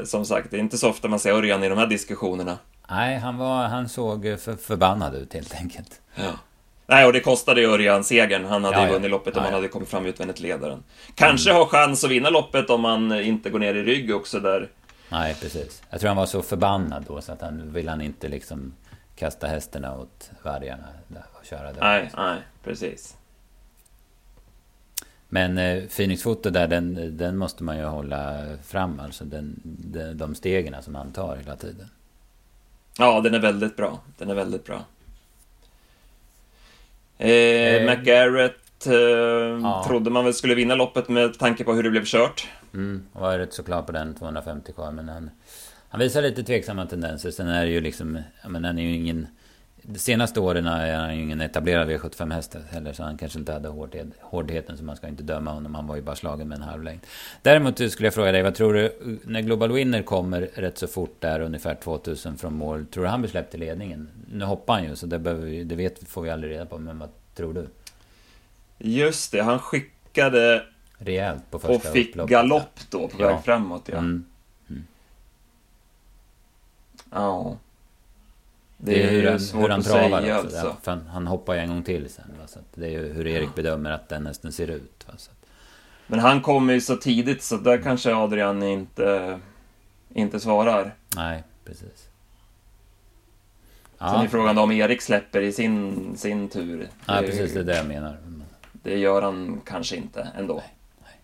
som 0.05 0.24
sagt, 0.24 0.50
det 0.50 0.57
är 0.57 0.61
inte 0.61 0.78
så 0.78 0.90
ofta 0.90 1.09
man 1.09 1.18
ser 1.18 1.33
Örjan 1.33 1.64
i 1.64 1.68
de 1.68 1.78
här 1.78 1.87
diskussionerna. 1.87 2.59
Nej, 2.90 3.18
han, 3.18 3.37
var, 3.37 3.64
han 3.64 3.88
såg 3.88 4.22
för, 4.22 4.57
förbannad 4.57 5.14
ut 5.14 5.35
helt 5.35 5.55
enkelt. 5.55 6.00
Ja. 6.14 6.33
Nej, 6.87 7.07
och 7.07 7.12
det 7.12 7.20
kostade 7.20 7.61
ju 7.61 7.66
Örjan 7.66 8.05
segern. 8.05 8.44
Han 8.44 8.64
hade 8.64 8.76
ja, 8.76 8.87
ju 8.87 8.92
vunnit 8.92 9.11
loppet 9.11 9.37
om 9.37 9.40
ja, 9.40 9.44
han 9.44 9.55
hade 9.55 9.68
kommit 9.68 9.88
fram 9.88 10.07
utvändigt 10.07 10.40
ledaren. 10.40 10.83
Kanske 11.14 11.50
mm. 11.50 11.61
har 11.61 11.66
chans 11.66 12.05
att 12.05 12.11
vinna 12.11 12.31
loppet 12.31 12.70
om 12.70 12.85
han 12.85 13.20
inte 13.20 13.50
går 13.50 13.59
ner 13.59 13.74
i 13.74 13.83
rygg 13.83 14.14
också 14.14 14.40
där. 14.40 14.68
Nej, 15.09 15.37
precis. 15.40 15.83
Jag 15.90 16.00
tror 16.00 16.09
han 16.09 16.16
var 16.16 16.26
så 16.26 16.42
förbannad 16.42 17.05
då 17.09 17.20
så 17.20 17.33
att 17.33 17.40
han 17.40 17.72
vill 17.72 17.88
han 17.88 18.00
inte 18.00 18.28
liksom 18.28 18.74
kasta 19.16 19.46
hästarna 19.46 19.96
åt 19.98 20.31
vargarna 20.42 20.87
och 21.40 21.46
köra 21.46 21.72
där. 21.72 21.81
Nej, 21.81 22.11
nej, 22.16 22.37
precis. 22.64 23.16
Men 25.34 25.58
eh, 25.58 25.82
Phoenix 25.96 26.22
Foto 26.22 26.50
där, 26.50 26.68
den, 26.68 27.16
den 27.16 27.36
måste 27.36 27.64
man 27.64 27.78
ju 27.78 27.84
hålla 27.84 28.44
fram. 28.64 29.00
Alltså 29.00 29.24
den, 29.24 29.60
de, 29.64 30.12
de 30.12 30.34
stegen 30.34 30.82
som 30.82 30.94
han 30.94 31.12
tar 31.12 31.36
hela 31.36 31.56
tiden. 31.56 31.88
Ja, 32.98 33.20
den 33.20 33.34
är 33.34 33.38
väldigt 33.38 33.76
bra. 33.76 34.00
Den 34.18 34.30
är 34.30 34.34
väldigt 34.34 34.64
bra. 34.64 34.84
Eh, 37.18 37.30
eh, 37.30 37.90
McGarrett 37.90 38.86
eh, 38.86 38.94
ja. 39.62 39.84
trodde 39.88 40.10
man 40.10 40.24
väl 40.24 40.34
skulle 40.34 40.54
vinna 40.54 40.74
loppet 40.74 41.08
med 41.08 41.38
tanke 41.38 41.64
på 41.64 41.72
hur 41.72 41.82
det 41.82 41.90
blev 41.90 42.04
kört. 42.04 42.48
Mm, 42.74 43.06
var 43.12 43.38
rätt 43.38 43.54
så 43.54 43.62
klar 43.62 43.82
på 43.82 43.92
den 43.92 44.14
250 44.14 44.72
kvar, 44.72 44.92
men 44.92 45.08
han, 45.08 45.30
han 45.88 46.00
visar 46.00 46.22
lite 46.22 46.42
tveksamma 46.42 46.86
tendenser. 46.86 47.30
Sen 47.30 47.48
är 47.48 47.64
det 47.64 47.70
ju 47.70 47.80
liksom, 47.80 48.18
men 48.48 48.64
han 48.64 48.78
är 48.78 48.82
ju 48.82 48.94
ingen 48.94 49.26
de 49.82 49.98
senaste 49.98 50.40
åren 50.40 50.66
är 50.66 50.96
han 50.96 51.16
ju 51.16 51.22
ingen 51.22 51.40
etablerad 51.40 51.90
V75-häst 51.90 52.56
heller, 52.70 52.92
så 52.92 53.02
han 53.02 53.18
kanske 53.18 53.38
inte 53.38 53.52
hade 53.52 53.68
hårdhet, 53.68 54.06
hårdheten, 54.20 54.78
så 54.78 54.84
man 54.84 54.96
ska 54.96 55.08
inte 55.08 55.22
döma 55.22 55.50
honom. 55.50 55.74
Han 55.74 55.86
var 55.86 55.96
ju 55.96 56.02
bara 56.02 56.16
slagen 56.16 56.48
med 56.48 56.56
en 56.56 56.62
halv 56.62 56.82
längd. 56.82 57.00
Däremot 57.42 57.92
skulle 57.92 58.06
jag 58.06 58.14
fråga 58.14 58.32
dig, 58.32 58.42
vad 58.42 58.54
tror 58.54 58.74
du, 58.74 59.18
när 59.24 59.40
Global 59.40 59.72
Winner 59.72 60.02
kommer 60.02 60.40
rätt 60.40 60.78
så 60.78 60.86
fort 60.86 61.16
där, 61.20 61.40
ungefär 61.40 61.74
2000 61.74 62.38
från 62.38 62.54
mål, 62.54 62.86
tror 62.86 63.04
du 63.04 63.10
han 63.10 63.20
blir 63.20 63.30
släppt 63.30 63.54
i 63.54 63.58
ledningen? 63.58 64.08
Nu 64.32 64.44
hoppar 64.44 64.74
han 64.74 64.84
ju, 64.84 64.96
så 64.96 65.06
det, 65.06 65.18
vi, 65.18 65.64
det 65.64 65.74
vet, 65.74 66.08
får 66.08 66.22
vi 66.22 66.30
aldrig 66.30 66.52
reda 66.52 66.66
på, 66.66 66.78
men 66.78 66.98
vad 66.98 67.08
tror 67.34 67.54
du? 67.54 67.68
Just 68.78 69.32
det, 69.32 69.42
han 69.42 69.58
skickade... 69.58 70.64
Rejält 70.98 71.50
på 71.50 71.58
första 71.58 71.88
Och 71.88 71.94
fick 71.94 72.14
galopp 72.14 72.80
då, 72.90 73.08
på 73.08 73.18
väg 73.18 73.44
framåt, 73.44 73.88
ja. 73.92 73.98
Mm. 73.98 74.24
Mm. 74.68 74.84
Ja. 77.10 77.56
Det 78.84 79.02
är, 79.02 79.10
hur, 79.10 79.30
han, 79.30 79.62
hur 79.62 79.68
han 79.68 79.82
travar 79.82 80.20
säga. 80.20 80.36
Alltså. 80.36 80.66
Ja, 80.66 80.76
han, 80.84 81.06
han, 81.06 81.26
hoppar 81.26 81.54
ju 81.54 81.60
en 81.60 81.68
gång 81.68 81.82
till 81.82 82.10
sen. 82.10 82.24
Va? 82.40 82.46
Så 82.46 82.58
det 82.74 82.86
är 82.86 82.90
ju 82.90 83.12
hur 83.12 83.26
Erik 83.26 83.48
ja. 83.48 83.52
bedömer 83.56 83.90
att 83.90 84.08
den 84.08 84.26
hästen 84.26 84.52
ser 84.52 84.70
ut. 84.70 85.04
Va? 85.06 85.14
Så 85.16 85.30
Men 86.06 86.18
han 86.18 86.40
kommer 86.40 86.72
ju 86.74 86.80
så 86.80 86.96
tidigt 86.96 87.42
så 87.42 87.56
där 87.56 87.78
kanske 87.78 88.14
Adrian 88.14 88.62
inte, 88.62 89.38
inte 90.14 90.40
svarar. 90.40 90.94
Nej, 91.16 91.42
precis. 91.64 92.08
Ja. 93.98 94.10
Sen 94.10 94.20
är 94.20 94.28
frågan 94.28 94.58
om 94.58 94.72
Erik 94.72 95.02
släpper 95.02 95.40
i 95.40 95.52
sin, 95.52 96.16
sin 96.16 96.48
tur. 96.48 96.88
Ja, 97.06 97.20
det, 97.20 97.26
precis. 97.26 97.54
Det 97.54 97.60
är 97.60 97.64
det 97.64 97.76
jag 97.76 97.86
menar. 97.86 98.16
Det 98.72 98.98
gör 98.98 99.22
han 99.22 99.60
kanske 99.64 99.96
inte 99.96 100.28
ändå. 100.38 100.54
Nej, 100.54 100.74
nej. 101.02 101.20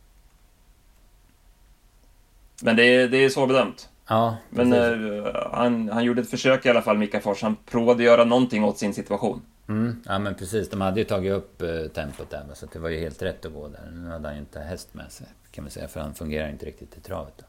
Men 2.63 2.77
det 2.77 2.85
är, 2.85 3.09
det 3.09 3.17
är 3.17 3.29
svårbedömt. 3.29 3.89
Ja, 4.09 4.37
Men 4.51 4.73
uh, 4.73 5.27
han, 5.53 5.89
han 5.89 6.05
gjorde 6.05 6.21
ett 6.21 6.31
försök 6.31 6.67
i 6.67 6.69
alla 6.69 6.83
fall, 6.83 6.99
Mika 6.99 7.21
Fors. 7.21 7.43
Han 7.43 7.57
provade 7.57 8.03
göra 8.03 8.25
någonting 8.25 8.65
åt 8.65 8.79
sin 8.79 8.95
situation. 8.95 9.43
Mm, 9.69 10.03
ja 10.07 10.19
men 10.19 10.35
precis, 10.35 10.71
de 10.71 10.81
hade 10.81 11.01
ju 11.01 11.05
tagit 11.05 11.33
upp 11.33 11.63
uh, 11.63 11.87
tempot 11.89 12.31
där. 12.31 12.45
Så 12.55 12.67
det 12.67 12.79
var 12.79 12.89
ju 12.89 13.01
helt 13.01 13.23
rätt 13.23 13.47
att 13.47 13.53
gå 13.53 13.69
där. 13.69 13.91
Nu 13.93 14.09
hade 14.09 14.29
han 14.29 14.35
ju 14.35 14.41
inte 14.41 14.61
häst 14.61 14.95
med 14.95 15.13
sig, 15.13 15.27
kan 15.51 15.65
man 15.65 15.71
säga. 15.71 15.89
För 15.89 16.01
han 16.01 16.15
fungerar 16.15 16.49
inte 16.49 16.67
riktigt 16.67 16.97
i 16.97 17.01
travet. 17.01 17.35
Då. 17.37 17.45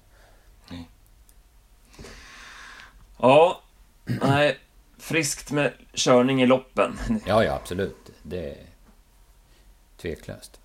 Mm. 0.76 0.86
Ja, 3.18 3.62
nej. 4.06 4.60
Friskt 4.98 5.52
med 5.52 5.72
körning 5.94 6.42
i 6.42 6.46
loppen. 6.46 6.98
Ja, 7.26 7.44
ja 7.44 7.56
absolut. 7.56 8.12
Det 8.24 8.50
är 8.50 8.66
tveklöst. 9.98 10.59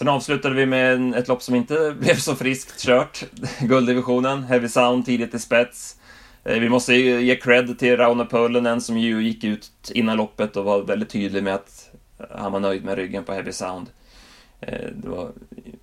Sen 0.00 0.08
avslutade 0.08 0.54
vi 0.54 0.66
med 0.66 1.14
ett 1.14 1.28
lopp 1.28 1.42
som 1.42 1.54
inte 1.54 1.94
blev 2.00 2.14
så 2.14 2.34
friskt 2.34 2.80
kört. 2.80 3.24
Gulddivisionen, 3.60 4.42
Heavy 4.42 4.68
Sound 4.68 5.06
tidigt 5.06 5.34
i 5.34 5.38
spets. 5.38 5.96
Eh, 6.44 6.58
vi 6.58 6.68
måste 6.68 6.94
ge 6.94 7.36
cred 7.36 7.78
till 7.78 7.96
Rauno 7.96 8.24
Pöllinen 8.24 8.80
som 8.80 8.98
ju 8.98 9.22
gick 9.22 9.44
ut 9.44 9.70
innan 9.94 10.16
loppet 10.16 10.56
och 10.56 10.64
var 10.64 10.82
väldigt 10.82 11.08
tydlig 11.08 11.42
med 11.42 11.54
att 11.54 11.90
han 12.30 12.52
var 12.52 12.60
nöjd 12.60 12.84
med 12.84 12.96
ryggen 12.96 13.24
på 13.24 13.32
Heavy 13.32 13.52
Sound. 13.52 13.86
Eh, 14.60 14.88
det 14.92 15.08
var 15.08 15.32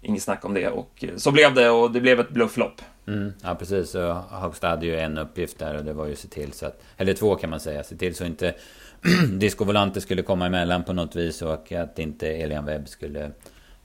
inget 0.01 0.23
snack 0.23 0.45
om 0.45 0.53
det 0.53 0.67
och 0.67 1.03
eh, 1.03 1.15
så 1.17 1.31
blev 1.31 1.53
det 1.53 1.69
och 1.69 1.91
det 1.91 2.01
blev 2.01 2.19
ett 2.19 2.29
blufflopp. 2.29 2.81
Mm, 3.07 3.33
ja 3.43 3.55
precis, 3.55 3.95
och 3.95 4.13
Hagstad 4.13 4.69
hade 4.69 4.85
ju 4.85 4.99
en 4.99 5.17
uppgift 5.17 5.59
där 5.59 5.77
och 5.77 5.85
det 5.85 5.93
var 5.93 6.05
ju 6.05 6.13
att 6.13 6.19
se 6.19 6.27
till 6.27 6.53
så 6.53 6.65
att, 6.65 6.83
eller 6.97 7.13
två 7.13 7.35
kan 7.35 7.49
man 7.49 7.59
säga, 7.59 7.83
se 7.83 7.95
till 7.95 8.15
så 8.15 8.25
inte 8.25 8.55
Disco 9.31 9.65
Volante 9.65 10.01
skulle 10.01 10.21
komma 10.21 10.45
emellan 10.45 10.83
på 10.83 10.93
något 10.93 11.15
vis 11.15 11.41
och 11.41 11.71
att 11.71 11.99
inte 11.99 12.27
Elian 12.27 12.65
Webb 12.65 12.87
skulle 12.87 13.31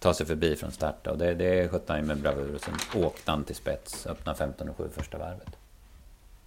ta 0.03 0.15
sig 0.15 0.27
förbi 0.27 0.57
från 0.57 0.73
start. 0.73 1.07
Och 1.07 1.19
det, 1.19 1.35
det 1.35 1.69
skötte 1.69 1.93
han 1.93 2.01
ju 2.01 2.07
med 2.07 2.19
bravur. 2.19 2.55
Och 2.55 2.61
sen 2.61 3.03
åkte 3.03 3.31
han 3.31 3.45
till 3.45 3.57
spets, 3.57 4.07
öppnade 4.07 4.39
15 4.39 4.69
och 4.69 4.77
7 4.77 4.89
första 4.97 5.19
varvet. 5.19 5.57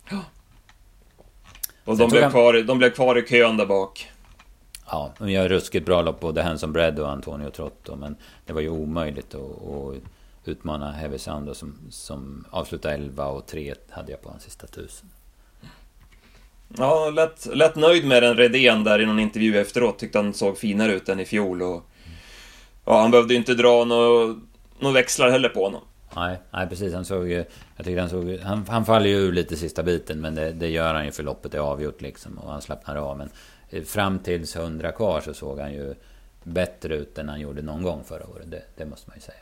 Ja. 0.09 0.21
Och 1.85 1.97
de 1.97 2.09
blev, 2.09 2.23
han... 2.23 2.31
kvar, 2.31 2.63
de 2.63 2.77
blev 2.77 2.89
kvar 2.89 3.17
i 3.17 3.21
kön 3.21 3.57
där 3.57 3.65
bak. 3.65 4.11
Ja, 4.87 5.13
de 5.17 5.29
gör 5.29 5.49
ruskigt 5.49 5.85
bra 5.85 6.01
lopp 6.01 6.19
både 6.19 6.43
Hanson 6.43 6.73
Bread 6.73 6.99
och 6.99 7.09
Antonio 7.09 7.49
Trotto. 7.49 7.95
Men 7.95 8.15
det 8.45 8.53
var 8.53 8.61
ju 8.61 8.69
omöjligt 8.69 9.35
att, 9.35 9.41
att 9.41 9.95
utmana 10.45 10.91
Heavy 10.91 11.17
Sound 11.17 11.55
som, 11.55 11.77
som 11.89 12.45
avslutade 12.49 12.93
11 12.93 13.27
och 13.27 13.45
3 13.45 13.73
hade 13.89 14.11
jag 14.11 14.21
på 14.21 14.29
hans 14.29 14.43
sista 14.43 14.67
tusen. 14.67 15.09
Ja, 16.77 17.09
lätt, 17.09 17.47
lätt 17.53 17.75
nöjd 17.75 18.07
med 18.07 18.23
den 18.23 18.37
Redén 18.37 18.83
där 18.83 19.01
i 19.01 19.05
någon 19.05 19.19
intervju 19.19 19.57
efteråt. 19.57 19.99
Tyckte 19.99 20.17
han 20.17 20.33
såg 20.33 20.57
finare 20.57 20.93
ut 20.93 21.09
än 21.09 21.19
i 21.19 21.25
fjol. 21.25 21.61
Och 21.61 21.89
Ja, 22.85 23.01
han 23.01 23.11
behövde 23.11 23.35
inte 23.35 23.53
dra 23.53 23.85
några 23.85 24.35
nå 24.79 24.91
växlar 24.91 25.29
heller 25.29 25.49
på 25.49 25.63
honom. 25.63 25.81
Nej, 26.15 26.39
nej, 26.51 26.67
precis. 26.67 26.93
Han 26.93 27.05
såg 27.05 27.29
ju... 27.29 27.45
Jag 27.77 27.85
tycker 27.85 27.99
han 27.99 28.09
såg... 28.09 28.39
Han, 28.43 28.65
han 28.69 28.85
faller 28.85 29.09
ju 29.09 29.15
ur 29.15 29.31
lite 29.31 29.55
sista 29.55 29.83
biten, 29.83 30.21
men 30.21 30.35
det, 30.35 30.51
det 30.51 30.69
gör 30.69 30.93
han 30.93 31.05
ju 31.05 31.11
för 31.11 31.23
loppet 31.23 31.53
är 31.53 31.59
avgjort 31.59 32.01
liksom. 32.01 32.37
Och 32.37 32.51
han 32.51 32.61
slappnar 32.61 32.95
av. 32.95 33.17
Men 33.17 33.29
eh, 33.69 33.83
fram 33.83 34.19
tills 34.19 34.55
100 34.55 34.91
kvar 34.91 35.21
så 35.21 35.33
såg 35.33 35.59
han 35.59 35.73
ju 35.73 35.95
bättre 36.43 36.95
ut 36.95 37.17
än 37.17 37.29
han 37.29 37.39
gjorde 37.39 37.61
någon 37.61 37.83
gång 37.83 38.03
förra 38.03 38.27
året. 38.27 38.51
Det, 38.51 38.63
det 38.77 38.85
måste 38.85 39.09
man 39.09 39.17
ju 39.17 39.21
säga. 39.21 39.37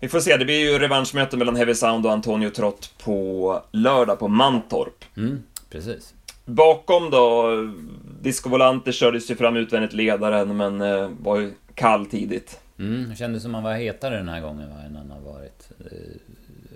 Vi 0.00 0.08
får 0.08 0.20
se, 0.20 0.36
det 0.36 0.44
blir 0.44 0.72
ju 0.72 0.78
revanschmöte 0.78 1.36
mellan 1.36 1.56
Heavy 1.56 1.74
Sound 1.74 2.06
och 2.06 2.12
Antonio 2.12 2.50
Trott 2.50 2.90
på 3.04 3.62
lördag 3.70 4.18
på 4.18 4.28
Mantorp. 4.28 5.04
Mm, 5.16 5.42
precis. 5.70 6.14
Bakom 6.44 7.10
då, 7.10 7.50
Disco 8.20 8.48
Volante 8.48 8.92
kördes 8.92 9.30
ju 9.30 9.36
fram 9.36 9.56
utvändigt 9.56 9.92
ledaren, 9.92 10.56
men 10.56 10.80
eh, 10.80 11.08
var 11.08 11.40
ju 11.40 11.52
kall 11.74 12.06
tidigt. 12.06 12.60
Mm, 12.78 13.08
det 13.08 13.16
kändes 13.16 13.42
som 13.42 13.54
han 13.54 13.62
var 13.62 13.74
hetare 13.74 14.16
den 14.16 14.28
här 14.28 14.40
gången 14.40 14.70
va, 14.70 14.82
än 14.82 14.96
han 14.96 15.10
har 15.10 15.20
varit. 15.20 15.70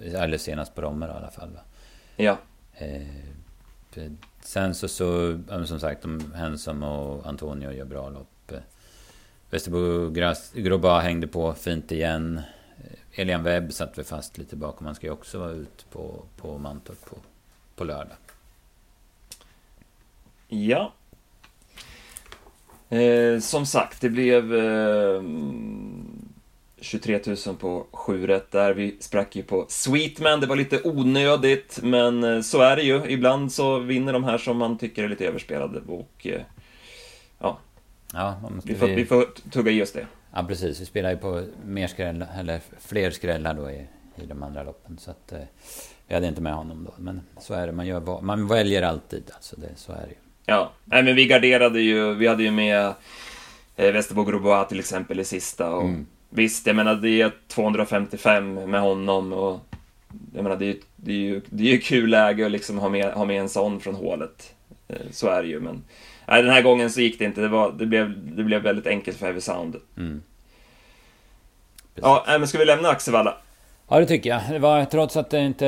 Eh, 0.04 0.22
eller 0.22 0.38
senast 0.38 0.74
på 0.74 0.83
Rommel 0.83 1.11
i 1.11 1.12
alla 1.12 1.31
fall. 1.31 1.50
Va? 1.50 1.61
Ja. 2.16 2.38
Eh, 2.74 4.11
sen 4.42 4.74
så, 4.74 4.88
så 4.88 5.38
som 5.66 5.81
sagt, 5.81 6.02
de 6.02 6.33
Hensom 6.35 6.83
och 6.83 7.26
Antonio 7.26 7.72
gör 7.72 7.85
bra 7.85 8.09
lopp. 8.09 8.52
Eh, 8.52 8.59
Västerbo 9.50 10.11
Groba 10.54 11.00
hängde 11.00 11.26
på 11.26 11.54
fint 11.54 11.92
igen. 11.92 12.40
Eh, 12.78 13.20
Elian 13.20 13.42
Webb 13.42 13.72
satt 13.72 13.98
vi 13.98 14.04
fast 14.04 14.38
lite 14.38 14.57
bakom. 14.57 14.87
Han 14.87 14.94
ska 14.94 15.07
ju 15.07 15.12
också 15.12 15.38
vara 15.38 15.50
ut 15.50 15.87
på, 15.90 16.24
på 16.37 16.59
Mantorp 16.59 17.04
på, 17.11 17.16
på 17.76 17.85
lördag. 17.85 18.16
Ja. 20.48 20.92
Eh, 22.88 23.40
som 23.40 23.66
sagt, 23.66 24.00
det 24.00 24.11
blev 24.11 24.54
eh, 24.54 25.22
23 26.80 27.20
000 27.46 27.56
på 27.56 27.87
7 27.92 28.26
rätt 28.26 28.50
där. 28.50 28.74
Vi 28.74 28.96
sprack 29.00 29.37
ju 29.37 29.42
på 29.42 29.66
Sweetman, 29.68 30.40
det 30.40 30.46
var 30.46 30.56
lite 30.56 30.82
onödigt, 30.84 31.78
men 31.82 32.24
eh, 32.24 32.40
så 32.40 32.61
är 32.61 32.76
det 32.76 32.82
ju. 32.82 33.11
Ibland 33.11 33.52
så 33.52 33.78
vinner 33.78 34.12
de 34.12 34.24
här 34.24 34.38
som 34.38 34.56
man 34.56 34.78
tycker 34.78 35.04
är 35.04 35.08
lite 35.08 35.26
överspelade 35.26 35.80
och 35.88 36.26
eh, 36.26 36.40
ja, 37.38 37.58
Ja, 38.12 38.37
vi 38.64 38.74
får, 38.74 38.87
vi 38.87 39.06
får 39.06 39.50
tugga 39.50 39.70
i 39.70 39.82
oss 39.82 39.92
det. 39.92 40.06
Ja, 40.34 40.44
precis. 40.48 40.80
Vi 40.80 40.87
spelar 40.87 41.11
ju 41.11 41.16
på 41.16 41.44
mer 41.64 41.87
skrällar, 41.87 42.28
eller 42.38 42.61
fler 42.78 43.11
skrällar 43.11 43.54
då 43.54 43.70
i, 43.70 43.87
i 44.16 44.26
de 44.26 44.42
andra 44.42 44.62
loppen. 44.62 44.98
Så 44.98 45.11
att, 45.11 45.32
eh, 45.32 45.40
vi 46.06 46.14
hade 46.14 46.26
inte 46.26 46.40
med 46.40 46.54
honom 46.54 46.84
då. 46.84 46.92
Men 46.96 47.20
så 47.40 47.54
är 47.54 47.66
det, 47.66 47.72
man, 47.72 47.87
gör, 47.87 48.20
man 48.22 48.46
väljer 48.46 48.82
alltid. 48.82 49.30
Alltså 49.34 49.56
det, 49.61 49.70
så 49.76 49.92
är 49.92 50.00
det 50.00 50.08
ju. 50.08 50.28
Ja, 50.50 50.72
nej, 50.84 51.02
men 51.02 51.14
vi 51.14 51.26
garderade 51.26 51.80
ju, 51.80 52.14
vi 52.14 52.26
hade 52.26 52.42
ju 52.42 52.50
med 52.50 52.94
eh, 53.76 53.92
Västerbo 53.92 54.24
Grobois 54.24 54.68
till 54.68 54.78
exempel 54.78 55.20
i 55.20 55.24
sista. 55.24 55.70
Och 55.70 55.84
mm. 55.84 56.06
Visst, 56.30 56.66
jag 56.66 56.76
menar 56.76 56.94
det 56.94 57.20
är 57.22 57.32
255 57.48 58.54
med 58.54 58.80
honom 58.80 59.32
och 59.32 59.61
jag 60.34 60.42
menar 60.42 60.56
det 60.56 60.68
är, 60.68 60.76
det 60.96 61.12
är 61.12 61.16
ju 61.16 61.40
det 61.46 61.62
är 61.62 61.72
ju 61.72 61.78
kul 61.78 62.11
läge 62.11 62.46
att 62.46 62.52
liksom 62.52 62.78
ha 62.78 62.88
med, 62.88 63.12
ha 63.12 63.24
med 63.24 63.40
en 63.40 63.48
sån 63.48 63.80
från 63.80 63.94
hålet. 63.94 64.54
Eh, 64.88 64.96
så 65.11 65.28
är 65.28 65.42
det 65.42 65.48
ju, 65.48 65.61
men 65.61 65.82
nej, 66.26 66.42
den 66.42 66.52
här 66.52 66.62
gången 66.62 66.90
så 66.90 67.00
gick 67.00 67.18
det 67.18 67.24
inte. 67.24 67.40
Det, 67.40 67.48
var, 67.48 67.72
det, 67.72 67.87
blev, 67.87 68.37
det 68.37 68.44
blev 68.44 68.62
väldigt 68.62 68.87
enkelt 68.87 69.16
för 69.16 69.26
Heavy 69.26 69.40
Sound. 69.40 69.76
Mm. 69.96 70.22
Ja, 71.94 72.24
men 72.26 72.48
ska 72.48 72.58
vi 72.58 72.64
lämna 72.64 72.88
Axevalla? 72.88 73.37
Ja, 73.90 74.01
det 74.01 74.07
tycker 74.07 74.31
jag. 74.31 74.40
Det 74.51 74.59
var, 74.59 74.85
trots 74.85 75.16
att 75.16 75.31
det 75.31 75.40
inte 75.40 75.66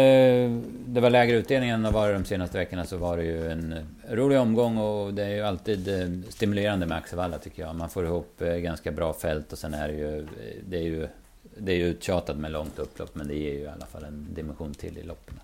det 0.86 1.00
var 1.00 1.10
lägre 1.10 1.36
utdelning 1.36 1.70
än 1.70 1.82
det 1.82 1.90
var 1.90 2.12
de 2.12 2.24
senaste 2.24 2.58
veckorna 2.58 2.84
så 2.84 2.96
var 2.96 3.16
det 3.16 3.24
ju 3.24 3.50
en 3.50 3.74
rolig 4.10 4.38
omgång 4.38 4.78
och 4.78 5.14
det 5.14 5.24
är 5.24 5.28
ju 5.28 5.42
alltid 5.42 5.88
eh, 5.88 6.08
stimulerande 6.28 6.86
med 6.86 6.98
Axevalla 6.98 7.38
tycker 7.38 7.62
jag. 7.62 7.74
Man 7.74 7.90
får 7.90 8.04
ihop 8.04 8.42
eh, 8.42 8.54
ganska 8.54 8.90
bra 8.92 9.12
fält 9.12 9.52
och 9.52 9.58
sen 9.58 9.74
är 9.74 9.88
det 9.88 9.94
ju... 9.94 10.26
Det 10.68 10.76
är 10.76 10.82
ju, 10.82 11.08
det 11.56 11.72
är 11.72 11.76
ju 11.76 11.86
uttjatat 11.86 12.36
med 12.36 12.52
långt 12.52 12.78
upplopp 12.78 13.14
men 13.14 13.28
det 13.28 13.34
ger 13.34 13.52
ju 13.52 13.60
i 13.60 13.68
alla 13.68 13.86
fall 13.86 14.04
en 14.04 14.26
dimension 14.34 14.74
till 14.74 14.98
i 14.98 15.02
loppen. 15.02 15.40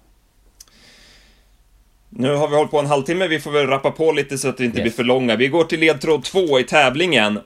Nu 2.09 2.35
har 2.35 2.49
vi 2.49 2.57
hållit 2.57 2.71
på 2.71 2.79
en 2.79 2.87
halvtimme, 2.87 3.29
vi 3.29 3.41
får 3.41 3.51
väl 3.51 3.67
rappa 3.67 3.91
på 3.91 4.13
lite 4.13 4.39
så 4.39 4.49
att 4.49 4.57
det 4.57 4.65
inte 4.65 4.79
yes. 4.79 4.83
blir 4.83 4.93
för 4.93 5.05
långa. 5.05 5.37
Vi 5.37 5.49
går 5.49 5.65
till 5.65 5.81
ledtråd 5.81 6.25
två 6.25 6.61
i 6.61 6.65
tävlingen. 6.65 7.41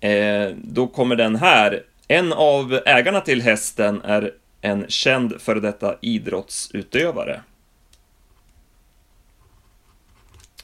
Eh, 0.00 0.48
då 0.56 0.86
kommer 0.86 1.16
den 1.16 1.36
här. 1.36 1.82
En 2.08 2.32
av 2.32 2.80
ägarna 2.86 3.20
till 3.20 3.42
hästen 3.42 4.00
är 4.04 4.32
en 4.60 4.84
känd 4.88 5.40
före 5.40 5.60
detta 5.60 5.96
idrottsutövare. 6.00 7.42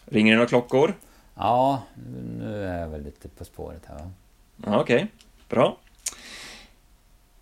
Ringer 0.05 0.33
det 0.33 0.37
några 0.37 0.49
klockor? 0.49 0.95
Ja, 1.35 1.83
nu 2.39 2.65
är 2.67 2.81
jag 2.81 2.89
väl 2.89 3.05
lite 3.05 3.29
på 3.29 3.45
spåret 3.45 3.83
här 3.89 3.97
va? 3.97 4.11
Okej, 4.81 4.97
okay. 4.97 5.07
bra. 5.49 5.79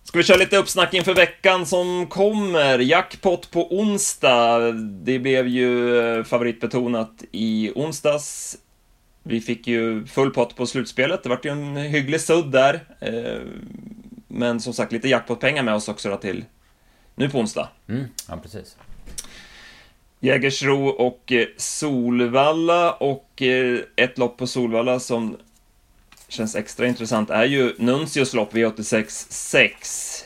Ska 0.03 0.19
vi 0.19 0.25
köra 0.25 0.37
lite 0.37 0.57
uppsnack 0.57 0.95
inför 0.95 1.15
veckan 1.15 1.67
som 1.67 2.07
kommer? 2.07 2.79
Jackpot 2.79 3.51
på 3.51 3.79
onsdag. 3.79 4.73
Det 4.73 5.19
blev 5.19 5.49
ju 5.49 5.99
eh, 5.99 6.25
favoritbetonat 6.25 7.25
i 7.33 7.73
onsdags. 7.75 8.59
Vi 9.23 9.41
fick 9.41 9.67
ju 9.67 10.07
full 10.07 10.31
pott 10.31 10.57
på 10.57 10.67
slutspelet. 10.67 11.23
Det 11.23 11.29
vart 11.29 11.45
ju 11.45 11.51
en 11.51 11.77
hygglig 11.77 12.21
sudd 12.21 12.53
där. 12.53 12.81
Eh, 14.31 14.37
men 14.37 14.61
som 14.61 14.73
sagt, 14.73 14.93
lite 14.93 15.09
jackpot-pengar 15.09 15.63
med 15.63 15.75
oss 15.75 15.89
också 15.89 16.11
då 16.11 16.17
till 16.17 16.45
nu 17.15 17.29
på 17.29 17.39
onsdag. 17.39 17.69
Mm, 17.89 18.05
ja, 18.29 18.37
precis. 18.43 18.77
Jägersro 20.21 20.87
och 20.89 21.33
eh, 21.33 21.47
Solvalla 21.57 22.93
och 22.93 23.43
ett 23.97 24.19
lopp 24.19 24.37
på 24.37 24.47
Solvalla 24.47 25.01
som 25.01 25.37
känns 26.29 26.57
extra 26.57 26.87
intressant 26.87 27.31
är 27.31 27.45
ju 27.45 27.75
Nuncios 27.79 28.35
lopp 28.35 28.55
V86 28.55 29.05
6 29.31 30.25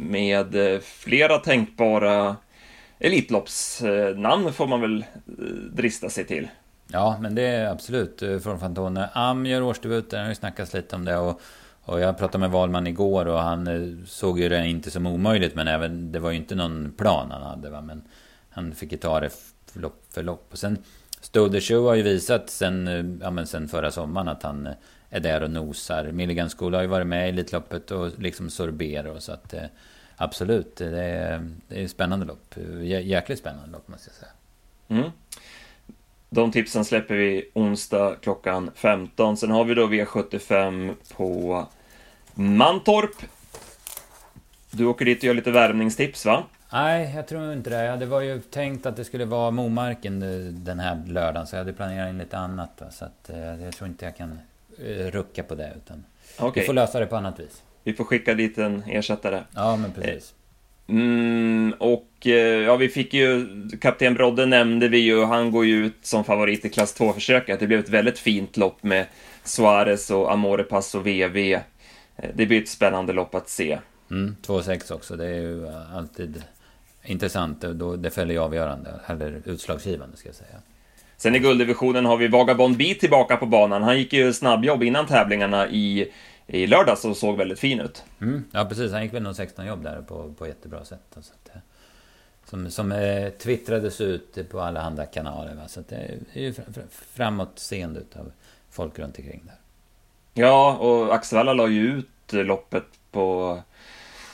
med 0.00 0.74
eh, 0.74 0.80
flera 0.80 1.38
tänkbara 1.38 2.36
Elitloppsnamn 2.98 4.52
får 4.52 4.66
man 4.66 4.80
väl 4.80 5.04
eh, 5.38 5.44
drista 5.72 6.08
sig 6.08 6.24
till. 6.24 6.48
Ja, 6.86 7.18
men 7.20 7.34
det 7.34 7.42
är 7.42 7.66
absolut 7.66 8.22
eh, 8.22 8.38
från 8.38 8.60
Fantone. 8.60 9.08
Am 9.12 9.46
gör 9.46 9.62
årsdebut, 9.62 10.10
det 10.10 10.18
har 10.18 10.28
ju 10.28 10.34
snackats 10.34 10.74
lite 10.74 10.96
om 10.96 11.04
det. 11.04 11.16
Och, 11.16 11.40
och 11.84 12.00
jag 12.00 12.18
pratade 12.18 12.38
med 12.38 12.50
Valman 12.50 12.86
igår 12.86 13.26
och 13.26 13.38
han 13.38 13.66
eh, 13.66 14.04
såg 14.06 14.40
ju 14.40 14.48
det 14.48 14.66
inte 14.66 14.90
som 14.90 15.06
omöjligt, 15.06 15.54
men 15.54 15.68
även, 15.68 16.12
det 16.12 16.18
var 16.18 16.30
ju 16.30 16.36
inte 16.36 16.54
någon 16.54 16.92
plan 16.96 17.30
han 17.30 17.42
hade. 17.42 17.70
Va? 17.70 17.80
Men 17.80 18.02
han 18.50 18.74
fick 18.74 18.92
ju 18.92 18.98
ta 18.98 19.20
det 19.20 19.30
förlopp 19.66 20.04
för 20.10 20.22
lopp. 20.22 20.48
Och 20.52 20.58
sen 20.58 20.78
Stoder 21.20 21.60
Show 21.60 21.86
har 21.86 21.94
ju 21.94 22.02
visat 22.02 22.50
sen, 22.50 22.88
eh, 22.88 23.24
ja, 23.24 23.30
men 23.30 23.46
sen 23.46 23.68
förra 23.68 23.90
sommaren 23.90 24.28
att 24.28 24.42
han 24.42 24.66
eh, 24.66 24.72
är 25.10 25.20
där 25.20 25.42
och 25.42 25.50
nosar. 25.50 26.12
Milligan 26.12 26.50
School 26.50 26.74
har 26.74 26.82
ju 26.82 26.88
varit 26.88 27.06
med 27.06 27.26
i 27.26 27.28
Elitloppet 27.28 27.90
och 27.90 28.18
liksom 28.18 28.50
sorberar 28.50 29.18
så 29.18 29.32
att 29.32 29.54
absolut, 30.16 30.76
det 30.76 31.04
är, 31.04 31.50
det 31.68 31.82
är 31.82 31.88
spännande 31.88 32.26
lopp. 32.26 32.54
Jäkligt 32.82 33.38
spännande 33.38 33.70
lopp 33.70 33.88
måste 33.88 34.10
jag 34.10 34.14
säga. 34.14 34.32
Mm. 34.88 35.10
De 36.30 36.52
tipsen 36.52 36.84
släpper 36.84 37.14
vi 37.14 37.50
onsdag 37.54 38.16
klockan 38.22 38.70
15. 38.74 39.36
Sen 39.36 39.50
har 39.50 39.64
vi 39.64 39.74
då 39.74 39.86
V75 39.86 40.94
på 41.16 41.66
Mantorp. 42.34 43.16
Du 44.70 44.86
åker 44.86 45.04
dit 45.04 45.18
och 45.18 45.24
gör 45.24 45.34
lite 45.34 45.50
värmningstips 45.50 46.26
va? 46.26 46.44
Nej, 46.72 47.12
jag 47.16 47.28
tror 47.28 47.52
inte 47.52 47.70
det. 47.70 47.84
Jag 47.84 47.90
hade 47.90 48.06
var 48.06 48.20
ju 48.20 48.40
tänkt 48.40 48.86
att 48.86 48.96
det 48.96 49.04
skulle 49.04 49.24
vara 49.24 49.50
Momarken 49.50 50.20
den 50.64 50.80
här 50.80 51.02
lördagen, 51.06 51.46
så 51.46 51.56
jag 51.56 51.60
hade 51.60 51.72
planerat 51.72 52.10
in 52.10 52.18
lite 52.18 52.38
annat. 52.38 52.70
Va? 52.78 52.86
Så 52.90 53.04
att, 53.04 53.30
eh, 53.30 53.64
jag 53.64 53.76
tror 53.76 53.88
inte 53.88 54.04
jag 54.04 54.16
kan 54.16 54.38
Eh, 54.84 55.10
rucka 55.10 55.42
på 55.42 55.54
det. 55.54 55.72
Utan 55.76 56.04
okay. 56.38 56.60
Vi 56.60 56.66
får 56.66 56.74
lösa 56.74 57.00
det 57.00 57.06
på 57.06 57.16
annat 57.16 57.40
vis. 57.40 57.62
Vi 57.84 57.94
får 57.94 58.04
skicka 58.04 58.34
dit 58.34 58.58
en 58.58 58.82
ersättare. 58.86 59.42
Ja, 59.54 59.76
men 59.76 59.92
precis. 59.92 60.34
Mm, 60.90 61.74
och 61.78 62.26
eh, 62.26 62.32
ja, 62.62 62.76
vi 62.76 62.88
fick 62.88 63.14
ju, 63.14 63.46
Kapten 63.80 64.14
Brodde 64.14 64.46
nämnde 64.46 64.88
vi 64.88 64.98
ju, 64.98 65.24
han 65.24 65.50
går 65.50 65.66
ju 65.66 65.86
ut 65.86 65.98
som 66.02 66.24
favorit 66.24 66.64
i 66.64 66.68
klass 66.68 67.00
2-försöket. 67.00 67.60
Det 67.60 67.66
blev 67.66 67.80
ett 67.80 67.88
väldigt 67.88 68.18
fint 68.18 68.56
lopp 68.56 68.82
med 68.82 69.06
Suarez 69.44 70.10
och 70.10 70.32
Amore 70.32 70.62
Passo 70.62 70.98
VV. 70.98 71.36
Eh, 71.36 71.60
det 72.34 72.46
blir 72.46 72.62
ett 72.62 72.68
spännande 72.68 73.12
lopp 73.12 73.34
att 73.34 73.48
se. 73.48 73.78
Mm, 74.10 74.36
2-6 74.46 74.92
också, 74.92 75.16
det 75.16 75.26
är 75.26 75.40
ju 75.40 75.68
alltid 75.94 76.42
intressant. 77.04 77.64
Det 77.98 78.10
fäller 78.10 78.34
ju 78.34 78.40
avgörande, 78.40 78.90
eller 79.06 79.42
utslagsgivande 79.44 80.16
ska 80.16 80.28
jag 80.28 80.36
säga. 80.36 80.58
Sen 81.16 81.34
i 81.34 81.38
gulddivisionen 81.38 82.04
har 82.06 82.16
vi 82.16 82.28
Vagabond 82.28 82.76
B 82.76 82.94
tillbaka 83.00 83.36
på 83.36 83.46
banan. 83.46 83.82
Han 83.82 83.98
gick 83.98 84.12
ju 84.12 84.32
snabbjobb 84.32 84.82
innan 84.82 85.06
tävlingarna 85.06 85.68
i, 85.68 86.12
i 86.52 86.66
lördags 86.66 87.04
och 87.04 87.16
såg 87.16 87.36
väldigt 87.36 87.58
fin 87.58 87.80
ut. 87.80 88.04
Mm, 88.20 88.44
ja, 88.52 88.64
precis. 88.64 88.92
Han 88.92 89.02
gick 89.02 89.14
väl 89.14 89.22
nog 89.22 89.36
16 89.36 89.66
jobb 89.66 89.82
där 89.82 90.02
på, 90.02 90.34
på 90.38 90.46
jättebra 90.46 90.84
sätt. 90.84 91.00
Så 91.12 91.18
att, 91.18 91.54
eh, 91.54 91.60
som 92.44 92.70
som 92.70 92.92
eh, 92.92 93.30
twittrades 93.30 94.00
ut 94.00 94.50
på 94.50 94.60
alla 94.60 94.80
andra 94.80 95.06
kanaler. 95.06 95.54
Va? 95.54 95.68
Så 95.68 95.82
det 95.88 96.18
är 96.32 96.40
ju 96.40 96.54
framåtseende 97.14 98.00
av 98.14 98.32
folk 98.70 98.98
runt 98.98 99.18
omkring 99.18 99.42
där. 99.46 99.54
Ja, 100.42 100.76
och 100.76 101.14
Axevalla 101.14 101.52
la 101.52 101.68
ju 101.68 101.98
ut 101.98 102.32
loppet 102.32 102.84
på 103.10 103.58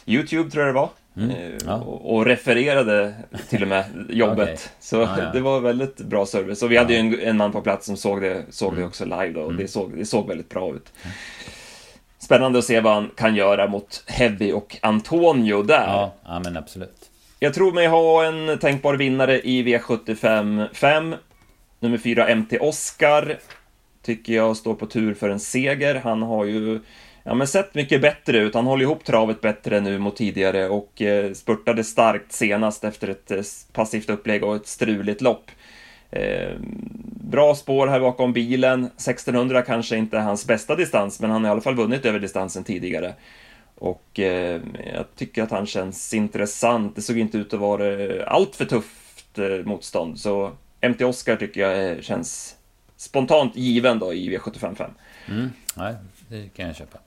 YouTube, 0.06 0.50
tror 0.50 0.64
jag 0.64 0.74
det 0.74 0.80
var. 0.80 0.90
Mm, 1.16 1.30
eh, 1.30 1.52
ja. 1.66 1.74
och, 1.74 2.14
och, 2.14 2.26
refererade 2.26 3.14
till 3.48 3.62
och 3.62 3.68
med 3.68 3.84
jobbet. 4.08 4.48
okay. 4.48 4.56
Så 4.80 4.96
ja, 4.96 5.18
ja. 5.18 5.32
det 5.32 5.40
var 5.40 5.60
väldigt 5.60 5.96
bra 5.96 6.26
service. 6.26 6.62
Och 6.62 6.72
vi 6.72 6.76
hade 6.76 6.94
ju 6.94 6.98
en, 6.98 7.20
en, 7.20 7.36
man 7.36 7.52
på 7.52 7.60
plats 7.60 7.86
som 7.86 7.96
såg 7.96 8.20
det, 8.22 8.44
såg 8.50 8.68
mm. 8.68 8.80
det 8.80 8.86
också 8.86 9.04
live 9.04 9.32
då, 9.32 9.40
och 9.40 9.50
mm. 9.50 9.62
det, 9.62 9.68
såg, 9.68 9.96
det 9.96 10.06
såg 10.06 10.28
väldigt 10.28 10.48
bra 10.48 10.74
ut. 10.74 10.92
Spännande 12.26 12.58
att 12.58 12.64
se 12.64 12.80
vad 12.80 12.94
han 12.94 13.10
kan 13.16 13.36
göra 13.36 13.66
mot 13.66 14.04
Heavy 14.06 14.52
och 14.52 14.76
Antonio 14.82 15.62
där. 15.62 15.86
Ja, 15.86 16.14
ja 16.24 16.40
men 16.44 16.56
absolut. 16.56 17.10
Jag 17.38 17.54
tror 17.54 17.72
mig 17.72 17.86
ha 17.86 18.24
en 18.24 18.58
tänkbar 18.58 18.94
vinnare 18.94 19.40
i 19.40 19.62
V75 19.62 20.74
5. 20.74 21.14
Nummer 21.80 21.98
4 21.98 22.34
MT 22.34 22.52
Oscar. 22.60 23.38
Tycker 24.02 24.32
jag 24.32 24.56
står 24.56 24.74
på 24.74 24.86
tur 24.86 25.14
för 25.14 25.28
en 25.28 25.40
seger. 25.40 25.94
Han 25.94 26.22
har 26.22 26.44
ju 26.44 26.80
ja, 27.24 27.34
men 27.34 27.46
sett 27.46 27.74
mycket 27.74 28.02
bättre 28.02 28.38
ut. 28.38 28.54
Han 28.54 28.66
håller 28.66 28.82
ihop 28.82 29.04
travet 29.04 29.40
bättre 29.40 29.80
nu 29.80 29.98
mot 29.98 30.16
tidigare 30.16 30.68
och 30.68 31.02
eh, 31.02 31.32
spurtade 31.32 31.84
starkt 31.84 32.32
senast 32.32 32.84
efter 32.84 33.08
ett 33.08 33.30
eh, 33.30 33.42
passivt 33.72 34.10
upplägg 34.10 34.44
och 34.44 34.56
ett 34.56 34.66
struligt 34.66 35.20
lopp. 35.20 35.50
Eh, 36.16 36.56
bra 37.30 37.54
spår 37.54 37.86
här 37.86 38.00
bakom 38.00 38.32
bilen. 38.32 38.84
1600 38.84 39.62
kanske 39.62 39.96
inte 39.96 40.16
är 40.16 40.20
hans 40.20 40.46
bästa 40.46 40.76
distans, 40.76 41.20
men 41.20 41.30
han 41.30 41.44
har 41.44 41.50
i 41.50 41.52
alla 41.52 41.60
fall 41.60 41.74
vunnit 41.74 42.04
över 42.04 42.18
distansen 42.18 42.64
tidigare. 42.64 43.14
Och 43.74 44.20
eh, 44.20 44.60
jag 44.94 45.04
tycker 45.16 45.42
att 45.42 45.50
han 45.50 45.66
känns 45.66 46.14
intressant. 46.14 46.96
Det 46.96 47.02
såg 47.02 47.18
inte 47.18 47.38
ut 47.38 47.54
att 47.54 47.60
vara 47.60 48.02
eh, 48.02 48.24
allt 48.26 48.56
för 48.56 48.64
tufft 48.64 49.38
eh, 49.38 49.64
motstånd, 49.64 50.20
så 50.20 50.52
MT 50.88 51.04
Oscar 51.04 51.36
tycker 51.36 51.60
jag 51.60 51.90
eh, 51.90 52.00
känns 52.00 52.56
spontant 52.96 53.56
given 53.56 53.98
då 53.98 54.14
i 54.14 54.36
V755. 54.36 54.90
Mm, 55.28 55.50
nej, 55.76 55.94
det 56.28 56.48
kan 56.56 56.66
jag 56.66 56.76
köpa. 56.76 56.98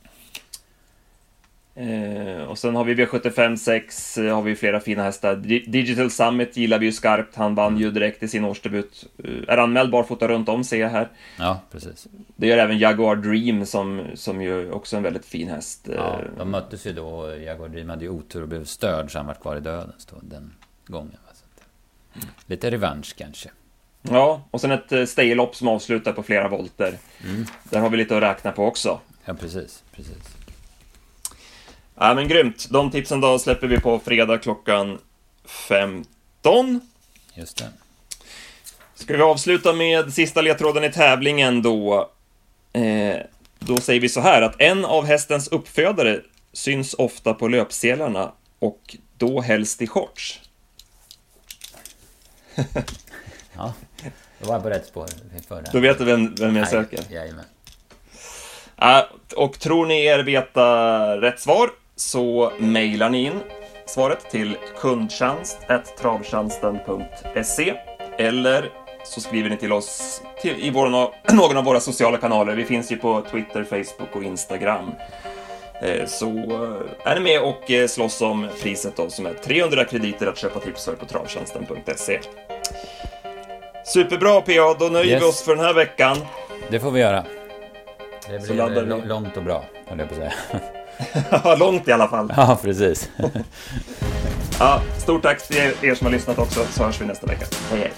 Eh, 1.80 2.44
och 2.44 2.58
sen 2.58 2.76
har 2.76 2.84
vi 2.84 2.96
V75 2.96 3.56
6, 3.56 4.18
eh, 4.18 4.36
har 4.36 4.42
vi 4.42 4.56
flera 4.56 4.80
fina 4.80 5.04
hästar. 5.04 5.36
Digital 5.68 6.12
Summit 6.12 6.58
gillar 6.58 6.80
vi 6.80 6.86
ju 6.86 6.92
skarpt. 6.92 7.36
Han 7.36 7.56
vann 7.56 7.78
ju 7.78 7.92
direkt 7.92 8.24
i 8.24 8.28
sin 8.28 8.46
årsdebut. 8.46 9.06
Eh, 9.24 9.54
är 9.54 9.58
anmäld 9.58 9.92
barfota 9.92 10.28
runt 10.28 10.50
om 10.50 10.64
ser 10.64 10.80
jag 10.80 10.90
här. 10.90 11.10
Ja, 11.38 11.62
precis. 11.72 12.08
Det 12.36 12.48
gör 12.48 12.58
även 12.58 12.80
Jaguar 12.80 13.16
Dream 13.16 13.66
som, 13.66 14.02
som 14.14 14.42
ju 14.42 14.72
också 14.72 14.96
är 14.96 14.98
en 14.98 15.04
väldigt 15.04 15.26
fin 15.26 15.48
häst. 15.48 15.90
Ja, 15.96 16.22
de 16.38 16.52
möttes 16.52 16.88
ju 16.88 16.94
då. 16.94 17.36
Jaguar 17.38 17.70
Dream 17.70 17.90
hade 17.90 18.06
ju 18.06 18.10
otur 18.10 18.42
och 18.42 18.48
blev 18.48 18.66
störd 18.66 19.12
så 19.12 19.20
han 19.20 19.28
var 19.28 19.34
kvar 19.34 19.58
i 19.58 19.60
döden 19.60 19.94
den 20.22 20.54
gången. 20.88 21.18
Att, 21.30 21.44
lite 22.46 22.72
revansch 22.72 23.16
kanske. 23.18 23.50
Ja, 24.02 24.42
och 24.52 24.62
sen 24.62 24.72
ett 24.72 24.92
eh, 24.92 25.06
staylopp 25.06 25.56
som 25.56 25.68
avslutar 25.68 26.14
på 26.14 26.24
flera 26.24 26.48
volter. 26.48 26.98
Mm. 27.24 27.46
Där 27.64 27.80
har 27.80 27.90
vi 27.90 27.98
lite 27.98 28.18
att 28.18 28.24
räkna 28.24 28.52
på 28.52 28.66
också. 28.66 29.00
Ja, 29.26 29.34
precis. 29.34 29.84
precis. 29.92 30.39
Ja, 32.02 32.14
men 32.14 32.28
grymt. 32.28 32.68
De 32.70 32.92
tipsen 32.92 33.22
då 33.22 33.40
släpper 33.40 33.68
vi 33.68 33.80
på 33.80 34.00
fredag 34.00 34.38
klockan 34.38 34.98
15. 35.46 36.82
Just 37.34 37.58
det. 37.58 37.70
Ska 38.96 39.18
vi 39.18 39.24
avsluta 39.24 39.74
med 39.74 40.14
sista 40.14 40.42
ledtråden 40.42 40.84
i 40.84 40.92
tävlingen 40.92 41.62
då? 41.62 42.10
Eh, 42.74 43.18
då 43.60 43.78
säger 43.78 44.00
vi 44.02 44.10
så 44.10 44.22
här 44.22 44.42
att 44.42 44.62
en 44.62 44.86
av 44.86 45.06
hästens 45.06 45.48
uppfödare 45.48 46.22
syns 46.54 46.94
ofta 46.94 47.34
på 47.34 47.48
löpsedlarna 47.48 48.32
och 48.60 48.98
då 49.18 49.42
helst 49.42 49.82
i 49.82 49.88
shorts. 49.88 50.42
ja, 53.56 53.74
då 54.40 54.48
var 54.48 54.54
jag 54.54 54.64
på 54.64 54.70
rätt 54.70 54.86
spår. 54.86 55.08
För 55.48 55.64
Då 55.74 55.80
vet 55.80 55.98
du 55.98 56.06
vem, 56.06 56.36
vem 56.36 56.56
jag 56.56 56.68
söker. 56.68 57.00
Jajamän. 57.10 57.46
Uh, 58.82 59.04
och 59.36 59.60
tror 59.60 59.86
ni 59.86 60.06
er 60.06 60.20
veta 60.20 61.22
rätt 61.22 61.40
svar 61.40 61.70
så 62.00 62.52
mejlar 62.58 63.10
ni 63.10 63.26
in 63.26 63.40
svaret 63.86 64.30
till 64.30 64.58
kundtjänst.travtjänsten.se 64.78 67.74
eller 68.18 68.70
så 69.04 69.22
skriver 69.22 69.50
ni 69.50 69.58
till 69.58 69.72
oss 69.72 70.22
till, 70.42 70.60
i 70.60 70.70
vår, 70.70 70.90
någon 71.34 71.58
av 71.58 71.64
våra 71.64 71.80
sociala 71.80 72.18
kanaler. 72.18 72.56
Vi 72.56 72.66
finns 72.66 72.92
ju 72.92 72.98
på 72.98 73.22
Twitter, 73.32 73.64
Facebook 73.64 74.16
och 74.16 74.24
Instagram. 74.24 74.92
Eh, 75.82 76.06
så 76.06 76.30
eh, 76.30 77.12
är 77.12 77.16
ni 77.16 77.22
med 77.22 77.42
och 77.42 77.72
eh, 77.72 77.88
slåss 77.88 78.22
om 78.22 78.48
priset 78.62 78.98
då 78.98 79.10
som 79.10 79.26
är 79.26 79.34
300 79.34 79.86
krediter 79.86 80.28
att 80.28 80.38
köpa 80.38 80.60
tips 80.60 80.86
för 80.86 80.94
på 80.94 81.06
travtjänsten.se. 81.06 82.20
Superbra 83.86 84.42
PA, 84.42 84.76
då 84.80 84.86
nöjer 84.86 85.06
yes. 85.06 85.22
vi 85.22 85.26
oss 85.26 85.42
för 85.42 85.56
den 85.56 85.66
här 85.66 85.74
veckan. 85.74 86.18
Det 86.70 86.80
får 86.80 86.92
vi 86.92 87.00
göra. 87.00 87.26
Det 88.30 88.40
blir 88.40 89.08
långt 89.08 89.38
och 89.38 89.44
bra, 89.44 89.64
höll 89.86 90.00
jag 90.00 90.10
på 90.10 90.16
att 90.16 90.20
säga. 90.20 90.34
långt 91.60 91.88
i 91.88 91.92
alla 91.92 92.08
fall. 92.08 92.34
Ja, 92.38 92.60
precis. 92.62 93.10
ja, 94.60 94.82
stort 94.98 95.24
tack 95.24 95.48
till 95.48 95.72
er 95.82 95.96
som 95.96 96.06
har 96.06 96.12
lyssnat 96.12 96.40
också, 96.40 96.66
så 96.72 96.84
hörs 96.84 97.02
vi 97.02 97.06
nästa 97.06 97.28
vecka. 97.28 97.46
Hej 97.72 97.80
hej. 97.80 97.92